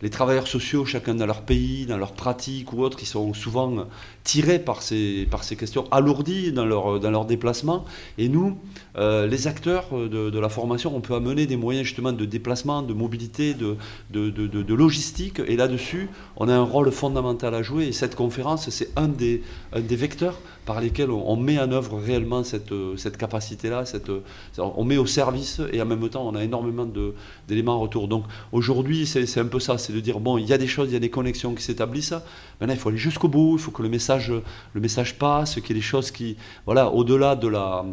Les 0.02 0.10
travailleurs 0.10 0.48
sociaux, 0.48 0.86
chacun 0.86 1.16
dans 1.16 1.26
leur 1.26 1.42
pays, 1.42 1.86
dans 1.86 1.98
leurs 1.98 2.14
pratiques 2.14 2.74
ou 2.74 2.82
autres, 2.82 2.98
qui 2.98 3.06
sont 3.06 3.34
souvent 3.34 3.88
tirés 4.26 4.60
par 4.60 4.82
ces, 4.82 5.28
par 5.32 5.44
ces 5.46 5.56
questions, 5.56 5.86
alourdis 5.92 6.52
dans 6.52 6.66
leur, 6.66 7.00
dans 7.00 7.12
leur 7.12 7.26
déplacement. 7.26 7.86
Et 8.18 8.28
nous, 8.28 8.58
euh, 8.98 9.28
les 9.28 9.48
acteurs 9.48 9.86
de, 9.94 10.30
de 10.30 10.40
la 10.40 10.50
formation, 10.50 10.94
on 10.96 11.00
peut 11.00 11.14
amener 11.16 11.46
des 11.46 11.56
moyens 11.56 11.86
justement 11.86 12.12
de 12.12 12.26
déplacement, 12.26 12.82
de 12.82 12.94
mobilité, 12.94 13.54
de, 13.54 13.78
de, 14.10 14.30
de- 14.30 14.74
logistique. 14.74 15.40
Et 15.48 15.56
là-dessus, 15.56 16.10
on 16.38 16.50
a 16.50 16.54
un 16.54 16.64
rôle 16.64 16.92
fondamental 16.92 17.54
à 17.54 17.62
jouer. 17.62 17.86
Et 17.86 17.92
cette 17.92 18.16
conférence, 18.16 18.70
c'est 18.72 18.90
un 18.98 19.08
des, 19.08 19.44
des 19.80 19.96
vecteurs 19.96 20.40
par 20.66 20.82
lesquels 20.82 21.12
on, 21.12 21.36
met 21.36 21.60
en 21.60 21.72
œuvre 21.72 22.00
réellement 22.00 22.44
cette, 22.44 22.74
cette 22.98 23.18
capacité-là. 23.18 23.86
Cette, 23.86 24.10
on 24.58 24.84
met 24.84 24.98
au 24.98 25.06
service 25.06 25.62
et 25.72 25.80
en 25.82 25.86
même 25.86 26.10
temps, 26.10 26.28
on 26.28 26.34
a 26.34 26.44
énormément 26.44 26.88
d'éléments 27.48 27.76
en 27.76 27.82
retour. 27.82 28.08
Donc 28.08 28.24
aujourd'hui, 28.52 29.06
c'est 29.06 29.40
un 29.40 29.46
peu 29.46 29.60
ça, 29.60 29.78
c'est 29.78 29.94
de 29.94 30.00
dire, 30.00 30.20
bon, 30.20 30.40
il 30.40 30.48
y 30.48 30.54
a 30.54 30.58
des 30.58 30.68
choses, 30.68 30.90
il 30.90 30.94
y 30.94 30.98
a 30.98 31.00
des 31.00 31.12
connexions 31.12 31.54
qui 31.54 31.64
s'établissent. 31.64 32.16
Maintenant, 32.60 32.74
il 32.74 32.80
faut 32.80 32.90
aller 32.90 32.98
jusqu'au 32.98 33.28
bout, 33.28 33.58
il 33.58 33.60
faut 33.60 33.72
que 33.72 33.84
le 33.84 33.90
message, 33.90 34.15
le 34.18 34.82
message 34.82 35.18
passe, 35.18 35.56
qu'il 35.56 35.70
y 35.70 35.72
ait 35.72 35.76
des 35.76 35.82
choses 35.82 36.12
qui, 36.12 36.38
voilà, 36.66 36.90
au-delà 36.90 37.36
de 37.36 37.48
la 37.48 37.86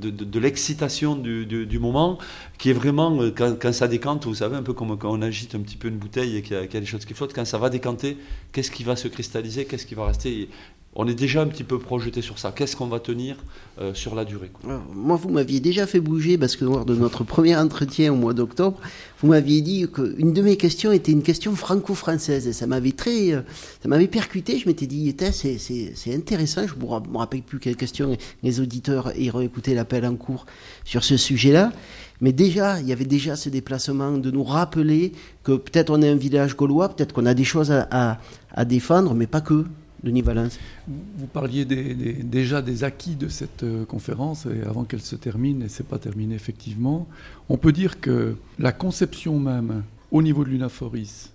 de, 0.00 0.40
l'excitation 0.40 1.14
du, 1.14 1.78
moment, 1.78 2.18
qui 2.58 2.70
est 2.70 2.72
vraiment, 2.72 3.22
euh, 3.22 3.30
quand, 3.30 3.72
ça 3.72 3.88
décante, 3.88 4.24
vous 4.26 4.34
savez, 4.34 4.56
un 4.56 4.62
peu 4.62 4.72
comme 4.72 4.98
quand 4.98 5.12
on 5.12 5.22
agite 5.22 5.54
un 5.54 5.60
petit 5.60 5.76
peu 5.76 5.88
une 5.88 5.96
bouteille 5.96 6.36
et 6.36 6.42
qu'il 6.42 6.56
y, 6.56 6.60
y 6.60 6.76
a 6.76 6.80
des 6.80 6.86
choses 6.86 7.04
qui 7.04 7.14
flottent, 7.14 7.34
quand 7.34 7.44
ça 7.44 7.58
va 7.58 7.70
décanter, 7.70 8.18
qu'est-ce 8.52 8.70
qui 8.70 8.84
va 8.84 8.96
se 8.96 9.08
cristalliser, 9.08 9.64
qu'est-ce 9.64 9.86
qui 9.86 9.94
va 9.94 10.06
rester? 10.06 10.48
On 10.94 11.08
est 11.08 11.14
déjà 11.14 11.40
un 11.40 11.46
petit 11.46 11.64
peu 11.64 11.78
projeté 11.78 12.20
sur 12.20 12.38
ça. 12.38 12.52
Qu'est-ce 12.54 12.76
qu'on 12.76 12.86
va 12.86 13.00
tenir 13.00 13.36
euh, 13.80 13.94
sur 13.94 14.14
la 14.14 14.26
durée 14.26 14.50
Moi, 14.94 15.16
vous 15.16 15.30
m'aviez 15.30 15.58
déjà 15.58 15.86
fait 15.86 16.00
bouger 16.00 16.36
parce 16.36 16.54
que 16.54 16.66
lors 16.66 16.84
de 16.84 16.94
notre 16.94 17.24
premier 17.24 17.56
entretien 17.56 18.12
au 18.12 18.16
mois 18.16 18.34
d'octobre, 18.34 18.78
vous 19.22 19.28
m'aviez 19.28 19.62
dit 19.62 19.86
qu'une 19.90 20.34
de 20.34 20.42
mes 20.42 20.58
questions 20.58 20.92
était 20.92 21.12
une 21.12 21.22
question 21.22 21.56
franco-française 21.56 22.46
et 22.46 22.52
ça 22.52 22.66
m'avait 22.66 22.92
très, 22.92 23.32
euh, 23.32 23.40
ça 23.82 23.88
m'avait 23.88 24.06
percuté. 24.06 24.58
Je 24.58 24.68
m'étais 24.68 24.86
dit, 24.86 25.14
c'est 25.32 26.14
intéressant. 26.14 26.66
Je 26.66 26.74
ne 26.74 27.10
me 27.10 27.16
rappelle 27.16 27.42
plus 27.42 27.58
quelle 27.58 27.76
question 27.76 28.14
les 28.42 28.60
auditeurs 28.60 29.16
iront 29.16 29.40
écouter 29.40 29.74
l'appel 29.74 30.04
en 30.04 30.16
cours 30.16 30.44
sur 30.84 31.04
ce 31.04 31.16
sujet-là. 31.16 31.72
Mais 32.20 32.32
déjà, 32.32 32.80
il 32.80 32.86
y 32.86 32.92
avait 32.92 33.06
déjà 33.06 33.34
ce 33.34 33.48
déplacement 33.48 34.12
de 34.12 34.30
nous 34.30 34.44
rappeler 34.44 35.12
que 35.42 35.52
peut-être 35.52 35.90
on 35.90 36.02
est 36.02 36.08
un 36.10 36.16
village 36.16 36.54
gaulois, 36.54 36.90
peut-être 36.90 37.14
qu'on 37.14 37.26
a 37.26 37.34
des 37.34 37.44
choses 37.44 37.72
à, 37.72 38.20
à 38.52 38.64
défendre, 38.66 39.14
mais 39.14 39.26
pas 39.26 39.40
que. 39.40 39.64
Vous 40.04 41.26
parliez 41.32 41.64
déjà 41.64 42.60
des 42.60 42.84
acquis 42.84 43.14
de 43.14 43.28
cette 43.28 43.62
euh, 43.62 43.84
conférence, 43.84 44.46
et 44.46 44.62
avant 44.66 44.84
qu'elle 44.84 45.00
se 45.00 45.14
termine, 45.16 45.62
et 45.62 45.68
ce 45.68 45.82
n'est 45.82 45.88
pas 45.88 45.98
terminé 45.98 46.34
effectivement, 46.34 47.06
on 47.48 47.56
peut 47.56 47.72
dire 47.72 48.00
que 48.00 48.36
la 48.58 48.72
conception 48.72 49.38
même, 49.38 49.84
au 50.10 50.22
niveau 50.22 50.44
de 50.44 50.50
l'UNAFORIS, 50.50 51.30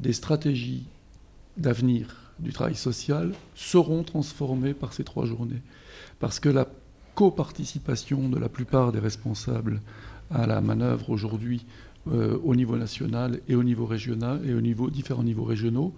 des 0.00 0.12
stratégies 0.12 0.86
d'avenir 1.56 2.32
du 2.38 2.52
travail 2.52 2.74
social 2.74 3.32
seront 3.54 4.02
transformées 4.02 4.74
par 4.74 4.92
ces 4.92 5.04
trois 5.04 5.26
journées. 5.26 5.62
Parce 6.18 6.40
que 6.40 6.48
la 6.48 6.66
coparticipation 7.14 8.28
de 8.28 8.38
la 8.38 8.48
plupart 8.48 8.92
des 8.92 8.98
responsables 8.98 9.80
à 10.30 10.46
la 10.46 10.60
manœuvre 10.60 11.10
aujourd'hui 11.10 11.66
euh, 12.08 12.38
au 12.44 12.54
niveau 12.54 12.76
national 12.76 13.40
et 13.48 13.54
au 13.54 13.62
niveau 13.62 13.84
régional 13.84 14.40
et 14.46 14.54
au 14.54 14.60
niveau 14.60 14.88
différents 14.88 15.22
niveaux 15.22 15.44
régionaux 15.44 15.94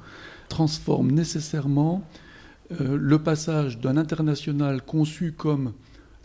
transforme 0.52 1.10
nécessairement 1.10 2.02
euh, 2.72 2.98
le 3.00 3.18
passage 3.18 3.78
d'un 3.78 3.96
international 3.96 4.82
conçu 4.82 5.32
comme 5.32 5.72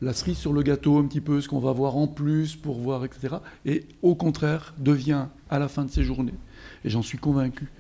la 0.02 0.12
cerise 0.12 0.38
sur 0.38 0.52
le 0.52 0.64
gâteau, 0.64 0.98
un 0.98 1.06
petit 1.06 1.22
peu 1.22 1.40
ce 1.40 1.48
qu'on 1.48 1.60
va 1.60 1.72
voir 1.72 1.96
en 1.96 2.08
plus 2.08 2.58
pour 2.58 2.78
voir, 2.78 3.06
etc. 3.06 3.38
Et 3.66 3.86
au 4.02 4.16
contraire, 4.16 4.74
devient 4.78 5.28
à 5.50 5.60
la 5.60 5.70
fin 5.70 5.86
de 5.86 5.90
ces 5.90 6.04
journées, 6.04 6.36
et 6.84 6.90
j'en 6.90 7.02
suis 7.02 7.18
convaincu, 7.18 7.72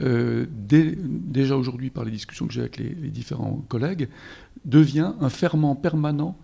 euh, 0.00 0.46
déjà 0.48 1.56
aujourd'hui 1.56 1.90
par 1.90 2.04
les 2.04 2.10
discussions 2.10 2.46
que 2.46 2.54
j'ai 2.54 2.62
avec 2.62 2.78
les, 2.78 2.88
les, 2.88 3.10
différents 3.10 3.62
collègues, 3.68 4.08
devient 4.64 5.12
un 5.20 5.28
ferment 5.28 5.76
permanent 5.76 6.34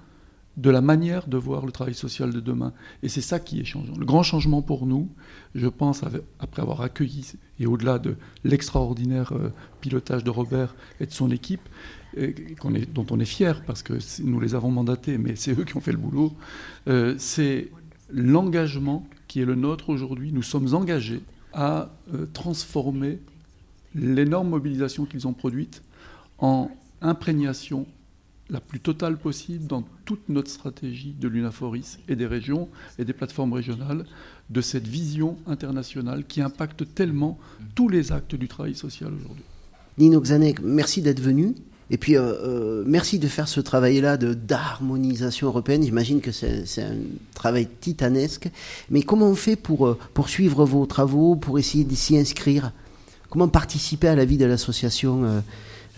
de 0.57 0.71
la 0.71 0.81
manière 0.81 1.29
de 1.29 1.37
voir 1.37 1.67
le 1.67 1.73
travail 1.73 1.95
social 1.95 2.33
de 2.33 2.41
demain. 2.41 2.73
Et 3.03 3.09
c'est 3.09 3.21
ça 3.21 3.39
qui 3.39 3.61
est 3.61 3.65
changeant. 3.65 3.95
Le 3.99 4.07
grand 4.07 4.23
changement 4.23 4.63
pour 4.63 4.87
nous, 4.87 5.09
je 5.55 5.69
pense, 5.69 6.03
après 6.39 6.63
avoir 6.63 6.81
accueilli, 6.81 7.33
et 7.61 7.67
au-delà 7.67 7.99
de 7.99 8.17
l'extraordinaire 8.45 9.33
euh, 9.33 9.51
pilotage 9.81 10.25
de 10.25 10.31
Robert 10.31 10.75
et 11.01 11.07
de 11.07 11.13
son 11.13 11.31
équipe, 11.31 11.69
dont 12.95 13.07
on 13.11 13.21
est 13.21 13.27
fier 13.27 13.63
parce 13.67 13.83
que 13.83 13.99
nous 14.23 14.41
les 14.41 14.55
avons 14.55 14.71
mandatés, 14.71 15.19
mais 15.19 15.37
c'est 15.37 15.59
eux 15.59 15.65
qui 15.65 15.77
ont 15.77 15.81
fait 15.81 15.93
le 15.93 15.99
boulot, 15.99 16.33
euh, 16.89 17.15
c'est 17.19 17.71
l'engagement 18.11 19.07
qui 19.29 19.41
est 19.41 19.45
le 19.45 19.55
nôtre 19.55 19.91
aujourd'hui. 19.91 20.33
Nous 20.33 20.43
sommes 20.43 20.75
engagés 20.75 21.21
à 21.53 21.91
euh, 22.15 22.27
transformer 22.33 23.19
l'énorme 23.95 24.49
mobilisation 24.49 25.05
qu'ils 25.05 25.27
ont 25.27 25.33
produite 25.33 25.83
en 26.39 26.71
imprégnation 27.01 27.87
la 28.51 28.61
plus 28.61 28.81
totale 28.81 29.17
possible 29.17 29.67
dans 29.67 29.83
toute 30.05 30.29
notre 30.29 30.51
stratégie 30.51 31.15
de 31.19 31.29
l'UNAFORIS 31.29 31.99
et 32.09 32.17
des 32.17 32.27
régions 32.27 32.69
et 32.99 33.05
des 33.05 33.13
plateformes 33.13 33.53
régionales 33.53 34.05
de 34.51 34.61
cette 34.61 34.87
vision 34.87 35.37
internationale 35.47 36.25
qui 36.27 36.41
impacte 36.41 36.95
tellement 36.95 37.39
tous 37.75 37.89
les 37.89 38.13
actes 38.13 38.35
du 38.35 38.47
travail 38.47 38.75
social 38.75 39.13
aujourd'hui. 39.13 39.43
Nino 39.99 40.21
Xanek, 40.21 40.61
merci 40.63 41.03
d'être 41.03 41.21
venu. 41.21 41.55
Et 41.89 41.99
puis, 41.99 42.17
euh, 42.17 42.23
euh, 42.23 42.85
merci 42.87 43.19
de 43.19 43.29
faire 43.29 43.47
ce 43.49 43.61
travail-là 43.61 44.17
d'harmonisation 44.17 45.47
européenne. 45.47 45.83
J'imagine 45.85 46.21
que 46.21 46.33
c'est 46.33 46.83
un 46.83 46.97
travail 47.35 47.69
titanesque. 47.81 48.51
Mais 48.91 49.03
comment 49.03 49.29
on 49.29 49.37
fait 49.37 49.57
pour 49.57 49.87
euh, 49.87 49.99
poursuivre 50.13 50.65
vos 50.65 50.85
travaux, 50.87 51.37
pour 51.37 51.59
essayer 51.59 51.85
de 51.85 51.95
s'y 51.95 52.19
inscrire? 52.19 52.73
Comment 53.31 53.49
participer 53.49 54.09
à 54.09 54.17
la 54.17 54.25
vie 54.25 54.37
de 54.37 54.47
l'association 54.47 55.43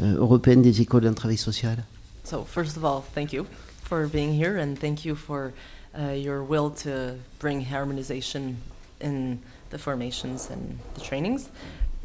européenne 0.00 0.62
des 0.62 0.80
écoles 0.80 1.02
d'un 1.02 1.12
travail 1.12 1.36
social? 1.36 1.84
So, 2.28 2.44
first 2.44 2.76
of 2.76 2.84
all, 2.84 3.00
thank 3.00 3.32
you 3.32 3.46
for 3.80 4.06
being 4.06 4.34
here 4.34 4.58
and 4.58 4.78
thank 4.78 5.02
you 5.02 5.14
for 5.14 5.54
uh, 5.98 6.10
your 6.10 6.44
will 6.44 6.68
to 6.84 7.18
bring 7.38 7.64
harmonization 7.64 8.58
in 9.00 9.40
the 9.70 9.78
formations 9.78 10.50
and 10.50 10.78
the 10.92 11.00
trainings. 11.00 11.48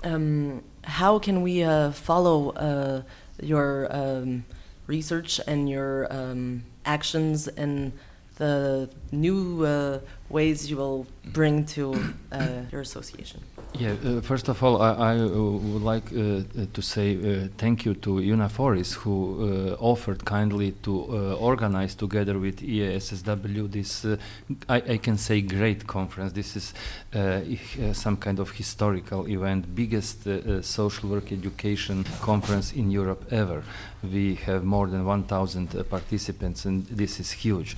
Um, 0.02 0.64
how 0.86 1.20
can 1.20 1.42
we 1.42 1.66
uh, 1.66 1.92
follow 1.92 2.52
uh, 2.52 3.02
your 3.42 3.94
um, 3.94 4.46
research 4.88 5.42
and 5.46 5.70
your 5.70 6.08
um, 6.10 6.64
actions 6.86 7.50
and 7.50 7.92
the 8.38 8.90
new 9.12 9.66
uh, 9.66 10.00
ways 10.34 10.70
you 10.70 10.78
will 10.78 11.06
bring 11.32 11.66
to 11.66 11.94
uh, 12.32 12.48
your 12.72 12.82
association? 12.82 13.40
Yeah, 13.80 13.96
uh, 14.06 14.22
first 14.22 14.50
of 14.50 14.62
all, 14.64 14.82
I, 14.82 14.92
I 14.92 15.20
uh, 15.20 15.28
would 15.28 15.82
like 15.82 16.06
uh, 16.12 16.44
to 16.74 16.82
say 16.82 17.16
uh, 17.16 17.48
thank 17.58 17.86
you 17.86 17.96
to 17.96 18.22
UNAFORIS 18.22 18.94
who 18.94 19.16
uh, 19.16 19.76
offered 19.80 20.24
kindly 20.26 20.74
to 20.84 20.94
uh, 20.94 21.34
organize 21.36 21.96
together 21.96 22.38
with 22.38 22.62
EASSW 22.62 23.72
this, 23.72 24.06
I, 24.70 24.76
I, 24.76 24.98
can 24.98 25.18
say, 25.18 25.42
great 25.42 25.88
conference. 25.88 26.34
This 26.34 26.56
is 26.56 26.74
some 27.94 28.18
kind 28.18 28.40
of 28.40 28.52
historical 28.52 29.28
event, 29.28 29.74
biggest 29.74 30.28
social 30.62 31.10
work 31.10 31.32
education 31.32 32.04
conference 32.22 32.74
in 32.74 32.92
Europe 32.92 33.26
ever. 33.32 33.64
We 34.04 34.36
have 34.46 34.64
more 34.64 34.88
than 34.88 35.04
1,000 35.06 35.90
participants, 35.90 36.66
and 36.66 36.86
this 36.88 37.20
is 37.20 37.32
huge. 37.32 37.76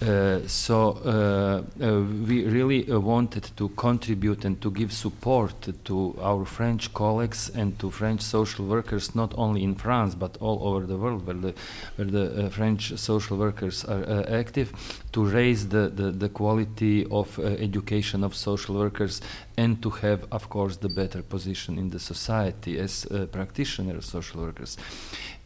Uh, 0.00 0.46
so 0.46 0.92
uh, 1.04 1.84
uh, 1.84 2.00
we 2.00 2.44
really 2.44 2.84
wanted 2.84 3.50
to 3.56 3.68
contribute 3.70 4.44
and 4.44 4.60
to 4.60 4.70
give 4.70 4.92
support 4.92 5.52
to 5.84 6.16
our 6.22 6.44
French 6.44 6.94
colleagues 6.94 7.50
and 7.52 7.76
to 7.80 7.90
French 7.90 8.20
social 8.20 8.64
workers, 8.64 9.16
not 9.16 9.34
only 9.36 9.64
in 9.64 9.74
France 9.74 10.14
but 10.14 10.36
all 10.40 10.60
over 10.62 10.86
the 10.86 10.96
world, 10.96 11.26
where 11.26 11.36
the 11.36 11.54
where 11.96 12.06
the 12.06 12.48
French 12.50 12.96
social 12.96 13.36
workers 13.36 13.84
are 13.84 14.24
active, 14.28 14.72
to 15.12 15.24
raise 15.24 15.68
the, 15.68 15.88
the, 15.88 16.10
the 16.10 16.28
quality 16.28 17.06
of 17.10 17.38
education 17.38 18.24
of 18.24 18.34
social 18.34 18.76
workers 18.76 19.20
and 19.56 19.82
to 19.82 19.90
have, 19.90 20.26
of 20.30 20.48
course, 20.48 20.76
the 20.76 20.88
better 20.88 21.22
position 21.22 21.78
in 21.78 21.90
the 21.90 21.98
society 21.98 22.78
as 22.78 23.06
practitioners, 23.32 24.06
social 24.06 24.42
workers. 24.42 24.76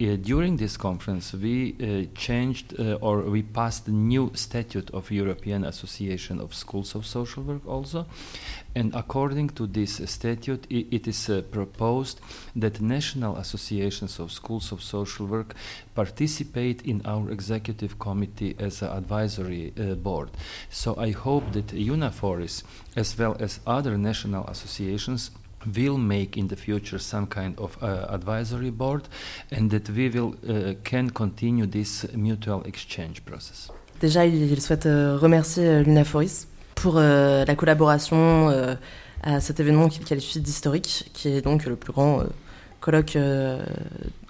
Uh, 0.02 0.16
during 0.16 0.56
this 0.56 0.76
conference, 0.76 1.32
we 1.32 1.76
uh, 1.80 2.18
changed 2.18 2.74
uh, 2.80 2.94
or 3.00 3.20
we 3.22 3.42
passed 3.42 3.84
the 3.84 3.92
new 3.92 4.32
statute 4.34 4.90
of 4.90 5.10
European 5.10 5.64
Association 5.64 6.40
of 6.40 6.54
Schools 6.54 6.94
of 6.94 7.06
Social 7.06 7.42
Work 7.44 7.66
also. 7.68 8.06
And 8.74 8.94
according 8.94 9.50
to 9.50 9.66
this 9.66 10.00
statute, 10.06 10.66
it, 10.70 11.06
is 11.06 11.28
uh, 11.28 11.42
proposed 11.50 12.20
that 12.56 12.80
national 12.80 13.36
associations 13.36 14.18
of 14.18 14.32
schools 14.32 14.72
of 14.72 14.82
social 14.82 15.26
work 15.26 15.54
participate 15.94 16.82
in 16.82 17.02
our 17.04 17.30
executive 17.30 17.98
committee 17.98 18.56
as 18.58 18.82
an 18.82 18.88
advisory 18.88 19.72
uh, 19.78 19.94
board. 19.94 20.30
So 20.70 20.96
I 20.96 21.10
hope 21.10 21.52
that 21.52 21.74
UNAFORIS, 21.74 22.62
as 22.96 23.18
well 23.18 23.36
as 23.40 23.60
other 23.66 23.98
national 23.98 24.46
associations, 24.46 25.30
will 25.76 25.98
make 25.98 26.36
in 26.36 26.48
the 26.48 26.56
future 26.56 26.98
some 26.98 27.26
kind 27.26 27.58
of 27.58 27.76
uh, 27.82 28.06
advisory 28.08 28.70
board 28.70 29.08
and 29.50 29.70
that 29.70 29.88
we 29.90 30.08
will 30.08 30.34
uh, 30.48 30.74
can 30.82 31.10
continue 31.10 31.66
this 31.66 32.06
mutual 32.14 32.62
exchange 32.64 33.24
process. 33.24 33.70
Déjà, 34.00 34.26
il, 34.26 34.60
souhaite 34.60 34.86
euh, 34.86 35.16
remercier 35.16 35.64
euh, 35.64 35.82
l'UNAFORIS 35.84 36.48
pour 36.74 36.94
euh, 36.96 37.44
la 37.44 37.54
collaboration 37.54 38.48
à 39.22 39.40
cet 39.40 39.60
événement 39.60 39.88
qu'il 39.88 40.04
qualifie 40.04 40.40
d'historique, 40.40 41.10
qui 41.12 41.28
est 41.28 41.42
donc 41.42 41.66
le 41.66 41.76
plus 41.76 41.92
grand 41.92 42.22
colloque 42.80 43.16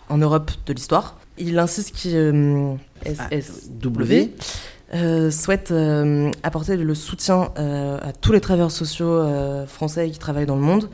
en 0.08 0.18
Europe 0.18 0.50
de 0.66 0.72
l'histoire. 0.72 1.16
Il 1.38 1.58
insiste 1.58 1.96
qu'il 1.96 2.76
SSW 3.04 4.28
euh, 4.94 5.30
souhaite 5.30 5.72
apporter 6.42 6.76
le 6.76 6.94
soutien 6.94 7.52
à 7.56 8.12
tous 8.20 8.32
les 8.32 8.40
travailleurs 8.40 8.70
sociaux 8.70 9.66
français 9.66 10.10
qui 10.10 10.18
travaillent 10.18 10.46
dans 10.46 10.56
le 10.56 10.62
monde 10.62 10.90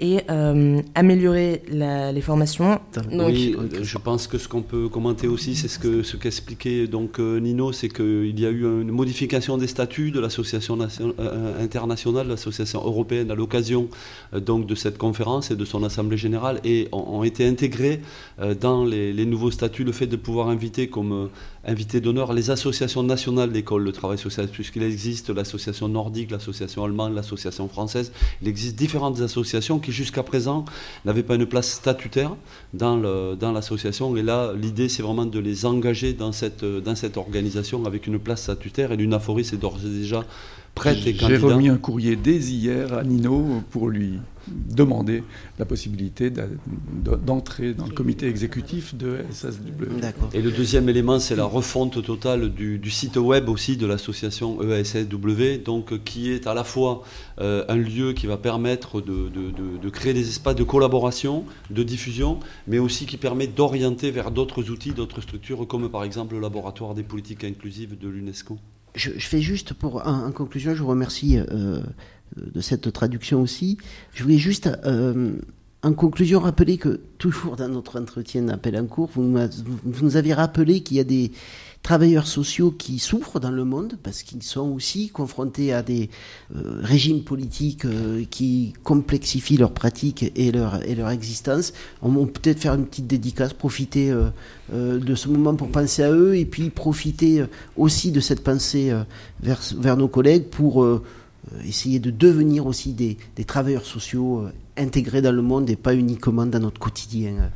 et 0.00 0.20
euh, 0.30 0.80
améliorer 0.94 1.62
les 1.70 2.20
formations. 2.22 2.80
oui, 3.12 3.54
euh, 3.56 3.82
je 3.82 3.98
pense 3.98 4.26
que 4.26 4.38
ce 4.38 4.48
qu'on 4.48 4.62
peut 4.62 4.88
commenter 4.88 5.28
aussi, 5.28 5.54
c'est 5.54 5.68
ce 5.68 5.78
que 5.78 6.02
ce 6.02 6.16
qu'expliquait 6.16 6.86
donc 6.86 7.20
euh, 7.20 7.38
Nino, 7.38 7.72
c'est 7.72 7.90
qu'il 7.90 8.38
y 8.40 8.46
a 8.46 8.50
eu 8.50 8.62
une 8.62 8.90
modification 8.90 9.58
des 9.58 9.66
statuts 9.66 10.10
de 10.10 10.18
l'association 10.18 10.78
internationale, 11.60 12.28
l'association 12.28 12.80
européenne 12.80 13.30
à 13.30 13.34
l'occasion 13.34 13.88
donc 14.32 14.66
de 14.66 14.74
cette 14.74 14.96
conférence 14.96 15.50
et 15.50 15.56
de 15.56 15.64
son 15.66 15.84
assemblée 15.84 16.16
générale 16.16 16.60
et 16.64 16.88
ont, 16.92 17.22
été 17.22 17.46
intégrés 17.46 18.00
dans 18.60 18.84
les, 18.84 19.12
les, 19.12 19.26
nouveaux 19.26 19.50
statuts 19.50 19.84
le 19.84 19.92
fait 19.92 20.06
de 20.06 20.16
pouvoir 20.16 20.48
inviter 20.48 20.88
comme 20.88 21.28
invité 21.64 22.00
d'honneur 22.00 22.32
les 22.32 22.50
associations 22.50 23.02
nationales 23.02 23.52
d'écoles 23.52 23.84
de 23.84 23.90
travail 23.90 24.18
social, 24.18 24.48
puisqu'il 24.48 24.82
existe 24.82 25.28
l'association 25.28 25.88
nordique, 25.88 26.30
l'association 26.30 26.84
allemande, 26.84 27.14
l'association 27.14 27.68
française. 27.68 28.12
Il 28.40 28.48
existe 28.48 28.76
différentes 28.76 29.20
associations 29.20 29.78
qui 29.78 29.89
jusqu'à 29.90 30.22
présent 30.22 30.64
n'avaient 31.04 31.22
pas 31.22 31.34
une 31.34 31.46
place 31.46 31.70
statutaire 31.70 32.36
dans 32.72 32.96
l'association. 33.52 34.16
et 34.16 34.22
là, 34.22 34.52
l'idée, 34.54 34.88
c'est 34.88 35.02
vraiment 35.02 35.26
de 35.26 35.38
les 35.38 35.66
engager 35.66 36.12
dans 36.12 36.32
cette, 36.32 36.62
organisation 37.16 37.84
avec 37.84 38.06
une 38.06 38.18
place 38.18 38.42
statutaire. 38.42 38.92
Et 38.92 38.96
l'UNAFORIS 38.96 39.52
est 39.52 39.56
d'ores 39.56 39.78
et 39.84 39.88
déjà 39.88 40.24
prête 40.80 41.06
et 41.06 41.14
J'ai 41.14 41.36
remis 41.36 41.68
un 41.68 41.76
courrier 41.76 42.16
dès 42.16 42.38
hier 42.38 42.94
à 42.94 43.04
Nino 43.04 43.62
pour 43.70 43.90
lui 43.90 44.18
demander 44.48 45.22
la 45.58 45.66
possibilité 45.66 46.30
d'entrer 46.30 47.74
dans 47.74 47.86
le 47.86 47.92
comité 47.92 48.26
exécutif 48.26 48.94
de 48.94 49.18
SSW. 49.30 49.84
Et 50.32 50.40
le 50.40 50.50
deuxième 50.50 50.88
élément, 50.88 51.18
c'est 51.18 51.36
la 51.36 51.44
refonte 51.44 52.02
totale 52.02 52.48
du, 52.48 52.90
site 52.90 53.16
web 53.16 53.48
aussi 53.48 53.76
de 53.76 53.86
l'association 53.86 54.60
ESSW, 54.62 55.62
donc 55.64 56.02
qui 56.04 56.30
est 56.30 56.46
à 56.46 56.54
la 56.54 56.64
fois 56.64 57.02
euh, 57.40 57.64
un 57.68 57.76
lieu 57.76 58.14
qui 58.14 58.26
va 58.26 58.38
permettre 58.38 59.02
de, 59.02 59.28
de, 59.28 59.90
créer 59.90 60.14
des 60.14 60.28
espaces 60.28 60.56
de 60.56 60.64
collaboration, 60.64 61.44
de 61.68 61.82
diffusion, 61.82 62.40
mais 62.66 62.78
aussi 62.78 63.04
qui 63.04 63.18
permet 63.18 63.46
d'orienter 63.46 64.10
vers 64.10 64.30
d'autres 64.30 64.70
outils, 64.70 64.92
d'autres 64.92 65.20
structures, 65.20 65.66
comme 65.68 65.90
par 65.90 66.04
exemple 66.04 66.34
le 66.34 66.40
laboratoire 66.40 66.94
des 66.94 67.02
politiques 67.02 67.44
inclusives 67.44 67.98
de 67.98 68.08
l'UNESCO. 68.08 68.58
Je, 68.94 69.10
fais 69.10 69.40
juste 69.40 69.74
pour, 69.74 70.06
en, 70.06 70.30
conclusion, 70.32 70.74
je 70.74 70.82
vous 70.82 70.88
remercie 70.88 71.38
euh, 71.38 71.80
de 72.36 72.60
cette 72.60 72.92
traduction 72.92 73.40
aussi. 73.42 73.78
Je 74.12 74.22
voulais 74.22 74.38
juste, 74.38 74.68
euh, 74.84 75.32
en 75.82 75.92
conclusion, 75.92 76.40
rappeler 76.40 76.76
que 76.76 77.00
toujours 77.18 77.56
dans 77.56 77.68
notre 77.68 78.00
entretien 78.00 78.42
d'appel 78.42 78.76
en 78.76 78.86
cours, 78.86 79.10
vous, 79.14 79.32
vous 79.32 80.04
nous 80.04 80.16
avez 80.16 80.34
rappelé 80.34 80.80
qu'il 80.80 80.96
y 80.96 81.00
a 81.00 81.04
des 81.04 81.32
travailleurs 81.82 82.26
sociaux 82.26 82.70
qui 82.70 82.98
souffrent 82.98 83.40
dans 83.40 83.50
le 83.50 83.64
monde 83.64 83.98
parce 84.02 84.22
qu'ils 84.22 84.42
sont 84.42 84.68
aussi 84.70 85.08
confrontés 85.08 85.72
à 85.72 85.82
des 85.82 86.10
euh, 86.54 86.80
régimes 86.82 87.24
politiques 87.24 87.84
euh, 87.84 88.24
qui 88.30 88.74
complexifient 88.84 89.56
leurs 89.56 89.72
pratiques 89.72 90.30
et 90.36 90.52
leur, 90.52 90.82
et 90.86 90.94
leur 90.94 91.10
existence. 91.10 91.72
On 92.02 92.12
peut 92.26 92.40
peut-être 92.40 92.60
faire 92.60 92.74
une 92.74 92.86
petite 92.86 93.06
dédicace, 93.06 93.52
profiter 93.52 94.14
de 94.72 95.14
ce 95.14 95.28
moment 95.28 95.54
pour 95.54 95.68
penser 95.68 96.02
à 96.02 96.12
eux 96.12 96.36
et 96.36 96.44
puis 96.44 96.70
profiter 96.70 97.44
aussi 97.76 98.12
de 98.12 98.20
cette 98.20 98.42
pensée 98.42 98.92
vers, 99.42 99.60
vers 99.76 99.96
nos 99.96 100.08
collègues 100.08 100.44
pour 100.44 100.84
euh, 101.52 101.60
essayer 101.66 101.98
de 101.98 102.10
devenir 102.10 102.66
aussi 102.66 102.92
des, 102.92 103.16
des, 103.36 103.44
travailleurs 103.44 103.86
sociaux 103.86 104.46
euh, 104.80 104.84
intégrés 104.84 105.22
dans 105.22 105.32
le 105.32 105.42
monde 105.42 105.68
et 105.70 105.76
pas 105.76 105.94
uniquement 105.94 106.46
dans 106.46 106.58
notre 106.58 106.80
quotidien, 106.80 107.30
euh, 107.30 107.48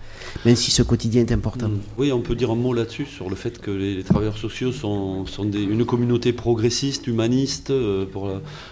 même 0.45 0.57
si 0.57 0.71
ce 0.71 0.83
quotidien 0.83 1.23
est 1.23 1.33
important. 1.33 1.69
Mm. 1.69 1.81
Oui, 1.99 2.13
on 2.13 2.21
peut 2.21 2.35
dire 2.35 2.51
un 2.51 2.57
mot 2.57 2.73
là-dessus, 2.73 3.07
sur 3.07 3.31
le 3.31 3.37
fait 3.37 3.61
que 3.61 3.71
les, 3.71 4.03
travailleurs 4.03 4.39
sociaux 4.39 4.73
sont, 4.73 5.25
une 5.39 5.85
communauté 5.85 6.33
progressiste, 6.33 7.07
humaniste 7.07 7.73
pour 8.13 8.31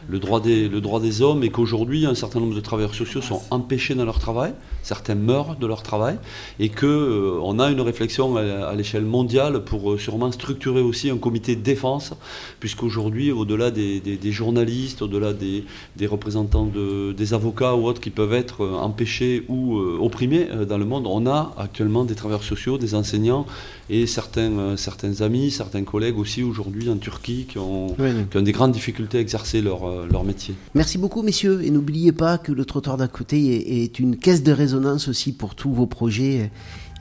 le 0.09 0.19
droit, 0.19 0.41
des, 0.41 0.69
le 0.69 0.81
droit 0.81 1.01
des 1.01 1.23
hommes 1.23 1.43
et 1.45 1.51
qu'aujourd'hui, 1.51 2.07
un 2.07 2.15
certain 2.15 2.41
nombre 2.41 2.55
de 2.55 2.61
travailleurs 2.61 2.95
sociaux 2.95 3.21
sont 3.21 3.43
empêchés 3.51 3.95
dans 3.95 4.05
leur 4.05 4.19
travail, 4.19 4.55
certains 4.83 5.15
meurent 5.15 5.57
de 5.57 5.67
leur 5.67 5.83
travail 5.83 6.19
et 6.59 6.69
qu'on 6.69 7.41
on 7.43 7.59
a 7.59 7.71
une 7.71 7.81
réflexion 7.81 8.37
à, 8.37 8.75
l'échelle 8.75 9.05
mondiale 9.05 9.65
pour 9.65 9.99
sûrement 9.99 10.31
structurer 10.33 10.81
aussi 10.81 11.11
un 11.11 11.19
comité 11.19 11.57
de 11.57 11.63
défense, 11.63 12.15
puisqu'aujourd'hui, 12.61 13.33
au-delà 13.33 13.71
des 13.71 14.33
journalistes, 14.33 15.03
au-delà 15.03 15.33
des, 15.33 15.65
représentants 16.07 16.69
des 17.17 17.35
avocats 17.35 17.75
ou 17.75 17.87
autres 17.87 18.01
qui 18.01 18.11
peuvent 18.11 18.35
être 18.35 18.42
euh, 18.61 18.75
empêchés 18.75 19.45
ou 19.49 19.79
euh, 19.79 19.99
opprimés 20.01 20.49
euh, 20.51 20.65
dans 20.65 20.79
le 20.79 20.85
monde, 20.85 21.07
on 21.07 21.27
a 21.27 21.55
actuellement 21.57 22.05
des 22.05 22.15
travailleurs 22.15 22.45
sociaux, 22.45 22.79
des 22.79 22.95
enseignants 22.95 23.47
et 23.91 24.07
certains, 24.07 24.77
certains 24.77 25.21
amis, 25.21 25.51
certains 25.51 25.83
collègues 25.83 26.19
aussi 26.19 26.43
aujourd'hui 26.43 26.89
en 26.89 26.97
Turquie 26.97 27.47
qui 27.49 27.59
ont, 27.59 27.95
des 28.35 28.53
grandes 28.53 28.73
difficultés 28.73 29.19
à 29.19 29.21
exercer 29.21 29.61
leur, 29.61 30.07
leur 30.07 30.25
métier. 30.25 30.55
Merci 30.75 30.99
beaucoup 30.99 31.23
messieurs 31.23 31.61
et 31.63 31.71
n'oubliez 31.71 32.13
pas 32.13 32.39
que 32.39 32.53
le 32.53 32.65
trottoir 32.65 32.97
d'à 32.97 33.09
côté 33.09 33.83
est, 33.83 33.99
une 33.99 34.17
caisse 34.17 34.43
de 34.43 34.53
résonance 34.53 35.09
aussi 35.09 35.33
pour 35.33 35.55
tous 35.55 35.73
vos 35.73 35.87
projets 35.87 36.51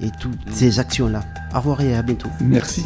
et 0.02 0.10
toutes 0.22 0.38
ces 0.52 0.80
actions-là. 0.80 1.24
Au 1.54 1.60
revoir 1.60 1.82
et 1.82 1.96
à 1.96 2.02
bientôt. 2.02 2.30
Merci. 2.42 2.84